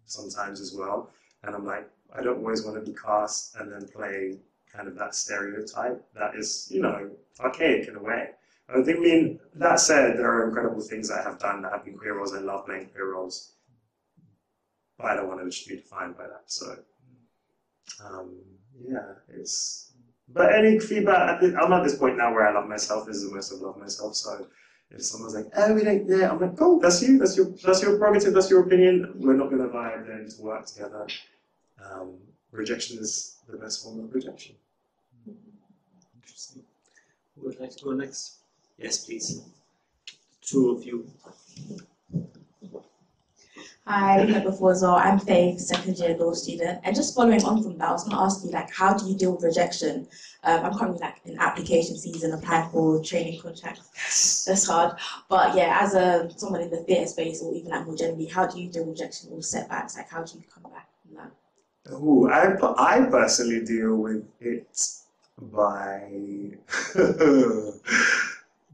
sometimes 0.06 0.60
as 0.60 0.74
well. 0.74 1.10
And 1.42 1.54
I'm 1.54 1.64
like, 1.64 1.88
I 2.12 2.22
don't 2.22 2.38
always 2.38 2.64
want 2.64 2.84
to 2.84 2.90
be 2.90 2.96
cast 2.96 3.56
and 3.56 3.72
then 3.72 3.86
play 3.88 4.38
kind 4.72 4.88
of 4.88 4.94
that 4.96 5.14
stereotype 5.14 6.04
that 6.14 6.34
is, 6.34 6.68
you 6.70 6.82
know, 6.82 7.10
archaic 7.40 7.88
in 7.88 7.96
a 7.96 8.02
way. 8.02 8.30
I 8.68 8.82
think, 8.82 8.98
I 8.98 9.00
mean, 9.00 9.40
that 9.54 9.80
said, 9.80 10.16
there 10.16 10.30
are 10.32 10.46
incredible 10.46 10.80
things 10.80 11.10
I 11.10 11.22
have 11.22 11.38
done 11.38 11.62
that 11.62 11.72
have 11.72 11.84
been 11.84 11.98
queer 11.98 12.16
roles. 12.16 12.34
I 12.34 12.38
love 12.38 12.66
playing 12.66 12.86
queer 12.86 13.12
roles. 13.12 13.52
But 14.96 15.06
I 15.06 15.16
don't 15.16 15.28
want 15.28 15.40
to 15.40 15.50
just 15.50 15.66
be 15.66 15.76
defined 15.76 16.16
by 16.16 16.24
that. 16.24 16.44
So, 16.46 16.76
um, 18.04 18.36
yeah, 18.80 19.14
it's. 19.28 19.89
But 20.32 20.54
any 20.54 20.78
feedback, 20.78 21.42
I'm 21.42 21.72
at 21.72 21.82
this 21.84 21.96
point 21.96 22.16
now 22.16 22.32
where 22.32 22.46
I 22.48 22.52
love 22.54 22.68
myself. 22.68 23.06
This 23.06 23.16
is 23.16 23.28
the 23.28 23.34
most 23.34 23.52
I 23.52 23.56
love 23.56 23.76
myself. 23.78 24.14
So, 24.14 24.46
if 24.90 25.02
someone's 25.02 25.34
like, 25.34 25.46
"Oh, 25.56 25.74
we 25.74 25.82
don't," 25.82 26.06
yeah, 26.08 26.30
I'm 26.30 26.40
like, 26.40 26.56
"Cool, 26.56 26.78
that's 26.80 27.02
you. 27.02 27.18
That's 27.18 27.36
your. 27.36 27.46
That's 27.64 27.82
your 27.82 27.98
prerogative. 27.98 28.34
That's 28.34 28.50
your 28.50 28.62
opinion. 28.64 29.12
We're 29.16 29.34
not 29.34 29.50
going 29.50 29.62
to 29.62 29.68
vibe 29.68 30.06
then 30.06 30.28
to 30.28 30.42
work 30.42 30.66
together." 30.66 31.06
Um, 31.84 32.18
rejection 32.52 32.98
is 32.98 33.36
the 33.48 33.56
best 33.56 33.82
form 33.82 34.04
of 34.04 34.14
rejection. 34.14 34.54
Interesting. 36.22 36.62
Who 37.34 37.46
would 37.46 37.58
like 37.58 37.74
to 37.76 37.84
go 37.84 37.92
next? 37.92 38.36
Yes, 38.78 39.04
please. 39.04 39.42
two 40.42 40.70
of 40.70 40.84
you. 40.84 41.06
Hi, 43.90 44.24
met 44.24 44.44
before 44.44 44.70
as 44.70 44.83
well. 44.83 44.94
I'm 44.94 45.18
Faith, 45.18 45.59
second 45.59 45.98
year 45.98 46.16
law 46.16 46.33
student. 46.33 46.79
And 46.85 46.94
just 46.94 47.12
following 47.12 47.42
on 47.42 47.61
from 47.61 47.76
that, 47.79 47.88
I 47.88 47.90
was 47.90 48.05
going 48.05 48.16
to 48.16 48.22
ask 48.22 48.44
you, 48.44 48.53
like, 48.53 48.72
how 48.72 48.94
do 48.96 49.09
you 49.09 49.16
deal 49.16 49.33
with 49.35 49.42
rejection? 49.42 50.07
Um, 50.44 50.64
I'm 50.64 50.79
currently 50.79 51.00
like 51.00 51.16
in 51.24 51.37
application 51.40 51.98
season, 51.98 52.31
applying 52.31 52.70
for 52.70 53.03
training 53.03 53.40
contracts. 53.40 54.44
That's 54.44 54.68
hard. 54.68 54.96
But 55.29 55.57
yeah, 55.57 55.79
as 55.81 55.94
a 55.94 56.31
someone 56.37 56.61
in 56.61 56.70
the 56.70 56.85
theatre 56.85 57.09
space, 57.09 57.42
or 57.42 57.53
even 57.53 57.72
like 57.72 57.85
more 57.85 57.96
generally, 57.96 58.26
how 58.26 58.46
do 58.46 58.61
you 58.61 58.70
deal 58.70 58.85
with 58.85 59.00
rejection 59.00 59.31
or 59.33 59.42
setbacks? 59.42 59.96
Like, 59.96 60.09
how 60.09 60.22
do 60.22 60.38
you 60.38 60.44
come 60.55 60.70
back 60.70 60.87
from 61.03 61.16
that? 61.16 61.33
Ooh, 61.92 62.31
I, 62.31 62.55
I 62.79 63.07
personally 63.11 63.64
deal 63.64 63.96
with 63.96 64.24
it 64.38 64.81
by 65.37 66.53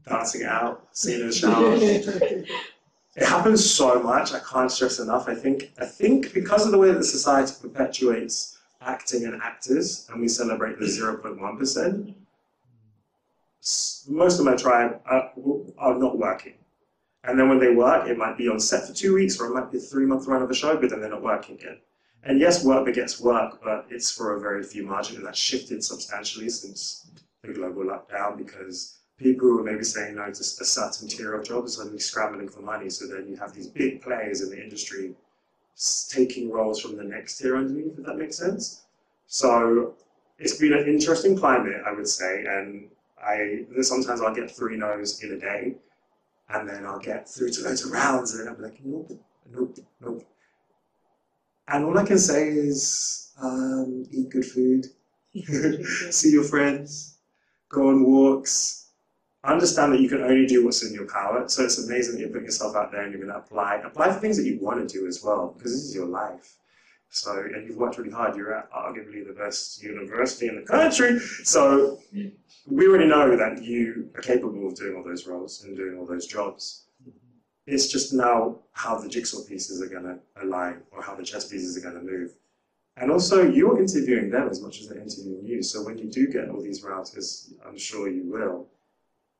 dancing 0.07 0.43
out, 0.43 0.87
singing 0.91 1.21
in 1.21 1.27
the 1.29 1.33
shower. 1.33 1.75
it 3.17 3.25
happens 3.25 3.67
so 3.67 4.01
much. 4.01 4.31
I 4.31 4.39
can't 4.39 4.71
stress 4.71 4.99
enough. 4.99 5.27
I 5.27 5.33
think 5.33 5.71
I 5.81 5.85
think 5.85 6.33
because 6.33 6.65
of 6.65 6.71
the 6.71 6.77
way 6.77 6.91
that 6.91 7.03
society 7.03 7.53
perpetuates 7.59 8.57
acting 8.81 9.25
and 9.25 9.41
actors, 9.41 10.07
and 10.09 10.21
we 10.21 10.27
celebrate 10.27 10.77
the 10.79 10.87
zero 10.87 11.17
point 11.17 11.41
one 11.41 11.57
percent, 11.57 12.15
most 14.07 14.39
of 14.39 14.45
my 14.45 14.55
tribe 14.55 15.01
are, 15.07 15.31
are 15.79 15.97
not 15.97 16.17
working. 16.17 16.53
And 17.23 17.37
then 17.37 17.49
when 17.49 17.59
they 17.59 17.73
work, 17.73 18.07
it 18.07 18.17
might 18.17 18.37
be 18.37 18.47
on 18.47 18.59
set 18.59 18.87
for 18.87 18.93
two 18.93 19.15
weeks, 19.15 19.39
or 19.39 19.47
it 19.47 19.53
might 19.55 19.71
be 19.71 19.79
a 19.79 19.81
three 19.81 20.05
month 20.05 20.27
run 20.27 20.43
of 20.43 20.51
a 20.51 20.55
show, 20.55 20.77
but 20.77 20.91
then 20.91 21.01
they're 21.01 21.09
not 21.09 21.23
working 21.23 21.55
again. 21.55 21.79
And 22.23 22.39
yes, 22.39 22.63
work 22.63 22.85
begets 22.85 23.19
work, 23.19 23.59
but 23.63 23.87
it's 23.89 24.11
for 24.11 24.35
a 24.35 24.39
very 24.39 24.63
few 24.63 24.85
margin, 24.85 25.17
and 25.17 25.25
that's 25.25 25.39
shifted 25.39 25.83
substantially 25.83 26.49
since 26.49 27.09
the 27.41 27.53
global 27.53 27.83
lockdown 27.83 28.37
because 28.37 28.99
people 29.17 29.47
who 29.47 29.59
are 29.59 29.63
maybe 29.63 29.83
saying 29.83 30.15
no 30.15 30.25
to 30.25 30.41
a 30.41 30.43
certain 30.43 31.07
tier 31.07 31.33
of 31.33 31.45
jobs 31.45 31.73
are 31.73 31.77
suddenly 31.77 31.99
scrambling 31.99 32.49
for 32.49 32.61
money. 32.61 32.89
So 32.89 33.07
then 33.07 33.27
you 33.27 33.35
have 33.37 33.53
these 33.53 33.67
big 33.67 34.01
players 34.01 34.41
in 34.41 34.49
the 34.49 34.61
industry 34.61 35.15
taking 36.09 36.51
roles 36.51 36.81
from 36.81 36.97
the 36.97 37.03
next 37.03 37.37
tier 37.37 37.57
underneath, 37.57 37.97
if 37.97 38.05
that 38.05 38.17
makes 38.17 38.37
sense. 38.37 38.83
So 39.27 39.95
it's 40.39 40.57
been 40.57 40.73
an 40.73 40.87
interesting 40.87 41.37
climate, 41.37 41.81
I 41.85 41.91
would 41.91 42.07
say, 42.07 42.45
and 42.45 42.89
I 43.23 43.65
sometimes 43.81 44.21
I'll 44.21 44.33
get 44.33 44.55
three 44.55 44.77
no's 44.77 45.23
in 45.23 45.33
a 45.33 45.39
day, 45.39 45.75
and 46.49 46.69
then 46.69 46.85
I'll 46.85 46.99
get 46.99 47.27
through 47.27 47.51
to 47.51 47.63
loads 47.63 47.83
of 47.83 47.91
rounds, 47.91 48.33
and 48.33 48.41
then 48.41 48.47
I'll 48.49 48.55
be 48.55 48.63
like, 48.63 48.79
nope, 48.83 49.11
nope, 49.51 49.77
nope. 49.99 50.27
And 51.67 51.83
all 51.83 51.97
I 51.97 52.05
can 52.05 52.19
say 52.19 52.49
is 52.49 53.33
um, 53.41 54.05
eat 54.11 54.29
good 54.29 54.45
food, 54.45 54.85
see 56.11 56.31
your 56.31 56.43
friends, 56.43 57.17
go 57.69 57.89
on 57.89 58.03
walks, 58.03 58.76
understand 59.47 59.93
that 59.93 60.01
you 60.01 60.09
can 60.09 60.21
only 60.21 60.45
do 60.45 60.65
what's 60.65 60.83
in 60.85 60.93
your 60.93 61.07
power. 61.07 61.47
So 61.47 61.63
it's 61.63 61.77
amazing 61.83 62.15
that 62.15 62.21
you're 62.21 62.29
putting 62.29 62.45
yourself 62.45 62.75
out 62.75 62.91
there 62.91 63.03
and 63.03 63.11
you're 63.11 63.21
going 63.21 63.33
to 63.33 63.39
apply. 63.39 63.81
Apply 63.83 64.11
for 64.11 64.19
things 64.19 64.37
that 64.37 64.45
you 64.45 64.59
want 64.59 64.87
to 64.87 64.93
do 64.97 65.07
as 65.07 65.23
well, 65.23 65.53
because 65.57 65.71
this 65.73 65.83
is 65.83 65.95
your 65.95 66.07
life. 66.07 66.57
So, 67.09 67.31
and 67.31 67.65
you've 67.65 67.77
worked 67.77 67.97
really 67.97 68.11
hard. 68.11 68.35
You're 68.35 68.53
at 68.53 68.71
arguably 68.71 69.25
the 69.25 69.33
best 69.33 69.81
university 69.81 70.47
in 70.49 70.55
the 70.55 70.61
country. 70.61 71.19
So, 71.43 71.99
we 72.69 72.87
already 72.87 73.07
know 73.07 73.37
that 73.37 73.63
you 73.63 74.09
are 74.15 74.21
capable 74.21 74.67
of 74.67 74.75
doing 74.75 74.97
all 74.97 75.03
those 75.03 75.25
roles 75.25 75.63
and 75.63 75.75
doing 75.75 75.97
all 75.97 76.05
those 76.05 76.27
jobs. 76.27 76.83
It's 77.65 77.87
just 77.87 78.13
now 78.13 78.57
how 78.73 78.97
the 78.97 79.07
jigsaw 79.07 79.43
pieces 79.43 79.81
are 79.81 79.87
going 79.87 80.03
to 80.03 80.19
align 80.41 80.81
or 80.91 81.01
how 81.01 81.15
the 81.15 81.23
chess 81.23 81.47
pieces 81.47 81.77
are 81.77 81.81
going 81.81 81.95
to 81.95 82.11
move. 82.11 82.33
And 82.97 83.09
also, 83.09 83.49
you're 83.49 83.79
interviewing 83.79 84.29
them 84.29 84.49
as 84.49 84.61
much 84.61 84.81
as 84.81 84.89
they're 84.89 84.99
interviewing 85.01 85.45
you. 85.45 85.63
So, 85.63 85.83
when 85.83 85.97
you 85.97 86.09
do 86.09 86.27
get 86.27 86.49
all 86.49 86.61
these 86.61 86.83
routes, 86.83 87.15
as 87.15 87.53
I'm 87.65 87.77
sure 87.77 88.09
you 88.09 88.23
will, 88.25 88.67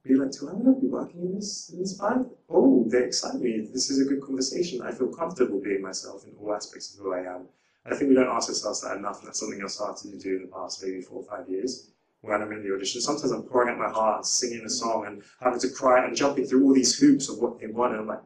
be 0.08 0.15
like, 0.15 0.32
do 0.32 0.50
I 0.50 0.54
want 0.54 0.78
to 0.78 0.82
be 0.82 0.88
working 0.88 1.22
in 1.22 1.36
this 1.36 1.70
in 1.72 1.80
this 1.80 2.00
vibe? 2.00 2.30
Oh, 2.50 2.86
they 2.88 3.04
excite 3.04 3.36
me. 3.36 3.67
This 3.74 3.89
is 3.89 4.02
a 4.02 4.10
good 4.10 4.22
conversation. 4.22 4.82
I 4.82 4.91
feel 4.91 5.08
comfortable 5.08 5.60
being 5.60 5.82
myself 5.82 6.26
in 6.26 6.34
all 6.39 6.54
aspects 6.54 6.93
of 6.93 7.04
who 7.04 7.13
I 7.13 7.20
am. 7.20 7.48
I 7.86 7.96
think 7.96 8.10
we 8.10 8.15
don't 8.15 8.28
ask 8.28 8.50
ourselves 8.50 8.82
that 8.82 8.98
enough, 8.98 9.22
that's 9.24 9.39
something 9.39 9.62
I've 9.63 9.72
started 9.72 10.12
to 10.12 10.20
do 10.20 10.36
in 10.38 10.41
the 10.43 10.48
past 10.50 10.84
maybe 10.84 11.02
four 11.02 11.22
or 11.22 11.24
five 11.24 11.50
years. 11.50 11.89
When 12.22 12.41
I'm 12.41 12.52
in 12.52 12.63
the 12.63 12.74
audition, 12.74 13.00
sometimes 13.00 13.32
I'm 13.32 13.43
pouring 13.43 13.70
out 13.70 13.78
my 13.78 13.89
heart, 13.89 14.26
singing 14.26 14.65
a 14.65 14.70
song, 14.70 15.06
and 15.06 15.24
having 15.39 15.60
to 15.60 15.70
cry 15.70 16.06
and 16.06 16.15
jumping 16.15 16.46
through 16.46 16.63
all 16.65 16.74
these 16.74 16.98
hoops 16.98 17.30
of 17.30 17.38
what 17.38 17.60
they 17.60 17.67
want. 17.67 17.93
And 17.93 18.02
I'm 18.02 18.08
like, 18.08 18.24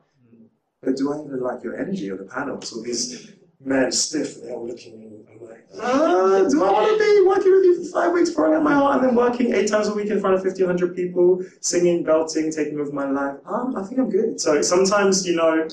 but 0.82 0.98
do 0.98 1.14
I 1.14 1.24
even 1.24 1.42
like 1.42 1.64
your 1.64 1.80
energy 1.80 2.10
on 2.10 2.18
the 2.18 2.24
panels? 2.24 2.74
All 2.74 2.82
these 2.82 3.34
men 3.60 3.92
stiff, 3.92 4.42
they're 4.42 4.54
all 4.54 4.68
looking 4.68 4.94
at 4.94 5.00
me. 5.00 5.20
I'm 5.32 5.48
like, 5.48 5.61
uh, 5.80 6.50
do 6.50 6.64
I 6.64 6.72
want 6.72 7.00
to 7.00 7.22
be 7.22 7.28
working 7.28 7.52
with 7.52 7.64
you 7.64 7.84
for 7.84 7.92
five 7.92 8.14
weeks, 8.14 8.30
pouring 8.32 8.56
out 8.56 8.64
my 8.64 8.74
heart, 8.74 9.00
and 9.00 9.10
then 9.10 9.16
working 9.16 9.54
eight 9.54 9.70
times 9.70 9.88
a 9.88 9.94
week 9.94 10.08
in 10.08 10.20
front 10.20 10.36
of 10.36 10.42
1,500 10.42 10.96
people, 10.96 11.44
singing, 11.62 12.04
belting, 12.04 12.52
taking 12.52 12.80
over 12.80 12.92
my 12.92 13.10
life? 13.10 13.38
Um, 13.46 13.76
I 13.76 13.84
think 13.84 14.00
I'm 14.00 14.10
good. 14.10 14.40
So 14.40 14.62
sometimes, 14.62 15.26
you 15.26 15.36
know, 15.36 15.68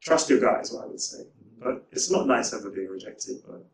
trust 0.00 0.28
your 0.28 0.40
gut 0.40 0.62
is 0.62 0.72
what 0.72 0.84
I 0.84 0.86
would 0.88 1.00
say. 1.00 1.24
But 1.58 1.86
it's 1.92 2.10
not 2.10 2.26
nice 2.26 2.52
ever 2.52 2.70
being 2.70 2.88
rejected, 2.88 3.36
but. 3.46 3.64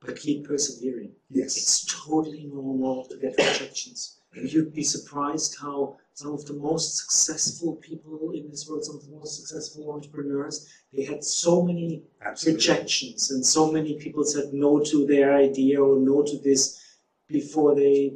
But 0.00 0.16
keep 0.16 0.46
persevering. 0.46 1.12
Yes. 1.28 1.56
It's 1.56 2.04
totally 2.04 2.44
normal 2.44 3.06
to 3.06 3.16
get 3.16 3.36
rejections. 3.36 4.20
And 4.34 4.52
you'd 4.52 4.72
be 4.72 4.84
surprised 4.84 5.56
how 5.60 5.96
some 6.18 6.34
of 6.34 6.44
the 6.46 6.52
most 6.52 6.96
successful 6.96 7.76
people 7.76 8.32
in 8.34 8.50
this 8.50 8.68
world, 8.68 8.84
some 8.84 8.96
of 8.96 9.06
the 9.06 9.14
most 9.14 9.36
successful 9.38 9.92
entrepreneurs, 9.92 10.68
they 10.92 11.04
had 11.04 11.22
so 11.22 11.62
many 11.62 12.02
Absolutely. 12.20 12.56
rejections 12.56 13.30
and 13.30 13.46
so 13.46 13.70
many 13.70 13.94
people 13.94 14.24
said 14.24 14.52
no 14.52 14.80
to 14.80 15.06
their 15.06 15.36
idea 15.36 15.80
or 15.80 15.96
no 15.96 16.24
to 16.24 16.36
this 16.38 16.60
before 17.28 17.76
they 17.76 18.14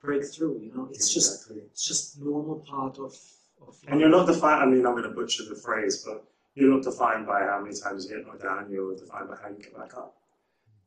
break 0.00 0.24
through. 0.24 0.60
You 0.62 0.72
know, 0.74 0.88
it's 0.92 1.12
just 1.12 1.50
it's 1.50 1.86
just 1.86 2.18
normal 2.22 2.60
part 2.60 2.98
of 2.98 3.12
of 3.60 3.76
And 3.86 4.00
you're 4.00 4.08
not 4.08 4.26
defined, 4.26 4.62
I 4.62 4.64
mean, 4.64 4.86
I'm 4.86 4.96
going 4.96 5.02
to 5.02 5.10
butcher 5.10 5.44
the 5.46 5.54
phrase, 5.54 6.02
but 6.06 6.24
you're 6.54 6.72
not 6.72 6.84
defined 6.84 7.26
by 7.26 7.40
how 7.40 7.60
many 7.60 7.76
times 7.76 8.06
you 8.06 8.16
hit 8.16 8.26
knocked 8.26 8.44
down, 8.44 8.70
you're 8.70 8.96
defined 8.96 9.28
by 9.28 9.36
how 9.42 9.50
you 9.50 9.62
get 9.62 9.76
back 9.76 9.92
up. 9.94 10.16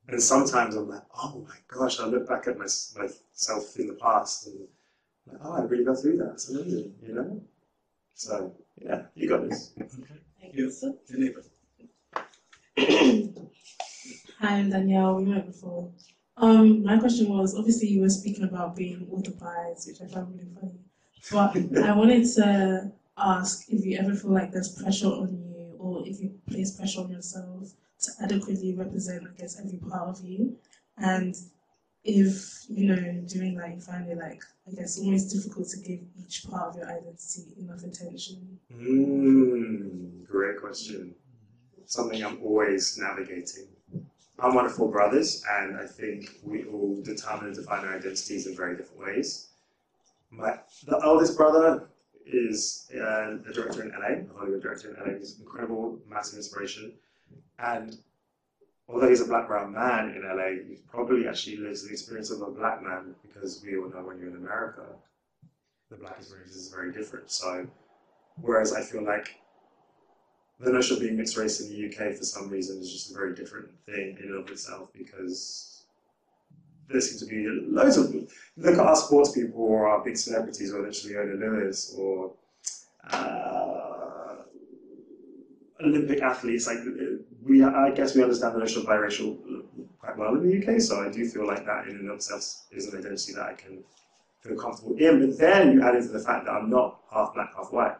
And 0.08 0.22
sometimes 0.22 0.76
I'm 0.76 0.90
like, 0.90 1.04
oh 1.16 1.46
my 1.48 1.58
gosh, 1.68 2.00
I 2.00 2.08
look 2.08 2.28
back 2.28 2.48
at 2.48 2.58
my, 2.58 2.68
myself 2.98 3.78
in 3.78 3.86
the 3.86 4.00
past 4.02 4.48
and 4.48 4.68
like, 5.28 5.42
oh, 5.44 5.54
I 5.54 5.62
really 5.62 5.84
got 5.84 6.00
through 6.00 6.18
that. 6.18 6.34
It's 6.34 6.50
amazing, 6.50 6.94
you 7.06 7.14
know? 7.14 7.42
So, 8.14 8.56
yeah, 8.82 9.04
you 9.16 9.30
got 9.30 9.50
this. 9.50 9.74
Yeah. 9.78 9.86
Your 10.54 11.20
neighbor. 11.20 11.44
Hi, 14.40 14.58
I'm 14.58 14.70
Danielle. 14.70 15.16
We 15.16 15.26
met 15.26 15.48
before. 15.48 15.90
Um, 16.38 16.84
my 16.84 16.98
question 16.98 17.30
was 17.30 17.56
obviously 17.58 17.88
you 17.88 18.02
were 18.02 18.10
speaking 18.10 18.44
about 18.44 18.76
being 18.76 19.08
autobiased, 19.12 19.88
which 19.88 20.02
I 20.02 20.08
found 20.14 20.38
really 20.38 20.52
funny. 20.60 20.80
But 21.32 21.84
I 21.84 21.96
wanted 21.96 22.26
to 22.36 22.92
ask 23.18 23.66
if 23.70 23.86
you 23.86 23.98
ever 23.98 24.14
feel 24.14 24.32
like 24.32 24.52
there's 24.52 24.82
pressure 24.82 25.08
on 25.08 25.36
you, 25.38 25.76
or 25.80 26.06
if 26.06 26.22
you 26.22 26.34
place 26.50 26.72
pressure 26.72 27.02
on 27.02 27.10
yourself 27.12 27.74
to 28.02 28.12
adequately 28.22 28.76
represent, 28.76 29.24
I 29.24 29.40
guess, 29.40 29.60
every 29.60 29.80
part 29.80 30.10
of 30.10 30.24
you, 30.24 30.58
and 30.98 31.36
if 32.06 32.66
you 32.70 32.86
know 32.86 32.96
during 33.28 33.60
find 33.82 34.08
it 34.10 34.18
like 34.18 34.44
I 34.68 34.76
guess 34.76 35.00
almost 35.00 35.34
difficult 35.34 35.68
to 35.70 35.78
give 35.80 36.00
each 36.24 36.46
part 36.50 36.70
of 36.70 36.76
your 36.78 36.88
identity 36.88 37.46
enough 37.60 37.84
attention. 37.84 38.60
Mm, 38.74 40.28
great 40.28 40.60
question. 40.62 41.16
Something 41.86 42.24
I'm 42.24 42.40
always 42.44 42.98
navigating. 43.00 43.68
I'm 44.40 44.54
one 44.54 44.66
of 44.66 44.74
four 44.74 44.92
brothers, 44.92 45.44
and 45.60 45.78
I 45.78 45.86
think 45.86 46.40
we 46.44 46.66
all 46.66 47.02
determine 47.04 47.48
and 47.48 47.56
define 47.56 47.86
our 47.86 47.96
identities 47.96 48.48
in 48.48 48.56
very 48.56 48.76
different 48.76 49.02
ways. 49.02 49.50
My 50.30 50.60
the 50.86 51.00
eldest 51.04 51.38
brother 51.38 51.88
is 52.26 52.90
uh, 52.96 53.38
a 53.50 53.54
director 53.54 53.84
in 53.84 53.90
LA, 53.90 54.34
a 54.34 54.38
Hollywood 54.38 54.62
director 54.62 54.90
in 54.90 54.96
LA. 55.04 55.18
He's 55.18 55.40
incredible, 55.40 56.00
massive 56.08 56.38
inspiration, 56.38 56.94
and 57.60 57.98
although 58.88 59.10
he's 59.10 59.22
a 59.22 59.26
black 59.26 59.48
brown 59.48 59.74
man 59.74 60.12
in 60.12 60.24
LA, 60.24 60.64
he 60.68 60.78
probably 60.90 61.28
actually 61.28 61.58
lives 61.58 61.84
the 61.84 61.92
experience 61.92 62.32
of 62.32 62.42
a 62.42 62.52
black 62.52 62.84
man 62.84 63.16
because 63.22 63.64
we 63.64 63.78
all 63.78 63.90
know 63.90 64.04
when 64.04 64.20
you're 64.20 64.30
in 64.30 64.36
America, 64.36 64.84
the 65.90 65.96
black 65.96 66.18
experience 66.18 66.56
is 66.56 66.70
very 66.70 66.92
different. 66.92 67.32
So, 67.32 67.68
whereas 68.42 68.74
I 68.74 68.82
feel 68.82 69.04
like 69.04 69.36
the 70.60 70.72
notion 70.72 70.96
of 70.96 71.02
being 71.02 71.18
mixed 71.18 71.38
race 71.38 71.60
in 71.62 71.70
the 71.70 71.88
UK 71.88 72.16
for 72.16 72.24
some 72.24 72.50
reason 72.50 72.80
is 72.80 72.92
just 72.92 73.12
a 73.12 73.14
very 73.14 73.36
different 73.36 73.68
thing 73.86 74.18
in 74.20 74.30
and 74.30 74.36
of 74.36 74.50
itself 74.50 74.90
because 74.94 75.84
there 76.88 77.02
seem 77.02 77.20
to 77.20 77.26
be 77.26 77.48
loads 77.48 77.98
of 77.98 78.14
look 78.58 78.76
at 78.76 78.80
our 78.80 78.96
sports 78.96 79.32
people 79.32 79.62
or 79.62 79.88
our 79.88 80.04
big 80.04 80.18
celebrities, 80.18 80.72
whether 80.72 80.88
it's 80.88 81.04
Leona 81.06 81.34
Lewis 81.34 81.96
or 81.98 82.32
uh, 83.10 83.65
Olympic 85.84 86.22
athletes. 86.22 86.68
Like 86.68 86.80
we, 87.44 87.64
I 87.64 87.92
guess 87.92 88.16
we 88.16 88.24
understand 88.24 88.56
the 88.56 88.60
notion 88.60 88.82
of 88.82 88.88
biracial 88.88 89.38
quite 90.00 90.18
well 90.18 90.36
in 90.36 90.48
the 90.48 90.58
UK. 90.58 90.82
So 90.82 91.06
I 91.06 91.12
do 91.12 91.28
feel 91.28 91.48
like 91.48 91.66
that 91.66 91.88
in 91.88 91.96
and 91.98 92.10
of 92.10 92.18
itself 92.18 92.44
is 92.72 92.92
an 92.92 93.00
identity 93.00 93.34
that 93.34 93.46
I 93.46 93.54
can 93.54 93.84
feel 94.42 94.56
comfortable 94.56 94.96
in. 94.98 95.28
But 95.28 95.38
then 95.38 95.74
you 95.74 95.82
add 95.82 95.96
into 95.96 96.10
the 96.10 96.20
fact 96.20 96.46
that 96.46 96.52
I'm 96.52 96.70
not 96.70 97.00
half 97.12 97.34
black, 97.34 97.56
half 97.56 97.72
white, 97.72 97.98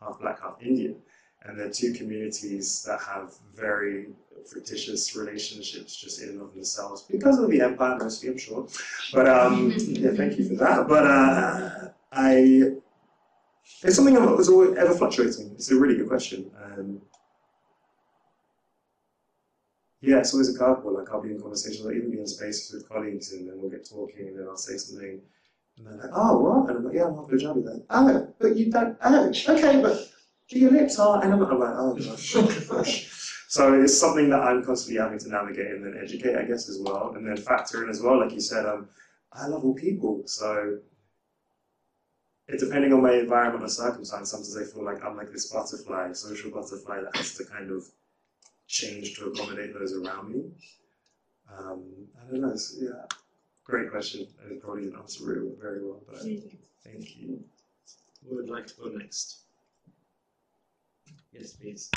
half 0.00 0.20
black, 0.20 0.40
half 0.42 0.56
Indian 0.60 0.96
and 1.44 1.58
they're 1.58 1.70
two 1.70 1.92
communities 1.92 2.82
that 2.84 3.00
have 3.00 3.34
very 3.54 4.06
fictitious 4.52 5.14
relationships 5.16 5.96
just 5.96 6.22
in 6.22 6.30
and 6.30 6.40
of 6.42 6.52
themselves 6.52 7.02
because 7.02 7.38
of 7.38 7.50
the 7.50 7.60
empire 7.60 7.96
mostly 7.98 8.28
i'm 8.28 8.38
sure 8.38 8.66
but 9.12 9.28
um 9.28 9.72
yeah 9.78 10.10
thank 10.10 10.38
you 10.38 10.46
for 10.48 10.54
that 10.54 10.86
but 10.86 11.06
uh 11.06 11.88
i 12.12 12.72
It's 13.82 13.96
something 13.96 14.14
that 14.14 14.36
was 14.36 14.48
always 14.48 14.76
ever 14.76 14.94
fluctuating. 14.94 15.52
It's 15.54 15.70
a 15.70 15.76
really 15.76 15.96
good 15.96 16.08
question. 16.08 16.50
Um, 16.62 17.00
yeah, 20.00 20.18
it's 20.18 20.34
always 20.34 20.54
a 20.54 20.58
curveball. 20.58 20.94
Like 20.94 21.10
I'll 21.10 21.22
be 21.22 21.30
in 21.30 21.40
conversations, 21.40 21.84
I'll 21.86 21.92
even 21.92 22.10
be 22.10 22.18
in 22.18 22.26
spaces 22.26 22.72
with 22.72 22.88
colleagues, 22.88 23.32
and 23.32 23.48
then 23.48 23.60
we'll 23.60 23.70
get 23.70 23.88
talking, 23.88 24.28
and 24.28 24.38
then 24.38 24.46
I'll 24.48 24.56
say 24.56 24.76
something, 24.76 25.20
and 25.78 25.86
they're 25.86 25.96
like, 25.96 26.10
"Oh, 26.12 26.38
what?" 26.38 26.68
And 26.68 26.78
I'm 26.78 26.84
like, 26.84 26.94
"Yeah, 26.94 27.06
I'm 27.06 27.14
half 27.16 27.30
with 27.30 27.40
that." 27.64 27.84
Oh, 27.90 28.34
but 28.38 28.56
you 28.56 28.70
don't. 28.70 28.96
Oh, 29.02 29.28
okay, 29.28 29.80
but 29.80 30.10
your 30.50 30.70
lips 30.70 30.98
are, 30.98 31.22
and 31.22 31.32
I'm, 31.32 31.40
like, 31.40 31.50
"Oh 31.52 31.94
gosh." 31.94 33.10
so 33.48 33.80
it's 33.80 33.98
something 33.98 34.28
that 34.28 34.40
I'm 34.40 34.62
constantly 34.62 35.00
having 35.00 35.18
to 35.20 35.28
navigate 35.28 35.68
and 35.68 35.84
then 35.84 35.98
educate, 36.02 36.36
I 36.36 36.44
guess, 36.44 36.68
as 36.68 36.78
well, 36.80 37.14
and 37.16 37.26
then 37.26 37.36
factor 37.38 37.82
in 37.82 37.88
as 37.88 38.02
well. 38.02 38.20
Like 38.20 38.32
you 38.32 38.40
said, 38.40 38.66
um, 38.66 38.88
I 39.32 39.46
love 39.46 39.64
all 39.64 39.74
people, 39.74 40.22
so 40.26 40.78
it, 42.48 42.60
depending 42.60 42.92
on 42.92 43.02
my 43.02 43.14
environment 43.14 43.64
or 43.64 43.68
circumstance, 43.68 44.30
sometimes 44.30 44.56
I 44.56 44.64
feel 44.64 44.84
like 44.84 45.04
I'm 45.04 45.16
like 45.16 45.32
this 45.32 45.50
butterfly, 45.50 46.12
social 46.12 46.50
butterfly 46.50 47.00
that 47.00 47.16
has 47.16 47.34
to 47.36 47.44
kind 47.44 47.70
of 47.70 47.84
change 48.66 49.14
to 49.16 49.26
accommodate 49.26 49.74
those 49.74 49.94
around 49.94 50.32
me. 50.32 50.50
Um, 51.56 51.84
I 52.20 52.30
don't 52.30 52.40
know. 52.40 52.50
It's, 52.50 52.76
yeah, 52.78 53.04
great 53.64 53.90
question. 53.90 54.26
I 54.44 54.54
probably 54.60 54.84
didn't 54.84 54.98
answer 54.98 55.32
it 55.36 55.58
very 55.60 55.84
well, 55.84 56.02
but 56.06 56.18
thank 56.18 57.16
you. 57.16 57.44
Who 58.28 58.36
would 58.36 58.48
like 58.48 58.66
to 58.68 58.74
go 58.76 58.88
next? 58.88 59.38
Yes, 61.32 61.52
please. 61.52 61.90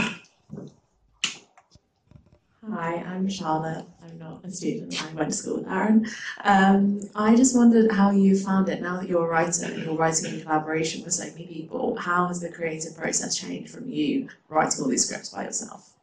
Hi, 2.65 2.95
I'm 2.95 3.29
Charlotte. 3.29 3.85
I'm 4.03 4.17
not 4.17 4.43
a 4.43 4.49
student. 4.51 5.01
I 5.01 5.13
went 5.13 5.29
to 5.29 5.37
school 5.37 5.57
with 5.57 5.67
Arun. 5.67 6.07
Um, 6.43 7.01
I 7.15 7.35
just 7.35 7.55
wondered 7.55 7.91
how 7.91 8.09
you 8.09 8.37
found 8.37 8.67
it 8.67 8.81
now 8.81 8.97
that 8.97 9.07
you're 9.07 9.25
a 9.25 9.29
writer 9.29 9.65
and 9.65 9.83
you're 9.83 9.95
writing 9.95 10.33
in 10.33 10.41
collaboration 10.41 11.03
with 11.03 11.13
so 11.13 11.25
many 11.25 11.45
people. 11.45 11.95
How 11.97 12.27
has 12.27 12.41
the 12.41 12.49
creative 12.49 12.97
process 12.97 13.37
changed 13.37 13.71
from 13.71 13.87
you 13.87 14.29
writing 14.49 14.81
all 14.81 14.89
these 14.89 15.05
scripts 15.05 15.29
by 15.29 15.43
yourself? 15.43 15.93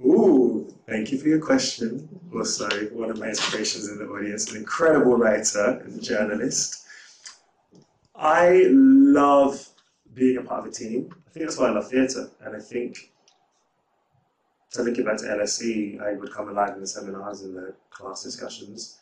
Ooh, 0.00 0.72
thank 0.86 1.10
you 1.10 1.18
for 1.18 1.26
your 1.26 1.40
question. 1.40 2.08
Also, 2.32 2.68
one 2.92 3.10
of 3.10 3.18
my 3.18 3.28
inspirations 3.28 3.88
in 3.88 3.98
the 3.98 4.06
audience, 4.06 4.50
an 4.52 4.58
incredible 4.58 5.16
writer 5.16 5.82
and 5.84 6.00
journalist. 6.00 6.86
I 8.14 8.66
love 8.70 9.68
being 10.14 10.38
a 10.38 10.42
part 10.42 10.60
of 10.60 10.72
a 10.72 10.74
team. 10.74 11.12
I 11.26 11.30
think 11.30 11.46
that's 11.46 11.58
why 11.58 11.66
I 11.66 11.70
love 11.72 11.90
theatre, 11.90 12.30
and 12.42 12.56
I 12.56 12.60
think 12.60 13.12
to 14.72 14.82
link 14.82 14.98
it 14.98 15.06
back 15.06 15.16
to 15.18 15.24
LSE, 15.24 16.00
I 16.00 16.14
would 16.14 16.32
come 16.32 16.48
alive 16.48 16.74
in 16.74 16.80
the 16.80 16.86
seminars 16.86 17.42
and 17.42 17.56
the 17.56 17.74
class 17.90 18.22
discussions 18.22 18.98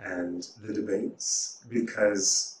and 0.00 0.46
the 0.62 0.72
debates 0.72 1.64
because 1.70 2.60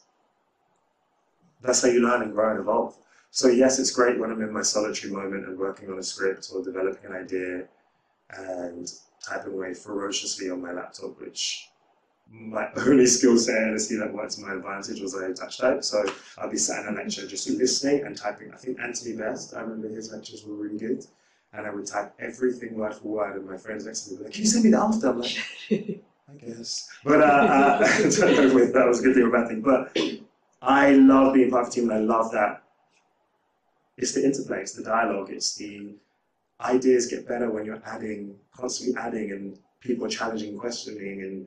that's 1.62 1.82
how 1.82 1.88
you 1.88 2.00
learn 2.00 2.22
and 2.22 2.32
grow 2.32 2.50
and 2.50 2.60
evolve. 2.60 2.96
So 3.30 3.48
yes, 3.48 3.78
it's 3.78 3.90
great 3.90 4.18
when 4.18 4.30
I'm 4.30 4.42
in 4.42 4.52
my 4.52 4.62
solitary 4.62 5.12
moment 5.12 5.46
and 5.46 5.58
working 5.58 5.90
on 5.90 5.98
a 5.98 6.02
script 6.02 6.50
or 6.54 6.62
developing 6.62 7.10
an 7.10 7.16
idea 7.16 7.64
and 8.30 8.92
typing 9.26 9.54
away 9.54 9.72
ferociously 9.72 10.50
on 10.50 10.60
my 10.60 10.72
laptop, 10.72 11.18
which 11.20 11.68
my 12.30 12.68
only 12.76 13.06
skill 13.06 13.38
set 13.38 13.56
at 13.56 13.68
LSE 13.68 13.98
that 13.98 14.12
worked 14.12 14.32
to 14.32 14.42
my 14.42 14.54
advantage 14.54 15.00
was 15.00 15.16
I 15.16 15.32
touch 15.32 15.58
type. 15.58 15.82
So 15.82 16.04
I'll 16.36 16.50
be 16.50 16.58
sat 16.58 16.84
in 16.84 16.94
a 16.94 16.96
lecture 16.96 17.26
just 17.26 17.48
listening 17.48 18.04
and 18.04 18.14
typing. 18.14 18.52
I 18.52 18.56
think 18.56 18.78
Antony 18.78 19.16
Best, 19.16 19.54
I 19.54 19.60
remember 19.60 19.88
his 19.88 20.12
lectures 20.12 20.44
were 20.44 20.54
really 20.54 20.78
good 20.78 21.06
and 21.52 21.66
I 21.66 21.70
would 21.70 21.86
type 21.86 22.14
everything 22.18 22.74
word 22.74 22.94
for 22.94 23.08
word, 23.08 23.36
and 23.36 23.48
my 23.48 23.56
friends 23.56 23.86
next 23.86 24.02
to 24.02 24.12
me 24.12 24.18
were 24.18 24.24
like, 24.24 24.32
"Can 24.32 24.42
you 24.42 24.48
send 24.48 24.64
me 24.64 24.70
that 24.70 24.80
after?" 24.80 25.08
I'm 25.08 25.20
like, 25.20 25.38
"I 25.70 26.34
guess," 26.40 26.88
but 27.04 27.20
uh, 27.20 27.24
uh, 27.24 27.78
that 27.78 28.84
was 28.86 29.00
a 29.00 29.02
good 29.02 29.14
thing 29.14 29.24
or 29.24 29.30
bad 29.30 29.48
thing. 29.48 29.60
But 29.60 29.96
I 30.62 30.92
love 30.92 31.34
being 31.34 31.50
part 31.50 31.62
of 31.62 31.68
a 31.68 31.70
team, 31.72 31.90
and 31.90 31.92
I 31.92 31.98
love 31.98 32.32
that 32.32 32.62
it's 33.96 34.12
the 34.12 34.24
interplay, 34.24 34.62
it's 34.62 34.72
the 34.72 34.82
dialogue, 34.82 35.30
it's 35.30 35.54
the 35.56 35.94
ideas 36.60 37.06
get 37.06 37.28
better 37.28 37.50
when 37.50 37.64
you're 37.64 37.82
adding, 37.84 38.36
constantly 38.56 39.00
adding, 39.00 39.32
and 39.32 39.58
people 39.80 40.06
are 40.06 40.10
challenging, 40.10 40.58
questioning, 40.58 41.22
and 41.22 41.46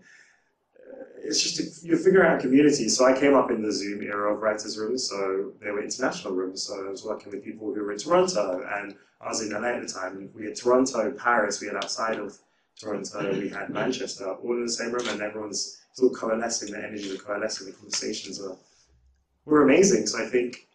it's 1.18 1.42
just 1.42 1.60
a, 1.60 1.88
you're 1.88 1.98
figuring 1.98 2.28
out 2.28 2.40
a 2.40 2.42
community. 2.42 2.88
So 2.90 3.06
I 3.06 3.18
came 3.18 3.34
up 3.34 3.50
in 3.50 3.62
the 3.62 3.72
Zoom 3.72 4.02
era 4.02 4.34
of 4.34 4.42
writers' 4.42 4.78
rooms, 4.78 5.08
so 5.10 5.54
there 5.60 5.74
were 5.74 5.84
international 5.84 6.34
rooms. 6.34 6.64
So 6.64 6.86
I 6.86 6.90
was 6.90 7.04
working 7.04 7.32
with 7.32 7.44
people 7.44 7.74
who 7.74 7.84
were 7.84 7.92
in 7.92 7.98
Toronto, 7.98 8.66
and 8.78 8.96
I 9.22 9.28
was 9.28 9.42
in 9.42 9.52
LA 9.52 9.70
at 9.70 9.82
the 9.82 9.92
time. 9.92 10.30
We 10.36 10.46
had 10.46 10.56
Toronto, 10.56 11.12
Paris, 11.12 11.62
we 11.62 11.68
had 11.68 11.78
outside 11.78 12.20
of 12.20 12.38
Toronto, 12.80 13.32
we 13.40 13.50
had 13.50 13.70
Manchester, 13.70 14.34
all 14.34 14.54
in 14.54 14.66
the 14.66 14.72
same 14.72 14.92
room, 14.92 15.08
and 15.08 15.22
everyone's 15.22 15.82
all 16.02 16.10
coalescing. 16.10 16.72
The 16.72 16.84
energies 16.84 17.14
are 17.14 17.18
coalescing. 17.18 17.68
The 17.68 17.74
conversations 17.74 18.42
are 18.42 18.58
were 19.46 19.64
amazing. 19.64 20.08
So 20.08 20.24
I 20.24 20.28
think 20.28 20.68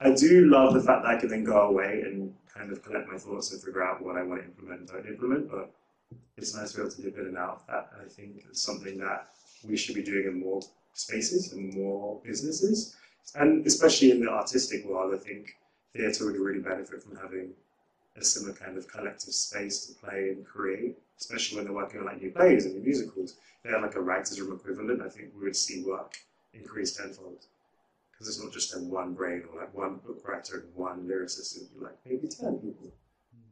I 0.00 0.12
do 0.12 0.46
love 0.46 0.74
the 0.74 0.80
fact 0.80 1.02
that 1.04 1.14
I 1.14 1.18
can 1.18 1.28
then 1.28 1.44
go 1.44 1.68
away 1.68 2.02
and 2.04 2.34
kind 2.52 2.70
of 2.70 2.82
collect 2.82 3.08
my 3.10 3.18
thoughts 3.18 3.52
and 3.52 3.62
figure 3.62 3.82
out 3.82 4.02
what 4.02 4.16
I 4.16 4.22
want 4.22 4.40
to 4.40 4.46
implement 4.46 4.80
and 4.80 4.88
don't 4.88 5.06
implement. 5.06 5.50
But 5.50 5.72
it's 6.36 6.54
nice 6.54 6.72
to 6.72 6.76
be 6.76 6.82
able 6.82 6.92
to 6.92 7.02
dip 7.02 7.18
in 7.18 7.26
and 7.26 7.38
out 7.38 7.62
of 7.62 7.66
that. 7.66 7.90
I 8.00 8.08
think 8.08 8.44
it's 8.48 8.62
something 8.62 8.98
that 8.98 9.28
we 9.66 9.76
should 9.76 9.94
be 9.94 10.02
doing 10.02 10.26
in 10.26 10.40
more 10.40 10.60
spaces 10.92 11.52
and 11.52 11.74
more 11.74 12.20
businesses. 12.24 12.96
And 13.34 13.66
especially 13.66 14.10
in 14.10 14.20
the 14.20 14.30
artistic 14.30 14.84
world, 14.84 15.14
I 15.14 15.18
think 15.18 15.56
theatre 15.94 16.26
would 16.26 16.36
really 16.36 16.60
benefit 16.60 17.02
from 17.02 17.16
having 17.16 17.52
a 18.16 18.24
similar 18.24 18.54
kind 18.54 18.76
of 18.78 18.88
collective 18.88 19.34
space 19.34 19.86
to 19.86 19.94
play 19.94 20.30
and 20.30 20.46
create, 20.46 20.96
especially 21.18 21.56
when 21.56 21.64
they're 21.64 21.74
working 21.74 22.00
on 22.00 22.06
like 22.06 22.22
new 22.22 22.30
plays 22.30 22.64
and 22.64 22.74
new 22.74 22.82
musicals. 22.82 23.36
They 23.62 23.70
have 23.70 23.82
like 23.82 23.96
a 23.96 24.00
writer's 24.00 24.40
room 24.40 24.56
equivalent, 24.56 25.02
I 25.02 25.08
think 25.08 25.30
we 25.36 25.44
would 25.44 25.56
see 25.56 25.82
work 25.82 26.16
increase 26.52 26.96
tenfold. 26.96 27.46
Because 28.12 28.28
it's 28.28 28.42
not 28.42 28.52
just 28.52 28.74
in 28.76 28.90
one 28.90 29.14
brain 29.14 29.42
or 29.50 29.60
like 29.60 29.74
one 29.74 29.96
book 29.96 30.22
writer 30.26 30.60
and 30.60 30.74
one 30.74 31.08
lyricist, 31.08 31.56
it 31.56 31.62
would 31.62 31.74
be 31.80 31.84
like 31.84 31.98
maybe 32.06 32.28
10 32.28 32.58
people. 32.58 32.92
Hmm. 33.32 33.50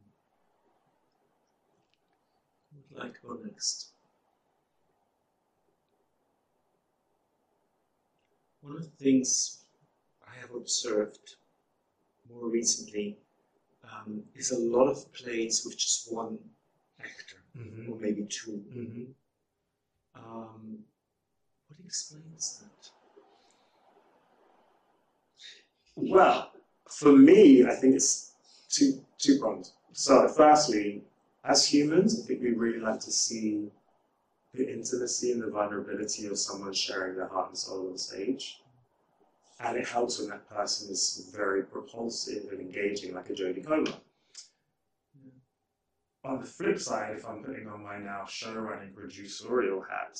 Would 2.95 3.03
like 3.03 3.21
go 3.21 3.37
next? 3.43 3.92
One 8.63 8.77
of 8.77 8.83
the 8.83 9.03
things 9.03 9.65
I 10.25 10.39
have 10.39 10.51
observed 10.55 11.35
more 12.29 12.47
recently 12.49 13.17
um, 13.83 14.23
is 14.35 14.51
a 14.51 14.57
lot 14.59 14.87
of 14.87 15.11
plays 15.13 15.63
with 15.65 15.77
just 15.77 16.11
one 16.13 16.37
actor, 16.99 17.37
Mm-hmm. 17.55 17.91
or 17.93 17.99
maybe 17.99 18.25
2 18.27 18.51
Mm-hmm. 18.51 19.03
Um, 20.15 20.79
what 21.67 21.79
explains 21.85 22.61
that? 22.61 22.89
Well, 25.95 26.51
for 26.89 27.11
me, 27.11 27.63
I 27.65 27.75
think 27.75 27.95
it's 27.95 28.31
two 28.69 29.03
two 29.19 29.37
pronged. 29.39 29.69
So, 29.91 30.27
firstly, 30.29 31.03
as 31.43 31.65
humans, 31.71 32.19
I 32.19 32.25
think 32.25 32.41
we 32.41 32.51
really 32.53 32.79
like 32.79 32.99
to 33.01 33.11
see 33.11 33.69
the 34.53 34.71
intimacy 34.71 35.31
and 35.31 35.41
the 35.41 35.49
vulnerability 35.49 36.27
of 36.27 36.37
someone 36.37 36.73
sharing 36.73 37.15
their 37.15 37.27
heart 37.27 37.49
and 37.49 37.57
soul 37.57 37.89
on 37.89 37.97
stage. 37.97 38.61
And 39.59 39.77
it 39.77 39.87
helps 39.87 40.19
when 40.19 40.29
that 40.29 40.49
person 40.49 40.91
is 40.91 41.31
very 41.33 41.63
propulsive 41.63 42.51
and 42.51 42.59
engaging, 42.59 43.13
like 43.13 43.29
a 43.29 43.33
Jodie 43.33 43.65
Comer. 43.65 43.93
On 46.25 46.39
the 46.39 46.45
flip 46.45 46.79
side, 46.79 47.15
if 47.17 47.25
I'm 47.25 47.43
putting 47.43 47.67
on 47.67 47.83
my 47.83 47.97
now 47.97 48.23
showrunning 48.27 48.93
producerial 48.93 49.81
hat, 49.89 50.19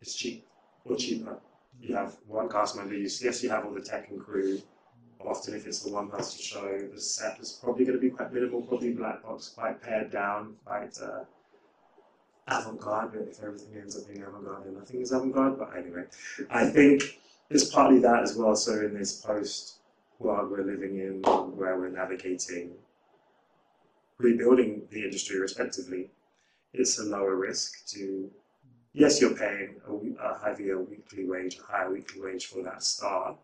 it's 0.00 0.14
cheap 0.14 0.46
or 0.84 0.96
cheaper. 0.96 1.38
You 1.80 1.94
have 1.94 2.16
one 2.26 2.48
cast 2.48 2.76
member, 2.76 2.94
you, 2.94 3.08
yes, 3.20 3.42
you 3.42 3.50
have 3.50 3.64
all 3.64 3.72
the 3.72 3.80
tech 3.80 4.10
and 4.10 4.20
crew, 4.20 4.60
often 5.26 5.54
if 5.54 5.66
it's 5.66 5.86
a 5.86 5.92
one 5.92 6.08
person 6.08 6.40
show, 6.40 6.78
the 6.92 7.00
set 7.00 7.38
is 7.40 7.58
probably 7.62 7.84
going 7.84 7.96
to 7.96 8.00
be 8.00 8.10
quite 8.10 8.32
minimal, 8.32 8.62
probably 8.62 8.92
black 8.92 9.22
box, 9.22 9.48
quite 9.48 9.80
pared 9.82 10.10
down, 10.10 10.56
quite 10.64 10.96
uh, 11.02 11.24
avant 12.50 12.80
garde. 12.80 13.12
But 13.12 13.28
if 13.30 13.42
everything 13.42 13.80
ends 13.80 13.96
up 13.96 14.06
being 14.06 14.22
avant 14.22 14.44
garde, 14.44 14.64
then 14.64 14.74
nothing 14.74 15.00
is 15.00 15.12
avant 15.12 15.32
garde. 15.32 15.58
But 15.58 15.76
anyway, 15.76 16.04
I 16.50 16.66
think 16.66 17.20
it's 17.48 17.70
partly 17.70 18.00
that 18.00 18.22
as 18.22 18.36
well. 18.36 18.56
So 18.56 18.72
in 18.80 18.94
this 18.94 19.20
post 19.20 19.76
world 20.18 20.50
we're 20.50 20.64
living 20.64 20.98
in, 20.98 21.22
where 21.22 21.78
we're 21.78 21.88
navigating 21.88 22.72
rebuilding 24.20 24.82
the 24.90 25.02
industry 25.02 25.40
respectively, 25.40 26.10
it's 26.72 26.98
a 26.98 27.04
lower 27.04 27.36
risk 27.36 27.86
to. 27.88 28.30
Yes, 28.92 29.20
you're 29.20 29.36
paying 29.36 29.76
a, 29.86 30.24
a 30.24 30.38
heavier 30.44 30.80
weekly 30.80 31.24
wage, 31.24 31.58
a 31.58 31.62
higher 31.62 31.92
weekly 31.92 32.20
wage 32.20 32.46
for 32.46 32.62
that 32.64 32.82
start, 32.82 33.36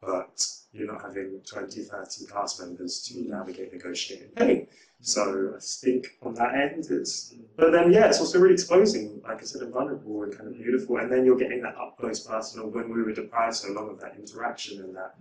but 0.00 0.46
you're 0.72 0.92
not 0.92 1.02
having 1.02 1.40
20, 1.44 1.82
30 1.82 2.26
cast 2.26 2.60
members 2.60 3.02
to 3.02 3.28
navigate, 3.28 3.72
negotiate, 3.72 4.22
and 4.22 4.36
pay. 4.36 4.68
So 5.00 5.54
I 5.56 5.60
think 5.60 6.06
on 6.22 6.34
that 6.34 6.54
end, 6.54 6.86
it's. 6.90 7.34
But 7.56 7.70
then, 7.72 7.92
yeah, 7.92 8.06
it's 8.06 8.20
also 8.20 8.38
really 8.40 8.54
exposing, 8.54 9.20
like 9.26 9.38
I 9.42 9.44
said, 9.44 9.62
and 9.62 9.72
vulnerable 9.72 10.22
and 10.24 10.36
kind 10.36 10.48
of 10.48 10.56
beautiful. 10.56 10.98
And 10.98 11.10
then 11.10 11.24
you're 11.24 11.36
getting 11.38 11.62
that 11.62 11.76
up 11.76 11.96
close 11.98 12.26
personal. 12.26 12.68
When 12.68 12.92
we 12.92 13.02
were 13.02 13.12
deprived 13.12 13.56
so 13.56 13.72
long 13.72 13.90
of 13.90 14.00
that 14.00 14.16
interaction 14.16 14.80
and 14.82 14.94
that 14.96 15.14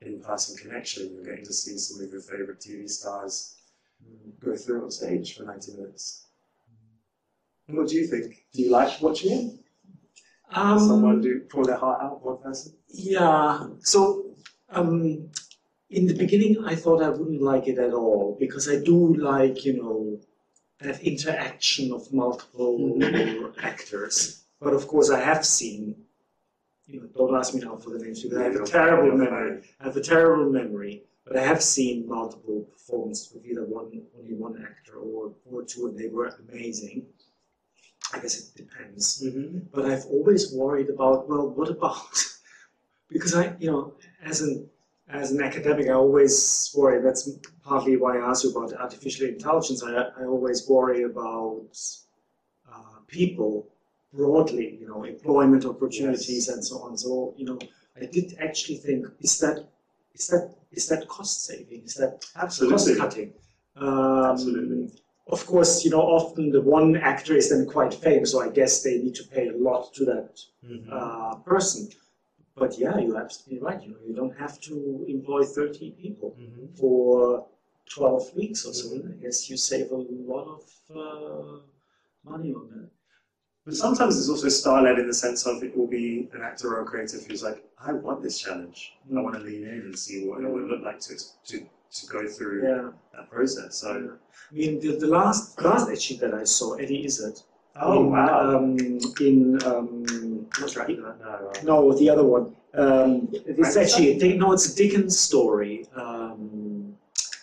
in 0.00 0.20
person 0.20 0.56
connection, 0.56 1.12
you're 1.14 1.24
getting 1.24 1.44
to 1.44 1.52
see 1.52 1.76
some 1.78 2.04
of 2.04 2.12
your 2.12 2.20
favorite 2.20 2.60
TV 2.60 2.88
stars 2.88 3.56
go 4.40 4.56
through 4.56 4.84
on 4.84 4.90
stage 4.90 5.36
for 5.36 5.44
90 5.44 5.72
minutes. 5.72 6.26
What 7.66 7.88
do 7.88 7.96
you 7.96 8.06
think? 8.06 8.44
Do 8.52 8.62
you 8.62 8.70
like 8.70 9.00
watching 9.00 9.32
it? 9.32 9.54
Um, 10.54 10.78
Someone 10.78 11.20
do 11.20 11.40
pour 11.48 11.64
their 11.64 11.76
heart 11.76 12.02
out, 12.02 12.24
one 12.24 12.38
person? 12.38 12.74
Yeah. 12.88 13.66
So 13.80 14.36
Um, 14.68 15.30
in 15.92 16.06
the 16.06 16.14
beginning, 16.14 16.64
I 16.64 16.74
thought 16.74 17.02
I 17.02 17.10
wouldn't 17.10 17.42
like 17.42 17.68
it 17.68 17.78
at 17.78 17.92
all 17.92 18.36
because 18.40 18.68
I 18.68 18.76
do 18.82 19.14
like, 19.14 19.64
you 19.64 19.74
know, 19.82 20.20
that 20.80 21.02
interaction 21.02 21.92
of 21.92 22.12
multiple 22.12 23.52
actors. 23.62 24.44
But 24.60 24.72
of 24.72 24.88
course, 24.88 25.10
I 25.10 25.20
have 25.20 25.44
seen, 25.44 25.96
you 26.86 27.00
know, 27.00 27.08
don't 27.14 27.36
ask 27.36 27.54
me 27.54 27.60
now 27.60 27.76
for 27.76 27.90
the 27.90 27.98
names 27.98 28.22
because 28.22 28.38
I 28.38 28.44
have 28.44 28.56
a 28.56 28.64
terrible 28.64 29.16
memory. 29.16 29.62
I 29.80 29.84
have 29.84 29.96
a 29.96 30.00
terrible 30.00 30.50
memory, 30.50 31.04
but 31.26 31.36
I 31.36 31.42
have 31.42 31.62
seen 31.62 32.08
multiple 32.08 32.62
performances 32.72 33.30
with 33.34 33.46
either 33.46 33.64
one, 33.64 34.02
only 34.18 34.34
one 34.34 34.64
actor 34.66 34.96
or, 34.96 35.34
or 35.44 35.62
two, 35.62 35.88
and 35.88 35.98
they 35.98 36.08
were 36.08 36.34
amazing. 36.48 37.06
I 38.14 38.18
guess 38.18 38.38
it 38.38 38.56
depends. 38.56 39.22
Mm-hmm. 39.24 39.58
But 39.72 39.86
I've 39.86 40.06
always 40.06 40.52
worried 40.52 40.90
about, 40.90 41.28
well, 41.28 41.48
what 41.48 41.68
about? 41.68 42.24
because 43.10 43.34
I, 43.34 43.54
you 43.58 43.70
know, 43.70 43.94
as 44.22 44.40
an 44.40 44.68
as 45.12 45.30
an 45.32 45.42
academic, 45.42 45.88
I 45.88 45.92
always 45.92 46.72
worry. 46.76 47.02
That's 47.02 47.28
partly 47.64 47.96
why 47.96 48.18
I 48.18 48.28
asked 48.30 48.44
you 48.44 48.50
about 48.50 48.72
artificial 48.74 49.28
intelligence. 49.28 49.82
I, 49.82 49.90
I 49.92 50.24
always 50.24 50.68
worry 50.68 51.02
about 51.04 51.68
uh, 52.72 52.98
people 53.06 53.68
broadly, 54.12 54.78
you 54.80 54.86
know, 54.88 55.04
employment 55.04 55.64
opportunities 55.64 56.48
and 56.48 56.64
so 56.64 56.78
on. 56.82 56.96
So, 56.96 57.34
you 57.36 57.44
know, 57.46 57.58
I 58.00 58.06
did 58.06 58.36
actually 58.40 58.76
think, 58.78 59.06
is 59.20 59.38
that 59.40 59.66
is 60.14 60.28
that 60.28 60.54
is 60.72 60.88
that 60.88 61.08
cost 61.08 61.44
saving? 61.44 61.82
Is 61.84 61.94
that 61.94 62.24
Absolutely. 62.36 62.76
cost 62.76 62.98
cutting? 62.98 63.32
Um, 63.76 64.32
Absolutely. 64.32 64.90
Of 65.28 65.46
course, 65.46 65.84
you 65.84 65.90
know, 65.90 66.02
often 66.02 66.50
the 66.50 66.60
one 66.60 66.96
actor 66.96 67.34
is 67.36 67.48
then 67.50 67.66
quite 67.66 67.94
famous, 67.94 68.32
so 68.32 68.42
I 68.42 68.48
guess 68.48 68.82
they 68.82 68.98
need 68.98 69.14
to 69.14 69.24
pay 69.24 69.48
a 69.48 69.56
lot 69.56 69.92
to 69.94 70.04
that 70.06 70.40
Mm-hmm. 70.64 70.90
uh, 70.92 71.34
person. 71.42 71.88
But 72.56 72.78
yeah, 72.78 72.98
you're 72.98 73.20
absolutely 73.20 73.64
right. 73.66 73.82
You 73.82 73.90
know, 73.90 73.96
you 74.06 74.14
don't 74.14 74.36
have 74.38 74.60
to 74.62 75.04
employ 75.08 75.42
30 75.44 75.92
people 76.02 76.36
Mm-hmm. 76.38 76.74
for 76.78 77.46
12 77.94 78.34
weeks 78.36 78.64
or 78.66 78.72
so. 78.74 78.94
I 78.96 79.22
guess 79.22 79.48
you 79.50 79.56
save 79.56 79.90
a 79.90 79.96
lot 79.96 80.46
of 80.58 80.96
uh, 80.96 81.58
money 82.24 82.52
on 82.54 82.68
that. 82.74 82.88
But 83.64 83.74
sometimes 83.74 84.18
it's 84.18 84.28
also 84.28 84.48
star 84.48 84.82
led 84.82 84.98
in 84.98 85.06
the 85.06 85.14
sense 85.14 85.46
of 85.46 85.62
it 85.62 85.76
will 85.76 85.86
be 85.86 86.28
an 86.32 86.42
actor 86.42 86.74
or 86.74 86.82
a 86.82 86.84
creative 86.84 87.24
who's 87.26 87.42
like, 87.42 87.64
I 87.78 87.92
want 87.92 88.22
this 88.22 88.38
challenge. 88.40 88.94
I 89.16 89.20
want 89.20 89.34
to 89.36 89.40
lean 89.40 89.62
in 89.64 89.80
and 89.86 89.98
see 89.98 90.26
what 90.26 90.42
it 90.42 90.50
would 90.50 90.64
look 90.64 90.82
like 90.82 91.00
to 91.00 91.14
to, 91.48 91.58
to 91.58 92.06
go 92.06 92.26
through 92.28 92.62
Yeah. 92.68 92.90
that 93.14 93.30
process. 93.30 93.76
So, 93.76 93.88
I 94.50 94.54
mean, 94.54 94.80
the, 94.80 94.96
the 94.98 95.06
last 95.06 95.60
last 95.60 95.88
actually 95.90 96.18
that 96.18 96.34
I 96.34 96.44
saw, 96.44 96.74
Eddie 96.74 97.04
Izzard. 97.04 97.38
oh 97.80 98.00
in, 98.04 98.10
wow, 98.10 98.56
Um, 98.56 98.76
in 99.20 99.62
um, 99.64 100.04
not 100.60 100.70
Dracula. 100.70 101.16
No, 101.64 101.88
no, 101.90 101.98
the 101.98 102.08
other 102.10 102.24
one. 102.24 102.54
Um, 102.74 103.28
it's 103.32 103.76
actually 103.76 104.12
a 104.12 104.18
Dick- 104.18 104.38
no, 104.38 104.52
it's 104.52 104.72
a 104.72 104.74
Dickens 104.76 105.18
story. 105.18 105.86
Um, 105.94 106.94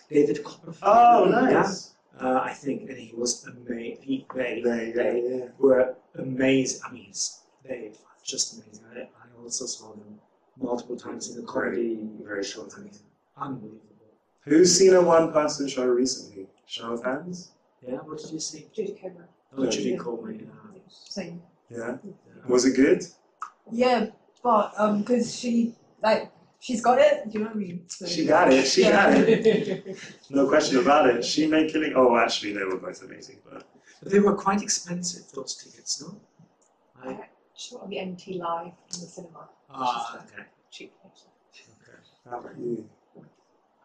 David 0.08 0.42
Copperfield. 0.44 0.78
Oh, 0.82 1.24
Yeah. 1.28 1.40
nice. 1.60 1.94
Uh, 2.20 2.40
I 2.42 2.52
think, 2.52 2.90
and 2.90 2.98
he 2.98 3.14
was 3.16 3.46
amazing. 3.46 4.02
He, 4.02 4.26
they, 4.34 4.60
There 4.62 4.92
they 4.92 5.24
Yeah. 5.38 5.48
were 5.58 5.94
amazing. 6.16 6.80
I 6.86 6.92
mean, 6.92 7.12
they 7.64 7.86
are 7.88 8.16
just 8.24 8.54
amazing. 8.54 8.84
I, 8.94 9.00
I 9.02 9.42
also 9.42 9.66
saw 9.66 9.90
them 9.92 10.20
multiple 10.60 10.96
times 10.96 11.30
in 11.30 11.40
the 11.40 11.46
comedy. 11.46 11.98
Very 12.22 12.44
short. 12.44 12.74
I 12.76 12.80
mean, 12.82 12.92
unbelievable. 13.38 13.78
Who's 14.44 14.76
seen 14.76 14.94
a 14.94 15.00
one-person 15.02 15.68
show 15.68 15.86
recently? 15.86 16.46
Show 16.66 16.92
of 16.92 17.04
hands. 17.04 17.52
Yeah, 17.86 17.96
what 17.98 18.18
did 18.18 18.30
you 18.32 18.40
see? 18.40 18.66
Jodie 18.76 19.00
Comer. 19.00 19.28
Oh, 19.56 19.66
Judy 19.70 19.96
Coleman. 19.96 20.40
Yeah. 20.40 20.80
Same. 20.88 21.42
Yeah. 21.70 21.96
Was 22.48 22.64
it 22.64 22.74
good? 22.76 23.04
Yeah, 23.70 24.06
but 24.42 24.72
um, 24.76 25.00
because 25.00 25.38
she 25.38 25.74
like 26.02 26.32
she's 26.58 26.80
got 26.82 26.98
it. 26.98 27.30
Do 27.30 27.38
you 27.38 27.44
know 27.44 27.50
what 27.50 27.56
I 27.56 27.58
mean? 27.58 27.82
So, 27.86 28.06
She 28.06 28.24
got 28.26 28.52
it. 28.52 28.66
She 28.66 28.82
yeah. 28.82 29.14
got 29.14 29.28
it. 29.28 29.96
No 30.30 30.48
question 30.48 30.78
about 30.78 31.08
it. 31.08 31.24
She 31.24 31.46
made 31.46 31.70
killing. 31.72 31.92
Oh, 31.94 32.16
actually, 32.16 32.52
they 32.54 32.64
were 32.64 32.78
both 32.78 33.02
amazing. 33.02 33.38
But 33.48 33.66
But 34.02 34.12
they 34.12 34.18
were 34.20 34.34
quite 34.34 34.62
expensive, 34.62 35.30
those 35.32 35.54
tickets, 35.56 36.02
no? 36.02 36.20
I, 37.02 37.28
She 37.54 37.74
got 37.76 37.88
the 37.88 38.00
NT 38.04 38.28
Live 38.36 38.72
in 38.94 39.00
the 39.00 39.06
cinema. 39.06 39.48
ah, 39.70 40.24
okay. 40.24 40.44
Cheap. 40.70 40.92
how 42.28 42.38
about 42.40 42.58
you? 42.58 42.88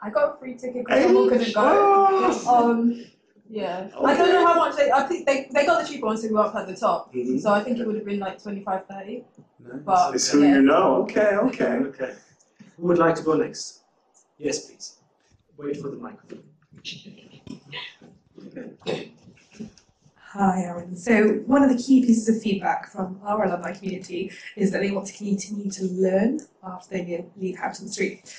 I 0.01 0.09
got 0.09 0.35
a 0.35 0.39
free 0.39 0.55
ticket 0.55 0.85
because 0.85 1.03
someone 1.03 1.29
couldn't 1.29 1.53
go. 1.53 2.41
Um, 2.47 3.05
yeah. 3.49 3.89
I 4.03 4.15
don't 4.17 4.29
know 4.33 4.45
how 4.45 4.55
much 4.55 4.75
they. 4.75 4.91
I 4.91 5.03
think 5.03 5.25
they, 5.25 5.47
they 5.51 5.65
got 5.65 5.81
the 5.81 5.87
cheaper 5.87 6.07
ones 6.07 6.21
to 6.21 6.29
go 6.29 6.37
up 6.37 6.55
at 6.55 6.67
the 6.67 6.75
top. 6.75 7.13
Mhm. 7.13 7.39
So 7.39 7.51
I 7.51 7.63
think 7.63 7.79
it 7.79 7.85
would 7.85 7.95
have 7.95 8.05
been 8.05 8.19
like 8.19 8.41
25, 8.41 8.87
30. 8.87 9.23
Nice. 9.59 9.81
But- 9.85 10.15
it's 10.15 10.29
who 10.31 10.43
yeah. 10.43 10.55
you 10.55 10.61
know. 10.61 11.03
Okay, 11.03 11.35
okay. 11.35 11.75
Okay. 11.85 12.13
Who 12.77 12.87
would 12.87 12.97
like 12.97 13.15
to 13.15 13.23
go 13.23 13.35
next? 13.35 13.81
Yes, 14.37 14.65
please. 14.65 14.97
Wait 15.57 15.77
for 15.77 15.89
the 15.89 15.95
microphone. 15.95 16.43
Hi, 20.17 20.63
Arun. 20.63 20.97
So 20.97 21.35
one 21.45 21.63
of 21.63 21.69
the 21.69 21.81
key 21.81 22.05
pieces 22.05 22.27
of 22.27 22.41
feedback 22.41 22.91
from 22.91 23.21
our 23.23 23.45
alumni 23.45 23.71
community 23.71 24.33
is 24.57 24.69
that 24.71 24.81
they 24.81 24.91
want 24.91 25.07
to 25.07 25.13
continue 25.13 25.71
to 25.71 25.85
learn 25.85 26.41
after 26.61 26.89
they 26.97 27.25
leave 27.37 27.57
Houghton 27.57 27.87
Street. 27.87 28.35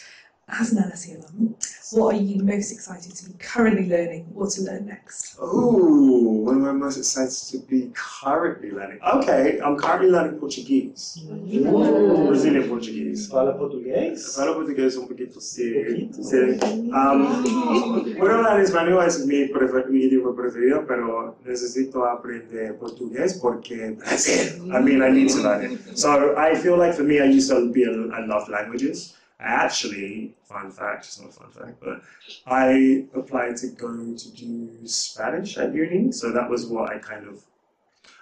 As 0.49 0.71
an 0.73 0.79
LSE 0.79 1.19
alum, 1.19 1.57
what 1.91 2.15
are 2.15 2.19
you 2.19 2.41
most 2.45 2.71
excited 2.71 3.13
to 3.17 3.27
be 3.27 3.35
currently 3.37 3.89
learning 3.89 4.27
or 4.33 4.47
to 4.49 4.63
learn 4.63 4.87
next? 4.87 5.37
Oh, 5.41 6.43
when 6.45 6.59
am 6.59 6.67
I 6.67 6.71
most 6.73 6.99
excited 6.99 7.33
to 7.51 7.59
be 7.67 7.91
currently 7.97 8.71
learning? 8.71 9.01
Okay, 9.03 9.59
I'm 9.61 9.77
currently 9.77 10.09
learning 10.09 10.39
Portuguese. 10.39 11.19
Brazilian 11.27 12.69
Portuguese. 12.69 13.27
Fala 13.27 13.55
português? 13.59 14.37
Falo 14.37 14.55
português 14.55 14.97
um 14.97 15.09
pouquinho, 15.09 15.41
sim. 15.41 15.73
Poquito. 15.83 16.23
sim. 16.23 16.93
Um, 16.95 18.15
puedo 18.17 18.35
hablar 18.37 18.61
español, 18.61 19.03
es 19.03 19.27
mi, 19.27 19.49
prefer- 19.49 19.89
mi 19.91 20.05
idioma 20.05 20.33
preferido, 20.33 20.87
pero 20.87 21.37
necesito 21.45 22.05
aprender 22.05 22.75
portugués 22.79 23.35
porque 23.35 23.97
Brasil. 23.99 24.63
I 24.73 24.81
mean, 24.81 25.03
I 25.03 25.11
need 25.11 25.29
to 25.31 25.43
learn 25.43 25.73
it. 25.73 25.99
So 25.99 26.37
I 26.39 26.55
feel 26.55 26.79
like 26.79 26.95
for 26.95 27.03
me, 27.03 27.21
I 27.21 27.25
used 27.25 27.51
to 27.51 27.69
be, 27.73 27.83
a, 27.83 27.91
I 28.15 28.25
love 28.25 28.49
languages. 28.49 29.15
I 29.39 29.45
actually, 29.45 30.35
fun 30.45 30.71
fact, 30.71 31.05
it's 31.05 31.21
not 31.21 31.29
a 31.29 31.33
fun 31.33 31.51
fact, 31.51 31.81
but 31.81 32.03
I 32.47 33.07
applied 33.15 33.57
to 33.59 33.69
go 33.69 34.15
to 34.15 34.31
do 34.35 34.71
Spanish 34.87 35.59
at 35.59 35.75
uni. 35.75 36.11
So 36.13 36.33
that 36.33 36.49
was 36.49 36.67
what 36.67 36.91
I 36.91 36.99
kind 36.99 37.27
of, 37.29 37.45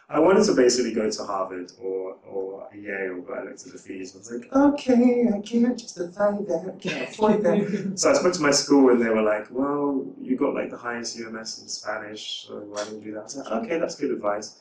I 0.09 0.19
wanted 0.19 0.45
to 0.47 0.55
basically 0.55 0.93
go 0.93 1.09
to 1.09 1.25
Harvard 1.25 1.71
or, 1.81 2.17
or 2.29 2.69
Yale, 2.75 3.23
but 3.27 3.39
I 3.39 3.45
looked 3.45 3.65
at 3.65 3.73
the 3.73 3.79
fees. 3.79 4.15
I 4.15 4.19
was 4.19 4.33
like, 4.33 4.53
okay, 4.53 5.29
I 5.33 5.39
can't 5.41 5.79
justify 5.79 6.33
that, 6.33 6.75
I 6.75 6.79
can't 6.83 7.09
afford 7.09 7.43
that. 7.45 7.93
so 7.99 8.11
I 8.11 8.15
spoke 8.15 8.33
to 8.35 8.43
my 8.43 8.51
school 8.51 8.91
and 8.91 9.01
they 9.01 9.09
were 9.09 9.23
like, 9.23 9.47
well, 9.51 10.05
you 10.21 10.37
got 10.37 10.55
like 10.55 10.71
the 10.71 10.77
highest 10.77 11.17
UMS 11.17 11.63
in 11.63 11.69
Spanish, 11.69 12.47
so 12.49 12.59
why 12.59 12.85
don't 12.85 12.97
you 12.97 13.01
do 13.03 13.13
that? 13.13 13.21
I 13.21 13.23
was 13.23 13.37
like, 13.37 13.53
okay, 13.65 13.79
that's 13.79 13.95
good 13.95 14.11
advice, 14.11 14.59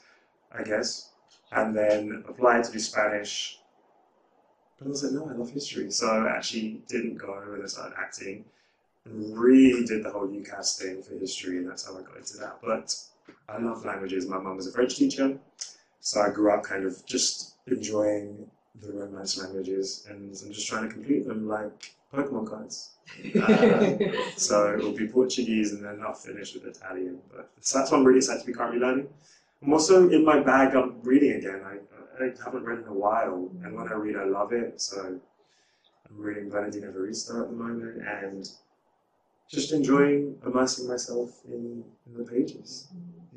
I 0.55 0.61
guess. 0.63 1.09
And 1.51 1.75
then 1.75 2.23
applied 2.27 2.63
to 2.65 2.71
do 2.71 2.79
Spanish. 2.79 3.59
But 4.83 4.89
I 4.89 4.91
was 4.91 5.03
like, 5.03 5.13
no, 5.13 5.29
I 5.29 5.33
love 5.33 5.51
history. 5.51 5.89
So 5.91 6.07
I 6.07 6.35
actually 6.35 6.81
didn't 6.87 7.15
go 7.15 7.41
and 7.41 7.63
I 7.63 7.67
started 7.67 7.95
acting. 7.97 8.45
And 9.05 9.37
really 9.37 9.85
did 9.85 10.03
the 10.03 10.11
whole 10.11 10.27
UCAS 10.27 10.77
thing 10.77 11.01
for 11.03 11.15
history, 11.15 11.57
and 11.57 11.69
that's 11.69 11.85
how 11.85 11.97
I 11.97 12.01
got 12.01 12.17
into 12.17 12.37
that. 12.37 12.59
But 12.63 12.95
I 13.49 13.57
love 13.57 13.85
languages. 13.85 14.27
My 14.27 14.37
mum 14.37 14.55
was 14.55 14.67
a 14.67 14.71
French 14.71 14.95
teacher, 14.95 15.37
so 15.99 16.21
I 16.21 16.29
grew 16.29 16.53
up 16.53 16.63
kind 16.63 16.85
of 16.85 17.05
just 17.05 17.55
enjoying 17.67 18.49
the 18.81 18.93
Romance 18.93 19.37
languages, 19.41 20.05
and 20.09 20.35
I'm 20.41 20.53
just 20.53 20.67
trying 20.67 20.87
to 20.87 20.93
complete 20.93 21.27
them 21.27 21.47
like 21.47 21.93
Pokemon 22.13 22.49
cards. 22.49 22.91
Uh, 23.35 23.97
so 24.37 24.73
it 24.73 24.83
will 24.83 24.93
be 24.95 25.07
Portuguese, 25.07 25.73
and 25.73 25.83
then 25.83 26.01
I'll 26.05 26.13
finish 26.13 26.53
with 26.53 26.65
Italian. 26.65 27.19
But 27.35 27.49
so 27.59 27.79
that's 27.79 27.91
what 27.91 27.97
I'm 27.97 28.05
really 28.05 28.19
excited 28.19 28.41
to 28.41 28.47
be 28.47 28.53
currently 28.53 28.79
learning. 28.79 29.09
I'm 29.61 29.73
also 29.73 30.09
in 30.09 30.23
my 30.23 30.39
bag. 30.39 30.75
I'm 30.75 31.01
reading 31.01 31.33
again. 31.33 31.61
I, 31.65 31.77
I 32.19 32.31
haven't 32.43 32.63
read 32.63 32.79
in 32.79 32.87
a 32.87 32.93
while, 32.93 33.49
and 33.63 33.75
when 33.75 33.87
I 33.87 33.93
read, 33.93 34.15
I 34.15 34.25
love 34.25 34.53
it. 34.53 34.81
So 34.81 35.19
I'm 36.09 36.17
reading 36.17 36.49
Bernardine 36.49 36.83
Evaristo 36.83 37.41
at 37.41 37.49
the 37.49 37.55
moment, 37.55 38.01
and 38.07 38.49
just 39.49 39.71
enjoying 39.71 40.37
immersing 40.45 40.87
myself 40.87 41.41
in, 41.47 41.83
in 42.05 42.17
the 42.17 42.23
pages. 42.23 42.87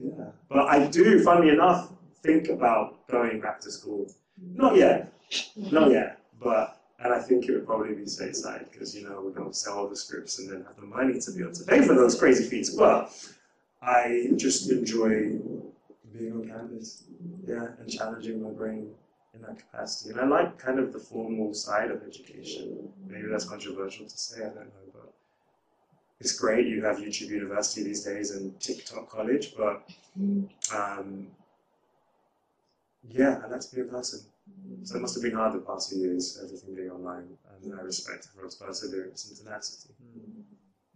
Yeah, 0.01 0.27
but 0.49 0.67
I 0.69 0.87
do, 0.87 1.23
funnily 1.23 1.51
enough, 1.51 1.91
think 2.23 2.49
about 2.49 3.07
going 3.09 3.41
back 3.41 3.61
to 3.63 3.71
school. 3.71 4.07
Not 4.55 4.77
yet, 4.77 5.13
not 5.57 5.91
yet, 5.91 6.21
but 6.41 6.81
and 6.99 7.13
I 7.13 7.19
think 7.19 7.49
it 7.49 7.53
would 7.53 7.67
probably 7.67 7.95
be 7.95 8.03
stateside 8.03 8.71
because 8.71 8.95
you 8.95 9.09
know 9.09 9.23
we 9.27 9.33
don't 9.33 9.55
sell 9.55 9.79
all 9.79 9.89
the 9.89 9.97
scripts 9.97 10.39
and 10.39 10.51
then 10.51 10.65
have 10.65 10.77
the 10.77 10.87
money 10.87 11.19
to 11.21 11.31
be 11.33 11.43
able 11.43 11.53
to 11.53 11.65
pay 11.65 11.83
for 11.83 11.95
those 11.95 12.19
crazy 12.19 12.49
fees. 12.49 12.75
But 12.75 13.13
I 13.83 14.31
just 14.37 14.71
enjoy 14.71 15.39
being 16.19 16.33
on 16.33 16.49
campus, 16.49 17.05
yeah, 17.47 17.69
and 17.79 17.91
challenging 17.91 18.43
my 18.43 18.51
brain 18.51 18.91
in 19.35 19.43
that 19.43 19.59
capacity. 19.59 20.11
And 20.11 20.21
I 20.21 20.27
like 20.27 20.59
kind 20.59 20.79
of 20.79 20.93
the 20.93 20.99
formal 20.99 21.55
side 21.55 21.91
of 21.91 22.03
education. 22.03 22.89
Maybe 23.07 23.29
that's 23.31 23.45
controversial 23.45 24.07
to 24.07 24.19
say, 24.19 24.41
I 24.41 24.49
don't 24.49 24.57
know, 24.57 24.93
but 24.93 25.13
it's 26.21 26.39
great. 26.39 26.67
You 26.67 26.85
have 26.85 26.99
YouTube 26.99 27.29
University 27.29 27.83
these 27.83 28.05
days 28.05 28.31
and 28.31 28.59
TikTok 28.61 29.11
College, 29.11 29.55
but 29.57 29.89
um, 30.75 31.29
yeah, 33.09 33.41
I 33.45 33.49
like 33.49 33.61
to 33.61 33.75
be 33.75 33.83
a 33.83 33.85
person. 33.85 34.21
So 34.85 34.97
it 34.97 35.03
must 35.03 35.15
have 35.15 35.23
been 35.23 35.35
hard 35.35 35.55
the 35.55 35.59
past 35.59 35.91
few 35.91 36.01
years, 36.01 36.41
everything 36.43 36.75
being 36.75 36.91
online, 36.91 37.27
and 37.63 37.75
I 37.79 37.83
respect 37.83 38.29
everyone's 38.33 38.55
perseverance 38.55 39.29
and 39.29 39.37
tenacity. 39.37 39.95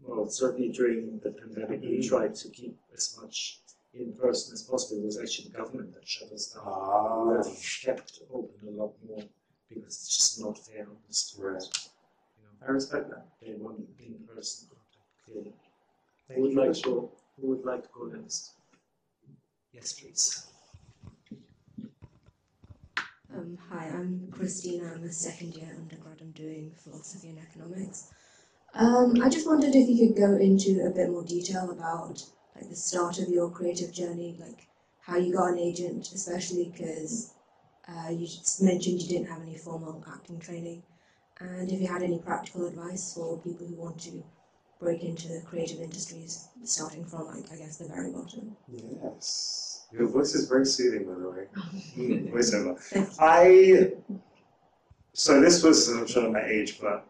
Well, 0.03 0.29
certainly 0.29 0.71
during 0.71 1.19
the 1.23 1.31
pandemic, 1.31 1.83
we 1.83 2.07
tried 2.07 2.35
to 2.37 2.49
keep 2.49 2.79
as 2.95 3.19
much 3.21 3.59
in 3.95 4.13
person 4.15 4.55
as 4.55 4.63
possible. 4.63 5.03
It 5.03 5.07
was 5.07 5.19
actually 5.21 5.49
the 5.51 5.59
government 5.59 5.93
that 5.95 6.07
shut 6.07 6.31
us 6.33 6.53
down. 6.55 6.63
Ah, 6.67 7.23
We 7.25 7.29
would 7.37 7.47
have 7.47 7.57
kept 7.85 8.21
open 8.33 8.69
a 8.69 8.71
lot 8.71 8.93
more 9.07 9.23
because 9.69 9.95
it's 9.95 10.17
just 10.17 10.41
not 10.41 10.59
fair 10.59 10.83
on 10.83 10.97
the 11.07 11.15
students. 11.15 11.91
You 12.39 12.45
know, 12.45 12.67
I 12.67 12.71
respect 12.73 13.11
that. 13.11 13.27
they 13.41 13.55
want 13.55 13.79
in 13.99 14.15
person 14.35 14.69
contact 14.69 15.25
clearly. 15.25 15.55
Thank 16.29 16.37
Who 16.37 16.43
would 16.43 16.53
you 16.53 16.59
like 16.61 16.73
the- 16.75 16.83
to 16.83 17.11
who 17.41 17.47
would 17.49 17.65
like 17.65 17.83
to 17.83 17.89
go 17.93 18.05
next? 18.07 18.53
Yes, 19.73 19.93
please. 19.93 20.47
Um, 23.33 23.57
hi, 23.71 23.87
I'm 23.87 24.29
Christina. 24.33 24.93
I'm 24.95 25.05
a 25.05 25.13
second 25.13 25.55
year 25.55 25.73
undergrad. 25.79 26.19
I'm 26.21 26.33
doing 26.33 26.73
philosophy 26.77 27.29
and 27.29 27.39
economics. 27.39 28.11
Um, 28.75 29.21
I 29.23 29.29
just 29.29 29.47
wondered 29.47 29.75
if 29.75 29.89
you 29.89 30.09
could 30.09 30.17
go 30.17 30.37
into 30.37 30.85
a 30.85 30.91
bit 30.91 31.11
more 31.11 31.25
detail 31.25 31.71
about 31.71 32.25
like 32.61 32.71
the 32.71 32.77
start 32.77 33.19
of 33.19 33.29
your 33.29 33.51
creative 33.51 33.93
journey, 33.93 34.37
like 34.39 34.67
how 35.01 35.17
you 35.17 35.33
got 35.33 35.53
an 35.53 35.59
agent, 35.59 36.11
especially 36.13 36.71
because 36.71 37.33
uh, 37.89 38.11
you 38.11 38.27
just 38.27 38.63
mentioned 38.63 39.01
you 39.01 39.09
didn't 39.09 39.29
have 39.29 39.43
any 39.43 39.57
formal 39.57 40.05
acting 40.13 40.39
training, 40.39 40.83
and 41.39 41.71
if 41.71 41.81
you 41.81 41.87
had 41.87 42.03
any 42.03 42.19
practical 42.19 42.67
advice 42.67 43.15
for 43.15 43.39
people 43.39 43.67
who 43.67 43.75
want 43.75 43.99
to 44.01 44.23
break 44.79 45.03
into 45.03 45.29
the 45.29 45.43
creative 45.43 45.81
industries, 45.81 46.49
starting 46.65 47.05
from 47.05 47.27
like 47.27 47.51
I 47.53 47.57
guess 47.57 47.79
the 47.79 47.89
very 47.89 48.11
bottom. 48.11 48.57
Yes. 49.03 49.87
Your 49.93 50.07
voice 50.07 50.35
is 50.35 50.49
very 50.49 50.67
soothing, 50.67 51.05
by 51.05 51.15
the 51.15 51.31
way. 51.31 51.47
Mm, 51.97 52.33
voiceover. 52.33 52.77
I. 53.19 53.93
So 55.13 55.41
this 55.41 55.63
was, 55.63 55.89
I'm 55.89 56.07
showing 56.07 56.33
my 56.33 56.45
age, 56.45 56.81
but 56.81 57.05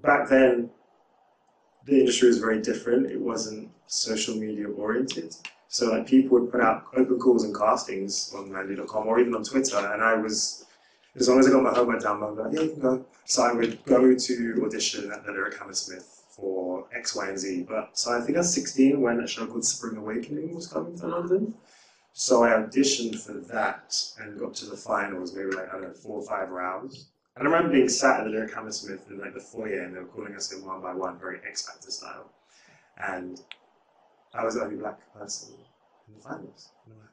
back 0.00 0.28
then, 0.28 0.70
the 1.86 2.00
industry 2.00 2.28
was 2.28 2.38
very 2.38 2.60
different. 2.60 3.10
It 3.10 3.20
wasn't 3.20 3.70
social 3.86 4.34
media 4.34 4.68
oriented. 4.68 5.34
So 5.68 5.90
like 5.90 6.06
people 6.06 6.38
would 6.38 6.50
put 6.50 6.60
out 6.60 6.86
open 6.96 7.18
calls 7.18 7.44
and 7.44 7.56
castings 7.56 8.32
on 8.34 8.52
Mandy.com 8.52 9.06
or 9.06 9.18
even 9.20 9.34
on 9.34 9.44
Twitter, 9.44 9.78
and 9.92 10.02
I 10.02 10.14
was, 10.14 10.64
as 11.14 11.28
long 11.28 11.38
as 11.38 11.46
I 11.46 11.50
got 11.50 11.62
my 11.62 11.74
homework 11.74 12.02
done, 12.02 12.22
I 12.22 12.26
was 12.26 12.38
like, 12.38 12.52
yeah, 12.52 12.62
you 12.62 12.70
can 12.70 12.80
go. 12.80 13.04
So 13.24 13.42
I 13.42 13.52
would 13.52 13.84
go 13.84 14.14
to 14.14 14.62
audition 14.64 15.12
at 15.12 15.24
the 15.24 15.32
Lyric 15.32 15.58
Hammersmith 15.58 16.22
for 16.30 16.86
X, 16.94 17.16
Y, 17.16 17.28
and 17.28 17.38
Z. 17.38 17.66
But 17.68 17.98
so 17.98 18.16
I 18.16 18.20
think 18.20 18.36
I 18.36 18.40
was 18.40 18.54
16 18.54 19.00
when 19.00 19.20
a 19.20 19.26
show 19.26 19.46
called 19.46 19.64
Spring 19.64 19.96
Awakening 19.96 20.54
was 20.54 20.66
coming 20.66 20.96
to 20.98 21.06
London. 21.08 21.54
So 22.12 22.44
I 22.44 22.50
auditioned 22.50 23.20
for 23.20 23.34
that 23.52 23.94
and 24.18 24.38
got 24.38 24.54
to 24.56 24.66
the 24.66 24.76
finals, 24.76 25.34
maybe 25.34 25.50
like, 25.50 25.68
I 25.68 25.72
don't 25.72 25.82
know, 25.82 25.92
four 25.92 26.20
or 26.20 26.26
five 26.26 26.50
rounds. 26.50 27.08
And 27.36 27.46
I 27.46 27.50
remember 27.50 27.72
being 27.72 27.88
sat 27.88 28.20
at 28.20 28.24
the 28.24 28.30
Lyric 28.30 28.54
Hammersmith 28.54 29.10
in 29.10 29.18
like 29.18 29.34
the 29.34 29.40
foyer 29.40 29.82
and 29.82 29.94
they 29.94 30.00
were 30.00 30.06
calling 30.06 30.34
us 30.34 30.52
in 30.52 30.64
one 30.64 30.80
by 30.80 30.94
one, 30.94 31.18
very 31.18 31.38
X 31.46 31.66
Factor 31.66 31.90
style. 31.90 32.30
And 32.96 33.40
I 34.32 34.42
was 34.42 34.54
the 34.54 34.62
only 34.62 34.76
black 34.76 34.98
person 35.12 35.54
in 36.08 36.14
the 36.14 36.20
finals. 36.20 36.70
And 36.86 36.94
I'm 36.94 37.00
like, 37.00 37.10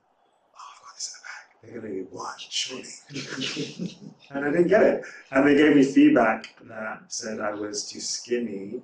oh, 0.55 0.63
I've 0.75 0.81
got 0.81 0.95
this 0.95 1.13
in 1.13 1.19
the 1.19 1.25
bag. 1.27 1.73
They're 1.73 1.81
going 1.81 2.05
to 2.05 2.09
be 2.09 2.15
watched, 2.15 2.53
surely. 2.53 2.85
and 4.29 4.45
I 4.45 4.49
didn't 4.49 4.69
get 4.69 4.83
it. 4.83 5.03
And 5.31 5.45
they 5.45 5.55
gave 5.55 5.75
me 5.75 5.83
feedback 5.83 6.55
that 6.69 7.01
said 7.09 7.41
I 7.41 7.53
was 7.53 7.89
too 7.89 7.99
skinny, 7.99 8.81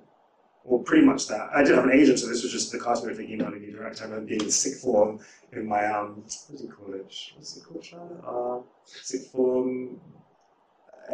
or 0.64 0.82
pretty 0.82 1.06
much 1.06 1.26
that. 1.28 1.48
I 1.54 1.62
didn't 1.62 1.76
have 1.76 1.86
an 1.86 1.92
agent, 1.92 2.18
so 2.18 2.26
this 2.26 2.42
was 2.42 2.52
just 2.52 2.70
the 2.70 2.78
cast 2.78 3.02
director 3.02 3.22
emailing 3.22 3.62
me 3.62 3.70
direct. 3.70 4.02
I 4.02 4.04
remember 4.04 4.26
being 4.26 4.42
in 4.42 4.50
sick 4.50 4.74
form 4.74 5.20
in 5.52 5.66
my, 5.66 5.86
um, 5.86 6.22
what 6.48 6.58
do 6.58 6.64
you 6.64 6.70
call 6.70 6.92
it? 6.92 7.14
What's 7.34 7.56
it 7.56 7.64
called, 7.64 7.82
Charlotte? 7.82 8.22
Uh, 8.26 8.60
sick 8.84 9.22
form 9.32 9.98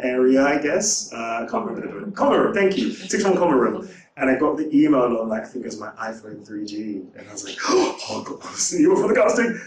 area, 0.01 0.45
I 0.45 0.57
guess. 0.61 1.11
Uh, 1.13 1.43
I 1.43 1.47
can't. 1.49 2.15
Common 2.15 2.39
room, 2.39 2.53
thank 2.53 2.77
you. 2.77 2.91
Six 2.91 3.23
form 3.23 3.37
common 3.37 3.57
room. 3.57 3.89
And 4.17 4.29
I 4.29 4.35
got 4.35 4.57
the 4.57 4.67
email 4.75 5.01
on, 5.01 5.29
like, 5.29 5.43
I 5.43 5.45
think 5.45 5.65
it 5.65 5.67
was 5.67 5.79
my 5.79 5.91
iPhone 5.91 6.47
3G. 6.47 7.05
And 7.15 7.29
I 7.29 7.31
was 7.31 7.45
like, 7.45 7.57
oh, 7.69 8.23
God, 8.25 8.55
you 8.71 8.89
were 8.89 8.95
for 8.95 9.07
the 9.07 9.13
casting. 9.13 9.59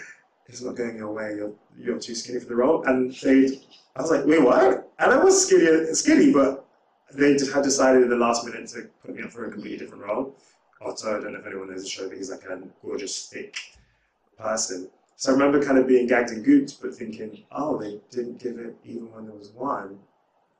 It's 0.46 0.60
not 0.60 0.74
going 0.74 0.96
your 0.96 1.12
way. 1.12 1.34
You're, 1.36 1.52
you're 1.78 1.98
too 2.00 2.16
skinny 2.16 2.40
for 2.40 2.46
the 2.46 2.56
role. 2.56 2.82
And 2.84 3.14
they, 3.22 3.60
I 3.94 4.02
was 4.02 4.10
like, 4.10 4.26
wait, 4.26 4.42
what? 4.42 4.90
And 4.98 5.12
I 5.12 5.22
was 5.22 5.46
skinny, 5.46 5.94
skinny, 5.94 6.32
but 6.32 6.66
they 7.14 7.34
just 7.34 7.52
had 7.52 7.62
decided 7.62 8.02
at 8.02 8.08
the 8.08 8.16
last 8.16 8.44
minute 8.44 8.68
to 8.70 8.88
put 9.04 9.14
me 9.14 9.22
up 9.22 9.30
for 9.30 9.46
a 9.46 9.50
completely 9.50 9.78
different 9.78 10.02
role. 10.02 10.34
Otto, 10.80 11.18
I 11.18 11.22
don't 11.22 11.32
know 11.34 11.38
if 11.38 11.46
anyone 11.46 11.70
knows 11.70 11.82
the 11.82 11.88
show, 11.88 12.08
but 12.08 12.16
he's 12.16 12.30
like 12.30 12.44
a 12.44 12.60
gorgeous, 12.82 13.26
thick 13.26 13.56
person. 14.38 14.88
So 15.16 15.30
I 15.30 15.34
remember 15.34 15.62
kind 15.62 15.78
of 15.78 15.86
being 15.86 16.06
gagged 16.06 16.30
and 16.30 16.44
gooped, 16.44 16.80
but 16.80 16.94
thinking, 16.94 17.44
oh, 17.52 17.78
they 17.78 18.00
didn't 18.10 18.38
give 18.38 18.58
it 18.58 18.74
even 18.84 19.12
when 19.12 19.26
there 19.26 19.34
was 19.34 19.50
one. 19.50 19.98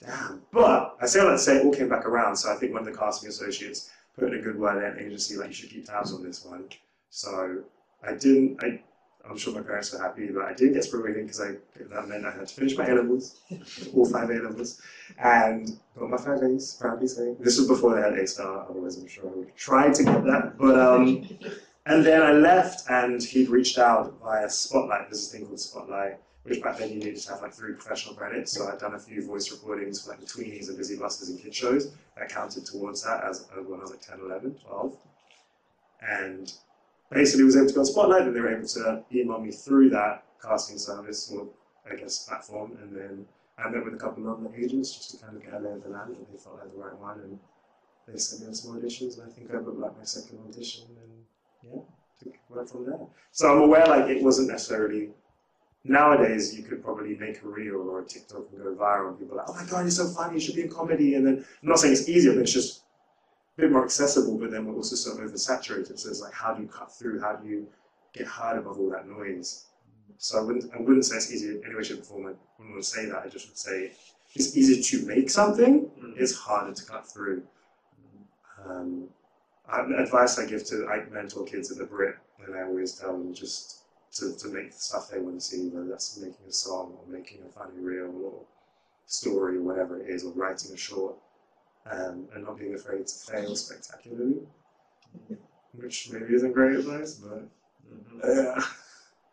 Damn. 0.04 0.42
But 0.52 0.96
I 1.00 1.06
say 1.06 1.20
all 1.20 1.26
that 1.26 1.32
to 1.32 1.38
say 1.38 1.56
it 1.56 1.64
all 1.64 1.74
came 1.74 1.88
back 1.88 2.06
around. 2.06 2.36
So 2.36 2.52
I 2.52 2.56
think 2.56 2.72
one 2.72 2.86
of 2.86 2.92
the 2.92 2.98
casting 2.98 3.28
associates 3.28 3.90
put 4.18 4.32
in 4.32 4.38
a 4.38 4.42
good 4.42 4.58
word 4.58 4.82
at 4.82 4.96
an 4.98 5.04
agency, 5.06 5.36
like, 5.36 5.48
you 5.48 5.54
should 5.54 5.70
keep 5.70 5.86
tabs 5.86 6.12
on 6.12 6.22
this 6.22 6.44
one. 6.44 6.64
So 7.10 7.62
I 8.02 8.14
didn't, 8.14 8.62
I, 8.62 8.80
I'm 9.28 9.36
sure 9.36 9.54
my 9.54 9.60
parents 9.62 9.92
were 9.92 10.00
happy, 10.00 10.28
but 10.28 10.44
I 10.44 10.54
did 10.54 10.74
get 10.74 10.84
Spring 10.84 11.02
Awakening 11.02 11.26
because 11.26 11.40
I 11.40 11.52
that 11.90 12.08
meant 12.08 12.24
I 12.24 12.30
had 12.30 12.48
to 12.48 12.54
finish 12.54 12.76
my 12.76 12.86
A 12.86 12.94
levels, 12.94 13.40
all 13.94 14.06
five 14.06 14.30
A 14.30 14.34
levels, 14.34 14.80
and 15.18 15.78
got 15.98 16.10
my 16.10 16.16
five 16.16 16.42
A's, 16.42 16.76
proudly 16.80 17.06
saying. 17.06 17.36
This 17.40 17.58
was 17.58 17.68
before 17.68 17.94
they 17.94 18.00
had 18.02 18.18
A 18.18 18.26
star, 18.26 18.66
otherwise 18.68 18.96
I'm 18.96 19.06
sure 19.06 19.28
I 19.28 19.36
would 19.36 19.56
try 19.56 19.92
to 19.92 20.04
get 20.04 20.24
that. 20.24 20.56
But 20.58 20.78
um, 20.80 21.28
and 21.86 22.04
then 22.04 22.22
I 22.22 22.32
left, 22.32 22.88
and 22.88 23.22
he'd 23.22 23.50
reached 23.50 23.78
out 23.78 24.18
via 24.22 24.48
Spotlight. 24.48 25.10
There's 25.10 25.28
a 25.28 25.36
thing 25.36 25.46
called 25.46 25.60
Spotlight, 25.60 26.18
which 26.44 26.62
back 26.62 26.78
then 26.78 26.90
you 26.90 26.96
needed 26.96 27.16
to 27.16 27.30
have 27.30 27.42
like 27.42 27.52
three 27.52 27.74
professional 27.74 28.14
credits. 28.14 28.52
So 28.52 28.68
I'd 28.68 28.78
done 28.78 28.94
a 28.94 28.98
few 28.98 29.24
voice 29.26 29.50
recordings 29.50 30.02
for 30.02 30.10
like 30.10 30.20
the 30.20 30.26
Tweenies 30.26 30.68
and 30.68 30.78
Busy 30.78 30.96
buses 30.96 31.28
and 31.28 31.40
kid 31.40 31.54
shows. 31.54 31.92
That 32.16 32.28
counted 32.28 32.66
towards 32.66 33.02
that 33.04 33.24
as, 33.24 33.48
as 33.58 33.66
when 33.66 33.80
I 33.80 33.82
was 33.82 33.90
like 33.90 34.00
10, 34.00 34.20
11, 34.20 34.56
12. 34.66 34.96
And 36.02 36.52
basically 37.10 37.44
was 37.44 37.56
able 37.56 37.68
to 37.68 37.74
go 37.74 37.80
on 37.80 37.86
Spotlight, 37.86 38.22
and 38.22 38.34
they 38.34 38.40
were 38.40 38.56
able 38.56 38.68
to 38.68 39.04
email 39.12 39.40
me 39.40 39.50
through 39.50 39.90
that 39.90 40.24
casting 40.42 40.78
service 40.78 41.30
or 41.30 41.48
I 41.90 41.96
guess 41.96 42.26
platform, 42.26 42.78
and 42.82 42.94
then 42.94 43.26
I 43.58 43.68
met 43.68 43.84
with 43.84 43.94
a 43.94 43.98
couple 43.98 44.30
of 44.30 44.38
other 44.38 44.54
agents 44.54 44.94
just 44.94 45.10
to 45.10 45.16
kind 45.24 45.36
of 45.36 45.42
get 45.42 45.54
a 45.54 45.58
lay 45.58 45.72
of 45.72 45.82
the 45.82 45.90
land, 45.90 46.16
and 46.16 46.26
they 46.32 46.38
felt 46.38 46.56
like 46.56 46.72
the 46.72 46.78
right 46.78 46.96
one, 46.96 47.20
and 47.20 47.38
they 48.06 48.18
sent 48.18 48.42
me 48.42 48.48
on 48.48 48.54
some 48.54 48.78
auditions, 48.78 49.18
and 49.18 49.30
I 49.30 49.32
think 49.32 49.50
I 49.52 49.58
booked 49.58 49.78
like 49.78 49.96
my 49.98 50.04
second 50.04 50.38
audition, 50.48 50.84
and 50.88 51.72
yeah, 51.72 51.80
took 52.22 52.34
went 52.48 52.70
from 52.70 52.86
there. 52.86 53.00
So 53.32 53.52
I'm 53.52 53.62
aware 53.62 53.86
like 53.86 54.08
it 54.08 54.22
wasn't 54.22 54.48
necessarily. 54.48 55.10
Nowadays, 55.84 56.54
you 56.54 56.62
could 56.62 56.84
probably 56.84 57.16
make 57.16 57.42
a 57.42 57.48
reel 57.48 57.88
or 57.88 58.00
a 58.00 58.04
TikTok 58.04 58.44
and 58.52 58.62
go 58.62 58.74
viral, 58.74 59.08
and 59.08 59.18
people 59.18 59.34
are 59.34 59.38
like, 59.38 59.48
"Oh 59.48 59.54
my 59.54 59.64
god, 59.64 59.80
you're 59.80 59.90
so 59.90 60.08
funny! 60.08 60.34
You 60.34 60.40
should 60.40 60.54
be 60.54 60.62
in 60.62 60.68
comedy." 60.68 61.14
And 61.14 61.26
then 61.26 61.44
I'm 61.62 61.68
not 61.68 61.78
saying 61.78 61.94
it's 61.94 62.08
easier, 62.08 62.34
but 62.34 62.42
it's 62.42 62.52
just 62.52 62.82
a 63.56 63.62
bit 63.62 63.72
more 63.72 63.84
accessible, 63.84 64.36
but 64.36 64.50
then 64.50 64.66
we're 64.66 64.74
also 64.74 64.94
so 64.94 65.16
oversaturated. 65.16 65.98
So 65.98 66.10
it's 66.10 66.20
like, 66.20 66.34
how 66.34 66.52
do 66.52 66.62
you 66.62 66.68
cut 66.68 66.92
through? 66.92 67.20
How 67.20 67.36
do 67.36 67.48
you 67.48 67.66
get 68.12 68.26
heard 68.26 68.58
above 68.58 68.78
all 68.78 68.90
that 68.90 69.08
noise? 69.08 69.66
So 70.18 70.38
I 70.38 70.42
wouldn't, 70.42 70.74
I 70.74 70.80
wouldn't 70.80 71.06
say 71.06 71.16
it's 71.16 71.32
easy 71.32 71.48
in 71.48 71.62
any 71.64 71.74
way, 71.74 71.82
shape, 71.82 72.00
or 72.00 72.04
form. 72.04 72.26
I 72.26 72.34
wouldn't 72.58 72.74
want 72.74 72.84
to 72.84 72.90
say 72.90 73.06
that. 73.06 73.22
I 73.24 73.28
just 73.28 73.48
would 73.48 73.56
say 73.56 73.92
it's 74.34 74.54
easier 74.54 74.82
to 74.82 75.06
make 75.06 75.30
something. 75.30 75.90
It's 76.16 76.36
harder 76.36 76.74
to 76.74 76.84
cut 76.84 77.10
through. 77.10 77.42
Um, 78.66 79.08
advice 79.72 80.38
I 80.38 80.44
give 80.44 80.64
to 80.66 80.88
I 80.88 81.08
mentor 81.10 81.44
kids 81.44 81.70
at 81.70 81.78
the 81.78 81.84
Brit, 81.84 82.16
and 82.44 82.54
I 82.54 82.64
always 82.64 82.92
tell 82.92 83.12
them 83.12 83.32
just 83.32 83.79
to, 84.14 84.34
to 84.36 84.48
make 84.48 84.72
the 84.72 84.78
stuff 84.78 85.10
they 85.10 85.18
want 85.20 85.40
to 85.40 85.40
see, 85.40 85.68
whether 85.68 85.86
that's 85.86 86.16
making 86.18 86.46
a 86.48 86.52
song 86.52 86.96
or 86.98 87.12
making 87.12 87.38
a 87.46 87.52
funny 87.52 87.78
reel 87.78 88.12
or 88.24 88.42
story 89.06 89.56
or 89.56 89.62
whatever 89.62 90.00
it 90.00 90.08
is, 90.08 90.24
or 90.24 90.32
writing 90.32 90.72
a 90.72 90.76
short 90.76 91.14
um, 91.90 92.26
and 92.34 92.44
not 92.44 92.58
being 92.58 92.74
afraid 92.74 93.06
to 93.06 93.14
fail 93.14 93.54
spectacularly, 93.56 94.40
which 95.74 96.10
maybe 96.10 96.34
isn't 96.34 96.52
great 96.52 96.76
advice, 96.76 97.14
but 97.14 97.48
yeah. 98.24 98.60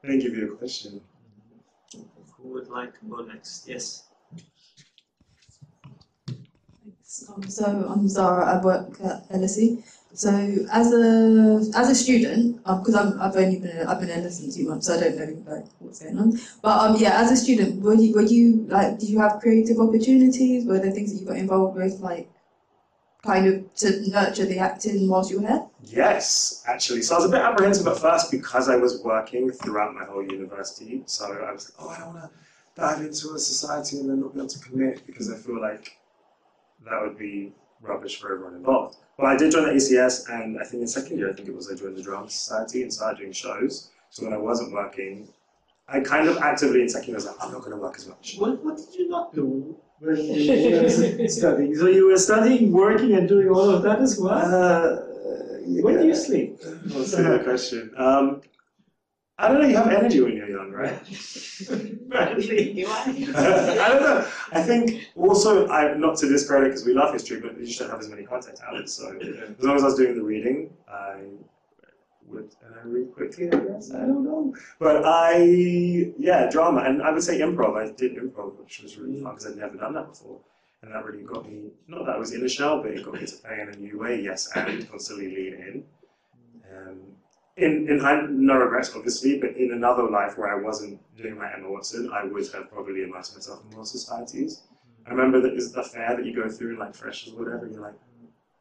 Thank 0.05 0.23
you 0.23 0.30
for 0.30 0.36
your 0.39 0.55
question. 0.55 1.01
Who 2.38 2.49
would 2.49 2.69
like 2.69 2.97
to 2.99 3.05
go 3.05 3.17
next? 3.23 3.67
Yes. 3.67 4.07
Um, 7.28 7.43
so 7.49 7.65
I'm 7.65 8.07
Zara. 8.07 8.45
I 8.45 8.63
work 8.63 8.89
at 9.03 9.30
LSE. 9.30 9.84
So 10.13 10.30
as 10.72 10.91
a 10.93 11.61
as 11.78 11.89
a 11.89 11.95
student, 11.95 12.57
because 12.57 12.95
I'm 12.95 13.20
I've 13.22 13.36
only 13.36 13.59
been 13.59 13.86
I've 13.88 13.99
been 13.99 14.09
in 14.09 14.24
LSE 14.24 14.55
two 14.55 14.68
months, 14.68 14.88
so 14.88 14.95
I 14.95 14.99
don't 14.99 15.18
know 15.18 15.51
like 15.53 15.65
what's 15.80 15.99
going 16.01 16.18
on. 16.18 16.39
But 16.61 16.80
um 16.80 16.95
yeah, 16.97 17.22
as 17.22 17.32
a 17.32 17.38
student, 17.38 17.82
were 17.82 17.93
you 17.93 18.13
were 18.13 18.24
you 18.24 18.65
like 18.68 18.99
did 18.99 19.09
you 19.09 19.20
have 19.20 19.39
creative 19.39 19.80
opportunities? 19.80 20.65
Were 20.65 20.80
there 20.80 20.91
things 20.91 21.13
that 21.13 21.20
you 21.20 21.28
got 21.28 21.38
involved 21.38 21.78
with, 21.78 21.99
like 21.99 22.30
kind 23.24 23.47
of 23.47 23.76
to 23.76 24.09
nurture 24.09 24.45
the 24.45 24.57
acting 24.59 25.07
whilst 25.07 25.30
you 25.30 25.41
were 25.41 25.47
here? 25.47 25.65
Yes, 25.84 26.63
actually. 26.68 27.01
So 27.03 27.15
I 27.15 27.18
was 27.20 27.26
a 27.28 27.30
bit 27.30 27.41
apprehensive 27.41 27.88
at 27.88 27.99
first 27.99 28.32
because 28.32 28.70
I 28.70 28.76
was 28.76 29.01
working 29.03 29.51
throughout 29.51 29.93
my 29.93 30.05
whole 30.05 30.24
university. 30.24 31.03
So 31.05 31.26
I 31.26 31.51
was 31.51 31.72
like, 31.78 31.86
oh, 31.86 31.89
I 31.89 31.99
don't 31.99 32.13
want 32.13 32.32
to 32.32 32.32
dive 32.76 33.01
into 33.01 33.34
a 33.34 33.39
society 33.39 33.99
and 33.99 34.09
then 34.09 34.22
not 34.22 34.34
be 34.34 34.39
able 34.39 34.49
to 34.49 34.59
commit 34.59 35.05
because 35.05 35.32
I 35.32 35.38
feel 35.38 35.59
like 35.61 35.97
that 36.86 37.01
would 37.01 37.17
be 37.17 37.53
rubbish 37.82 38.19
for 38.19 38.34
everyone 38.34 38.55
involved. 38.55 38.97
But 39.17 39.28
I 39.28 39.38
did 39.38 39.51
join 39.51 39.65
the 39.65 39.71
ACS, 39.71 40.30
and 40.30 40.59
I 40.59 40.63
think 40.63 40.82
in 40.82 40.88
second 40.88 41.17
year, 41.17 41.30
I 41.30 41.34
think 41.34 41.47
it 41.47 41.55
was 41.55 41.71
I 41.71 41.75
joined 41.75 41.95
the 41.97 42.03
Drama 42.03 42.30
Society 42.30 42.84
and 42.84 42.93
started 42.93 43.19
doing 43.19 43.32
shows. 43.32 43.89
So 44.09 44.23
when 44.23 44.34
I 44.34 44.38
wasn't 44.38 44.71
working, 44.73 45.28
I 45.88 45.99
kind 46.01 46.28
of 46.28 46.38
actively 46.38 46.82
in 46.82 46.89
second 46.89 47.07
year 47.09 47.15
was 47.15 47.25
like, 47.25 47.36
I'm 47.41 47.51
not 47.51 47.59
going 47.61 47.71
to 47.71 47.78
work 47.78 47.95
as 47.97 48.07
much. 48.07 48.36
What, 48.38 48.63
what 48.63 48.78
did 48.78 48.93
you 48.93 49.09
not 49.09 49.34
do 49.34 49.75
when 49.99 50.17
you 50.17 50.82
were 50.82 51.28
studying? 51.28 51.75
So 51.75 51.88
you 51.88 52.07
were 52.07 52.17
studying, 52.17 52.71
working, 52.71 53.13
and 53.15 53.28
doing 53.28 53.49
all 53.49 53.69
of 53.69 53.82
that 53.84 53.99
as 53.99 54.19
well? 54.19 54.34
Uh, 54.34 55.01
When 55.84 55.97
do 55.99 56.07
you 56.07 56.15
sleep? 56.15 56.59
That's 56.61 57.13
a 57.13 57.23
good 57.23 57.43
question. 57.43 57.91
Um, 57.97 58.41
I 59.40 59.48
don't 59.48 59.62
know. 59.62 59.68
You 59.68 59.76
have 59.78 59.88
energy 59.90 60.20
when 60.20 60.36
you're 60.36 60.50
young, 60.50 60.72
right? 60.72 61.00
Apparently. 61.70 62.86
I 62.88 63.88
don't 63.90 64.02
know. 64.02 64.28
I 64.52 64.62
think 64.64 65.10
also, 65.16 65.68
I 65.68 65.94
not 65.96 66.18
to 66.18 66.28
discredit 66.28 66.70
because 66.70 66.86
we 66.86 66.94
love 66.94 67.14
history, 67.14 67.40
but 67.40 67.60
you 67.60 67.66
just 67.66 67.80
don't 67.80 67.92
have 67.92 68.00
as 68.00 68.10
many 68.10 68.24
content 68.24 68.60
outlets. 68.66 68.94
So 68.94 69.16
as 69.20 69.64
long 69.64 69.76
as 69.76 69.84
I 69.84 69.86
was 69.86 69.96
doing 69.96 70.16
the 70.16 70.24
reading, 70.24 70.72
I 70.92 71.22
would 72.26 72.56
and 72.66 72.76
I 72.76 72.84
read 72.84 73.14
quickly. 73.14 73.48
I 73.48 73.58
guess 73.58 73.94
I 73.94 74.00
don't 74.00 74.24
know, 74.24 74.56
but 74.80 75.04
I 75.06 76.14
yeah 76.18 76.50
drama 76.50 76.82
and 76.82 77.04
I 77.04 77.12
would 77.12 77.24
say 77.24 77.40
improv. 77.40 77.78
I 77.78 77.94
did 77.94 78.16
improv, 78.16 78.58
which 78.58 78.82
was 78.82 78.98
really 78.98 79.22
fun 79.22 79.36
because 79.36 79.48
I'd 79.52 79.58
never 79.58 79.78
done 79.78 79.94
that 79.94 80.08
before. 80.08 80.40
And 80.82 80.94
that 80.94 81.06
really 81.06 81.24
got 81.24 81.50
me, 81.50 81.72
not 81.88 82.06
that 82.06 82.16
I 82.16 82.18
was 82.20 82.34
in 82.34 82.46
a 82.46 82.50
shell, 82.50 82.84
but 82.84 82.92
it 82.92 83.04
got 83.04 83.16
me 83.16 83.26
to 83.26 83.36
play 83.38 83.60
in 83.62 83.70
a 83.70 83.76
new 83.78 83.98
way, 83.98 84.22
yes, 84.22 84.48
and 84.56 84.88
constantly 84.90 85.28
lean 85.36 85.54
in. 85.56 85.84
Um, 86.72 87.00
in, 87.58 87.88
in 87.89 88.45
no 88.45 88.55
regrets, 88.58 88.91
obviously, 88.95 89.39
but 89.39 89.58
in 89.58 89.72
another 89.74 90.10
life 90.10 90.38
where 90.38 90.55
I 90.55 90.62
wasn't 90.62 90.99
doing 91.18 91.38
my 91.38 91.51
Emma 91.53 91.70
Watson, 91.70 92.10
I 92.14 92.24
would 92.24 92.47
have 92.53 92.70
probably 92.72 93.03
immersed 93.03 93.36
myself 93.36 93.64
in 93.64 93.76
more 93.76 93.86
societies. 93.86 94.62
I 95.05 95.12
remember 95.12 95.41
that 95.41 95.53
is 95.53 95.72
the 95.72 95.84
fair 95.84 96.16
that 96.16 96.26
you 96.26 96.36
go 96.36 96.49
through 96.49 96.74
in 96.74 96.80
like 96.80 96.93
freshers 96.93 97.34
or 97.34 97.43
whatever, 97.43 97.68
you're 97.68 97.82
like, 97.82 97.95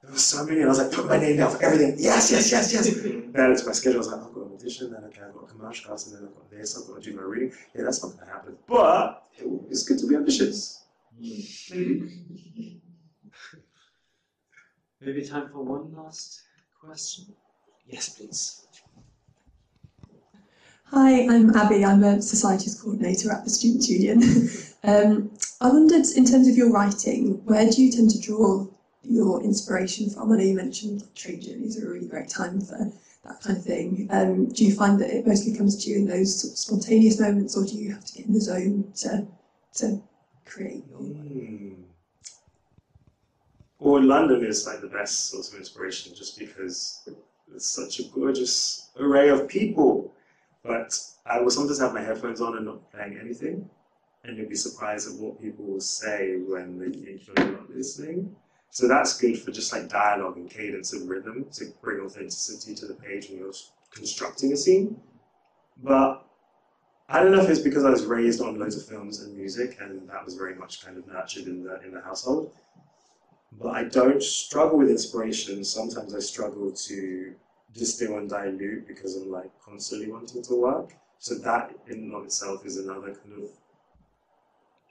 there 0.02 0.12
was 0.12 0.24
so 0.24 0.44
many, 0.44 0.60
and 0.60 0.66
I 0.66 0.68
was 0.68 0.78
like, 0.78 0.92
put 0.92 1.06
my 1.06 1.18
name 1.18 1.36
down 1.36 1.50
for 1.50 1.62
everything. 1.62 1.96
Yes, 1.98 2.30
yes, 2.30 2.52
yes, 2.52 2.72
yes. 2.72 2.94
then 2.94 3.50
it's 3.50 3.66
my 3.66 3.72
schedule. 3.72 3.96
I 3.96 3.98
was 3.98 4.08
like, 4.08 4.22
I've 4.22 4.32
got 4.32 4.46
an 4.46 4.52
audition, 4.54 4.92
then 4.92 5.04
okay, 5.04 5.22
I've 5.26 5.34
got 5.34 5.44
a 5.44 5.46
commercial 5.46 5.88
class, 5.88 6.06
and 6.06 6.16
then 6.16 6.28
I've 6.28 6.34
got 6.34 6.50
this, 6.50 6.78
I've 6.78 6.86
got 6.86 7.02
to 7.02 7.10
do 7.10 7.16
my 7.16 7.22
reading. 7.22 7.52
Yeah, 7.74 7.82
that's 7.84 8.02
not 8.02 8.12
going 8.14 8.26
to 8.26 8.32
happen. 8.32 8.56
But 8.68 9.24
it, 9.36 9.46
it's 9.68 9.82
good 9.82 9.98
to 9.98 10.06
be 10.06 10.14
ambitious. 10.14 10.84
Maybe 15.00 15.26
time 15.26 15.48
for 15.50 15.62
one 15.62 15.92
last 15.94 16.42
question. 16.80 17.34
Yes, 17.86 18.08
please. 18.10 18.65
Hi, 20.90 21.22
I'm 21.22 21.54
Abby. 21.56 21.84
I'm 21.84 22.04
a 22.04 22.22
societies 22.22 22.80
coordinator 22.80 23.32
at 23.32 23.42
the 23.42 23.50
Students' 23.50 23.88
Union. 23.88 24.22
um, 24.84 25.32
I 25.60 25.68
wondered, 25.68 26.06
in 26.16 26.24
terms 26.24 26.46
of 26.46 26.56
your 26.56 26.70
writing, 26.70 27.44
where 27.44 27.68
do 27.68 27.82
you 27.82 27.90
tend 27.90 28.10
to 28.10 28.20
draw 28.20 28.68
your 29.02 29.42
inspiration 29.42 30.08
from? 30.08 30.30
I 30.30 30.36
know 30.36 30.44
you 30.44 30.54
mentioned 30.54 31.02
train 31.16 31.40
journeys 31.40 31.82
are 31.82 31.88
a 31.88 31.92
really 31.92 32.06
great 32.06 32.28
time 32.28 32.60
for 32.60 32.92
that 33.24 33.40
kind 33.42 33.56
of 33.56 33.64
thing. 33.64 34.06
Um, 34.10 34.46
do 34.50 34.64
you 34.64 34.72
find 34.76 35.00
that 35.00 35.10
it 35.10 35.26
mostly 35.26 35.56
comes 35.56 35.84
to 35.84 35.90
you 35.90 35.96
in 35.96 36.06
those 36.06 36.40
sort 36.40 36.52
of 36.52 36.58
spontaneous 36.58 37.18
moments, 37.18 37.56
or 37.56 37.66
do 37.66 37.76
you 37.76 37.92
have 37.92 38.04
to 38.04 38.12
get 38.12 38.26
in 38.26 38.32
the 38.32 38.40
zone 38.40 38.92
to 38.98 39.26
to 39.78 40.00
create 40.44 40.84
your? 40.88 41.00
Hmm. 41.00 41.74
Well, 43.80 44.02
London 44.04 44.44
is 44.44 44.66
like 44.66 44.80
the 44.80 44.86
best 44.86 45.30
source 45.30 45.52
of 45.52 45.58
inspiration 45.58 46.14
just 46.14 46.38
because 46.38 47.08
it's 47.52 47.66
such 47.66 47.98
a 47.98 48.04
gorgeous 48.04 48.90
array 49.00 49.30
of 49.30 49.48
people. 49.48 50.12
But 50.66 50.98
I 51.24 51.40
will 51.40 51.50
sometimes 51.50 51.78
have 51.80 51.94
my 51.94 52.02
headphones 52.02 52.40
on 52.40 52.56
and 52.56 52.66
not 52.66 52.90
playing 52.90 53.18
anything, 53.18 53.68
and 54.24 54.36
you'll 54.36 54.48
be 54.48 54.56
surprised 54.56 55.08
at 55.08 55.20
what 55.20 55.40
people 55.40 55.64
will 55.64 55.80
say 55.80 56.36
when 56.36 56.78
they 56.78 56.90
think 56.90 57.26
you're 57.26 57.52
not 57.52 57.70
listening. 57.70 58.34
So 58.70 58.88
that's 58.88 59.18
good 59.18 59.38
for 59.38 59.52
just 59.52 59.72
like 59.72 59.88
dialogue 59.88 60.36
and 60.36 60.50
cadence 60.50 60.92
and 60.92 61.08
rhythm 61.08 61.46
to 61.52 61.72
bring 61.80 62.00
authenticity 62.00 62.74
to 62.74 62.86
the 62.86 62.94
page 62.94 63.28
when 63.28 63.38
you're 63.38 63.52
constructing 63.90 64.52
a 64.52 64.56
scene. 64.56 65.00
But 65.82 66.26
I 67.08 67.22
don't 67.22 67.32
know 67.32 67.42
if 67.42 67.48
it's 67.48 67.60
because 67.60 67.84
I 67.84 67.90
was 67.90 68.04
raised 68.04 68.40
on 68.40 68.58
loads 68.58 68.76
of 68.76 68.86
films 68.86 69.22
and 69.22 69.36
music, 69.36 69.78
and 69.80 70.08
that 70.08 70.24
was 70.24 70.34
very 70.34 70.56
much 70.56 70.84
kind 70.84 70.98
of 70.98 71.06
nurtured 71.06 71.46
in 71.46 71.62
the 71.62 71.80
in 71.82 71.92
the 71.92 72.00
household. 72.00 72.52
But 73.52 73.68
I 73.68 73.84
don't 73.84 74.22
struggle 74.22 74.78
with 74.78 74.90
inspiration. 74.90 75.64
Sometimes 75.64 76.14
I 76.14 76.18
struggle 76.18 76.72
to 76.72 77.34
distill 77.74 78.18
and 78.18 78.28
dilute 78.28 78.86
because 78.86 79.16
I'm 79.16 79.30
like 79.30 79.50
constantly 79.62 80.10
wanting 80.10 80.42
to 80.42 80.54
work. 80.54 80.94
So 81.18 81.34
that 81.36 81.74
in 81.88 81.94
and 81.94 82.14
of 82.14 82.24
itself 82.24 82.64
is 82.66 82.76
another 82.76 83.14
kind 83.14 83.42
of 83.42 83.50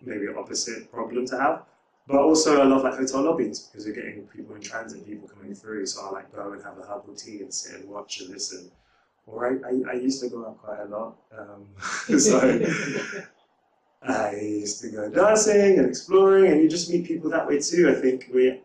maybe 0.01 0.27
opposite 0.27 0.91
problem 0.91 1.25
to 1.27 1.37
have. 1.37 1.63
But 2.07 2.17
also 2.17 2.61
I 2.61 2.65
love 2.65 2.83
like 2.83 2.95
hotel 2.95 3.23
lobbies 3.23 3.61
because 3.61 3.85
you're 3.85 3.95
getting 3.95 4.27
people 4.27 4.55
in 4.55 4.61
transit, 4.61 5.07
people 5.07 5.27
coming 5.27 5.55
through. 5.55 5.85
So 5.87 6.05
I 6.05 6.11
like 6.11 6.35
go 6.35 6.51
and 6.51 6.63
have 6.63 6.77
a 6.77 6.81
herbal 6.81 7.15
tea 7.15 7.41
and 7.41 7.53
sit 7.53 7.79
and 7.79 7.89
watch 7.89 8.21
and 8.21 8.29
listen. 8.29 8.71
Or 9.25 9.47
I, 9.47 9.67
I, 9.67 9.93
I 9.93 9.95
used 9.95 10.21
to 10.21 10.29
go 10.29 10.45
out 10.45 10.61
quite 10.61 10.81
a 10.81 10.85
lot. 10.85 11.15
Um, 11.35 12.19
so 12.19 12.39
I 14.07 14.35
used 14.35 14.81
to 14.81 14.89
go 14.89 15.09
dancing 15.09 15.79
and 15.79 15.87
exploring, 15.87 16.51
and 16.51 16.61
you 16.61 16.69
just 16.69 16.91
meet 16.91 17.05
people 17.05 17.29
that 17.31 17.47
way 17.47 17.59
too. 17.59 17.89
I 17.89 17.99
think 17.99 18.29
we, 18.31 18.61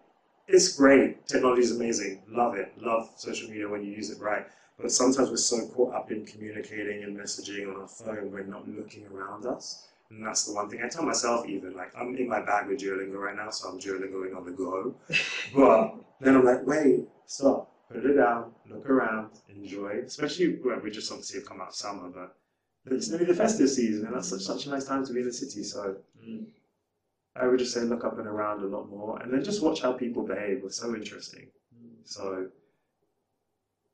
it's 0.53 0.77
great. 0.77 1.27
Technology 1.27 1.63
is 1.63 1.75
amazing. 1.75 2.23
Love 2.29 2.55
it. 2.57 2.73
Love 2.79 3.11
social 3.17 3.49
media 3.49 3.69
when 3.69 3.85
you 3.85 3.93
use 3.93 4.11
it 4.11 4.21
right. 4.21 4.47
But 4.79 4.91
sometimes 4.91 5.31
we're 5.31 5.37
so 5.37 5.67
caught 5.69 5.95
up 5.95 6.11
in 6.11 6.25
communicating 6.25 7.05
and 7.05 7.17
messaging 7.17 7.69
on 7.69 7.81
our 7.81 7.89
phone, 7.89 8.31
we're 8.31 8.45
not 8.45 8.67
looking 8.69 9.07
around 9.07 9.47
us. 9.47 9.89
And 10.11 10.27
that's 10.27 10.45
the 10.47 10.55
one 10.55 10.69
thing 10.69 10.81
I 10.85 10.89
tell 10.89 11.05
myself 11.05 11.47
even. 11.47 11.75
Like 11.75 11.93
I'm 11.97 12.17
in 12.17 12.29
my 12.29 12.41
bag 12.41 12.69
with 12.69 12.81
Duolingo 12.81 13.17
right 13.17 13.37
now, 13.37 13.51
so 13.51 13.69
I'm 13.69 13.79
Duolingoing 13.79 14.37
on 14.37 14.45
the 14.45 14.53
go. 14.53 14.95
But 15.55 15.95
then 16.21 16.37
I'm 16.37 16.45
like, 16.45 16.67
wait, 16.67 17.07
stop, 17.27 17.71
put 17.93 18.05
it 18.05 18.15
down, 18.15 18.53
look 18.69 18.89
around, 18.89 19.31
enjoy. 19.49 20.03
Especially 20.07 20.59
when 20.63 20.83
we 20.83 20.91
just 20.91 21.11
obviously 21.13 21.41
have 21.41 21.49
come 21.49 21.61
out 21.61 21.69
of 21.69 21.75
summer, 21.75 22.09
but 22.09 22.37
it's 22.87 23.09
nearly 23.09 23.27
the 23.27 23.35
festive 23.35 23.69
season, 23.69 24.07
and 24.07 24.17
that's 24.17 24.29
such, 24.29 24.43
such 24.43 24.67
a 24.67 24.71
nice 24.71 24.85
time 24.85 25.07
to 25.07 25.13
be 25.13 25.21
in 25.21 25.27
the 25.27 25.33
city. 25.33 25.63
So 25.63 25.97
mm. 26.27 26.47
I 27.37 27.47
would 27.47 27.59
just 27.59 27.73
say 27.73 27.81
look 27.81 28.05
up 28.05 28.19
and 28.19 28.27
around 28.27 28.63
a 28.63 28.67
lot 28.67 28.89
more, 28.89 29.21
and 29.21 29.33
then 29.33 29.45
just 29.45 29.63
watch 29.63 29.81
how 29.83 29.93
people 29.93 30.27
behave. 30.27 30.63
It's 30.65 30.81
so 30.81 30.95
interesting. 30.95 31.49
So 32.05 32.49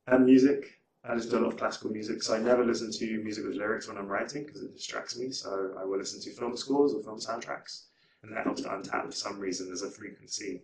and 0.06 0.24
music. 0.24 0.72
I 1.08 1.14
just 1.14 1.30
do 1.30 1.38
a 1.38 1.40
lot 1.40 1.52
of 1.52 1.58
classical 1.58 1.90
music, 1.90 2.20
so 2.22 2.34
I 2.34 2.38
never 2.38 2.64
listen 2.64 2.90
to 2.90 3.22
music 3.22 3.44
with 3.44 3.54
lyrics 3.54 3.86
when 3.86 3.96
I'm 3.96 4.08
writing 4.08 4.44
because 4.44 4.62
it 4.62 4.74
distracts 4.74 5.16
me. 5.16 5.30
So 5.30 5.72
I 5.78 5.84
will 5.84 5.98
listen 5.98 6.20
to 6.20 6.30
film 6.32 6.56
scores 6.56 6.94
or 6.94 7.02
film 7.02 7.18
soundtracks, 7.18 7.82
and 8.22 8.32
that 8.32 8.44
helps 8.44 8.62
to 8.62 8.68
untap 8.68 9.06
for 9.06 9.12
some 9.12 9.38
reason. 9.38 9.66
There's 9.66 9.82
a 9.82 9.90
frequency. 9.90 10.62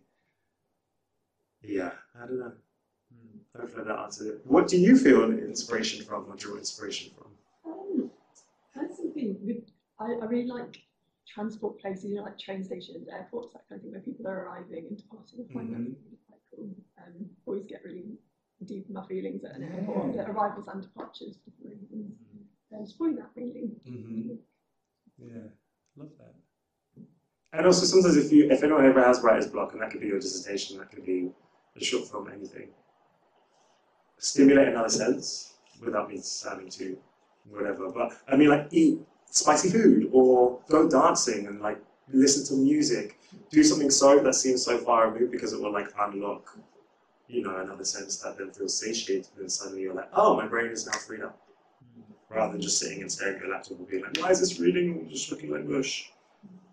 Yeah, 1.62 1.92
I 2.20 2.26
don't 2.26 2.40
know. 2.40 2.52
Hopefully 3.56 3.84
that 3.86 3.98
answered 3.98 4.26
it. 4.28 4.40
What 4.44 4.66
do 4.66 4.78
you 4.78 4.96
feel 4.96 5.30
inspiration 5.30 6.04
from, 6.04 6.24
or 6.28 6.34
draw 6.34 6.56
inspiration 6.56 7.12
from? 7.16 7.72
Um, 7.72 8.10
that's 8.74 8.96
something 8.96 9.36
with, 9.42 9.62
I, 10.00 10.06
I 10.06 10.24
really 10.24 10.46
like 10.48 10.78
transport 11.26 11.80
places, 11.80 12.10
you 12.10 12.16
know, 12.16 12.22
like 12.22 12.38
train 12.38 12.62
stations, 12.64 13.08
airports, 13.08 13.52
that 13.52 13.68
kind 13.68 13.78
of 13.78 13.82
thing, 13.82 13.92
where 13.92 14.00
people 14.00 14.26
are 14.26 14.44
arriving 14.44 14.86
and 14.88 14.96
departing. 14.96 15.46
I 15.48 15.52
find 15.52 15.72
that 15.72 15.80
Mhm. 15.80 15.94
really 16.04 16.18
quite 16.28 16.40
cool. 16.54 16.74
Um, 16.98 17.30
always 17.46 17.66
get 17.66 17.84
really 17.84 18.18
deep 18.64 18.88
in 18.88 18.94
my 18.94 19.06
feelings 19.06 19.44
at 19.44 19.56
an 19.56 19.62
airport, 19.64 20.16
at 20.16 20.28
arrivals 20.28 20.68
and 20.68 20.82
departures 20.82 21.36
different 21.38 21.80
reasons. 21.90 22.94
Probably 22.96 23.16
that 23.16 23.30
really. 23.34 23.70
Mhm. 23.86 24.38
Yeah, 25.18 25.48
love 25.96 26.08
that. 26.18 26.34
And 27.52 27.66
also 27.66 27.84
sometimes 27.84 28.16
if 28.16 28.32
you 28.32 28.50
if 28.50 28.62
anyone 28.62 28.86
ever 28.86 29.02
has 29.04 29.20
writer's 29.22 29.48
block, 29.50 29.72
and 29.72 29.82
that 29.82 29.90
could 29.90 30.00
be 30.00 30.06
your 30.06 30.18
dissertation, 30.18 30.78
that 30.78 30.90
could 30.90 31.04
be 31.04 31.30
a 31.76 31.84
short 31.84 32.08
film, 32.08 32.28
anything. 32.28 32.72
Stimulate 34.18 34.68
another 34.68 34.88
sense 34.88 35.58
without 35.80 36.08
me 36.08 36.18
sounding 36.18 36.68
too 36.70 36.98
whatever. 37.44 37.90
But 37.90 38.12
I 38.26 38.36
mean 38.36 38.48
like 38.48 38.68
eat 38.72 39.00
spicy 39.32 39.70
food 39.70 40.10
or 40.12 40.60
go 40.68 40.88
dancing 40.88 41.46
and 41.46 41.60
like 41.60 41.82
listen 42.12 42.44
to 42.46 42.62
music. 42.62 43.18
Do 43.50 43.64
something 43.64 43.90
so 43.90 44.18
that 44.20 44.34
seems 44.34 44.62
so 44.64 44.78
far 44.78 45.10
removed 45.10 45.32
because 45.32 45.52
it 45.52 45.60
will 45.60 45.72
like 45.72 45.88
unlock, 45.98 46.56
you 47.28 47.42
know, 47.42 47.56
another 47.56 47.84
sense 47.84 48.18
that 48.18 48.38
then 48.38 48.50
feels 48.50 48.78
satiated 48.78 49.28
and 49.38 49.50
suddenly 49.50 49.82
you're 49.82 49.94
like, 49.94 50.10
oh 50.14 50.36
my 50.36 50.46
brain 50.46 50.70
is 50.70 50.86
now 50.86 50.92
freed 50.92 51.22
up. 51.22 51.38
Mm-hmm. 51.98 52.34
Rather 52.34 52.52
than 52.52 52.60
just 52.60 52.78
sitting 52.78 53.00
and 53.00 53.10
staring 53.10 53.36
at 53.36 53.42
your 53.42 53.50
laptop 53.50 53.78
and 53.78 53.88
being 53.88 54.02
like, 54.02 54.16
why 54.18 54.30
is 54.30 54.40
this 54.40 54.60
reading 54.60 55.08
just 55.10 55.30
looking 55.30 55.50
like 55.50 55.64
mush? 55.64 56.10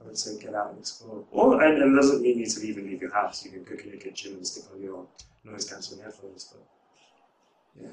I 0.02 0.06
would 0.06 0.18
say 0.18 0.40
get 0.40 0.56
out 0.56 0.72
and 0.72 0.80
explore. 0.80 1.24
Or 1.32 1.62
and, 1.64 1.82
and 1.82 1.94
it 1.94 1.96
doesn't 1.96 2.22
mean 2.22 2.40
you 2.40 2.46
to 2.46 2.68
even 2.68 2.88
leave 2.88 3.02
your 3.02 3.14
house. 3.14 3.44
You 3.44 3.52
can 3.52 3.66
cook 3.66 3.82
in 3.82 3.90
your 3.92 4.00
kitchen 4.00 4.34
and 4.34 4.46
stick 4.46 4.66
on 4.74 4.82
your 4.82 5.06
noise 5.44 5.70
cancelling 5.70 6.04
headphones. 6.04 6.52
But 6.52 7.84
yeah, 7.84 7.90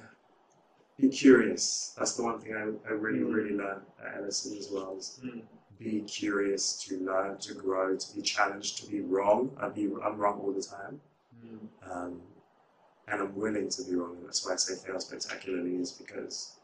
be 0.99 1.09
curious. 1.09 1.95
That's 1.99 2.17
the 2.17 2.23
one 2.23 2.41
thing 2.41 2.55
I, 2.55 2.89
I 2.89 2.93
really 2.93 3.21
mm. 3.21 3.33
really 3.33 3.55
learned 3.55 3.83
at 4.05 4.23
LSE 4.23 4.59
as 4.59 4.69
well. 4.71 4.97
Is 4.97 5.21
mm. 5.25 5.43
be 5.79 6.01
curious 6.03 6.83
to 6.85 6.99
learn, 6.99 7.39
to 7.39 7.55
grow, 7.55 7.97
to 7.97 8.15
be 8.15 8.23
challenged, 8.23 8.85
to 8.85 8.91
be 8.91 9.01
wrong. 9.01 9.51
I 9.61 9.69
be 9.69 9.91
I'm 10.03 10.17
wrong 10.17 10.41
all 10.41 10.53
the 10.53 10.63
time, 10.63 11.01
mm. 11.45 11.91
um, 11.91 12.21
and 13.09 13.21
I'm 13.21 13.35
willing 13.37 13.69
to 13.69 13.85
be 13.85 13.95
wrong. 13.95 14.17
And 14.17 14.27
that's 14.27 14.47
why 14.47 14.55
I 14.55 14.57
say 14.57 14.75
fail 14.75 14.99
spectacularly 15.01 15.77
is 15.77 15.93
because 15.93 16.57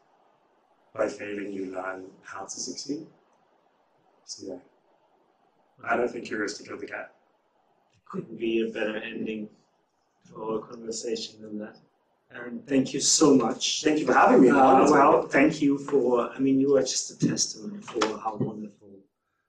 by 0.95 1.07
failing 1.07 1.51
you 1.51 1.73
learn 1.73 2.05
how 2.23 2.43
to 2.43 2.49
succeed. 2.49 3.05
So 4.25 4.47
yeah. 4.47 4.59
I 5.83 5.97
don't 5.97 6.09
think 6.09 6.25
curious 6.25 6.57
to 6.57 6.63
kill 6.63 6.77
the 6.77 6.87
cat. 6.87 7.11
Couldn't 8.05 8.37
be 8.37 8.61
a 8.61 8.71
better 8.71 8.97
ending 8.97 9.49
for 10.23 10.53
our 10.53 10.59
conversation 10.59 11.41
than 11.41 11.59
that. 11.59 11.77
Arun, 12.35 12.61
thank 12.67 12.93
you 12.93 12.99
so 12.99 13.35
much. 13.35 13.83
Thank 13.83 13.99
you 13.99 14.05
for 14.05 14.13
having 14.13 14.41
me. 14.41 14.49
Uh, 14.49 14.89
well, 14.89 15.27
thank 15.27 15.61
you 15.61 15.77
for, 15.77 16.29
I 16.31 16.39
mean, 16.39 16.59
you 16.59 16.75
are 16.77 16.81
just 16.81 17.11
a 17.11 17.27
testament 17.27 17.83
for 17.83 18.17
how 18.17 18.35
wonderful 18.39 18.89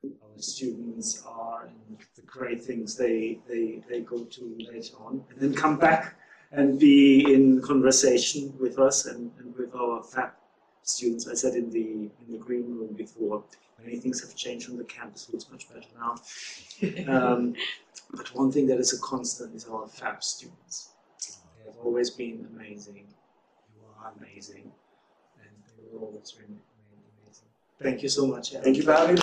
our 0.04 0.38
students 0.38 1.22
are 1.26 1.66
and 1.66 1.98
the 2.16 2.22
great 2.22 2.62
things 2.62 2.96
they, 2.96 3.38
they, 3.48 3.82
they 3.88 4.00
go 4.00 4.24
to 4.24 4.56
later 4.58 4.96
on. 4.98 5.24
And 5.30 5.40
then 5.40 5.54
come 5.54 5.78
back 5.78 6.16
and 6.52 6.78
be 6.78 7.32
in 7.32 7.62
conversation 7.62 8.54
with 8.60 8.78
us 8.78 9.06
and, 9.06 9.30
and 9.38 9.56
with 9.56 9.74
our 9.74 10.02
FAB 10.02 10.32
students. 10.82 11.26
I 11.26 11.34
said 11.34 11.54
in 11.54 11.70
the, 11.70 12.10
in 12.26 12.32
the 12.32 12.38
green 12.38 12.76
room 12.76 12.92
before, 12.94 13.44
many 13.82 13.98
things 13.98 14.20
have 14.20 14.36
changed 14.36 14.70
on 14.70 14.76
the 14.76 14.84
campus, 14.84 15.28
it's 15.32 15.50
much 15.50 15.68
better 15.68 15.86
now. 15.98 16.16
Um, 17.08 17.54
but 18.10 18.34
one 18.34 18.52
thing 18.52 18.66
that 18.66 18.78
is 18.78 18.92
a 18.92 19.00
constant 19.00 19.54
is 19.54 19.64
our 19.66 19.86
FAB 19.88 20.22
students. 20.22 20.93
They 21.64 21.70
have 21.70 21.80
always 21.84 22.10
been 22.10 22.46
amazing. 22.54 23.06
You 23.74 23.82
are 23.98 24.12
amazing. 24.18 24.70
And 25.40 25.50
they 25.78 25.84
will 25.92 26.06
always 26.06 26.34
remain 26.38 26.60
amazing. 27.22 27.48
Thank 27.80 28.02
you 28.02 28.08
so 28.08 28.26
much. 28.26 28.52
Arun. 28.52 28.64
Thank 28.64 28.76
you 28.76 28.82
for 28.82 28.92
having 28.92 29.14
me. 29.14 29.20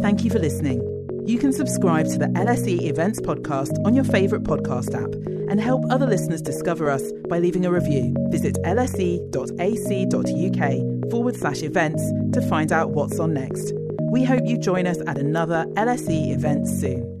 Thank 0.00 0.24
you 0.24 0.30
for 0.30 0.38
listening. 0.38 0.80
You 1.26 1.38
can 1.38 1.52
subscribe 1.52 2.06
to 2.06 2.18
the 2.18 2.26
LSE 2.26 2.82
Events 2.88 3.20
podcast 3.20 3.84
on 3.84 3.94
your 3.94 4.04
favourite 4.04 4.44
podcast 4.44 4.94
app 4.94 5.12
and 5.50 5.60
help 5.60 5.82
other 5.90 6.06
listeners 6.06 6.40
discover 6.40 6.90
us 6.90 7.02
by 7.28 7.38
leaving 7.38 7.66
a 7.66 7.72
review. 7.72 8.14
Visit 8.30 8.54
lse.ac.uk 8.64 9.00
forward 11.10 11.36
slash 11.36 11.62
events 11.62 12.02
to 12.32 12.40
find 12.48 12.70
out 12.72 12.90
what's 12.90 13.18
on 13.18 13.34
next. 13.34 13.72
We 14.10 14.24
hope 14.24 14.42
you 14.46 14.56
join 14.56 14.86
us 14.86 14.98
at 15.06 15.18
another 15.18 15.66
LSE 15.76 16.30
event 16.32 16.66
soon. 16.68 17.17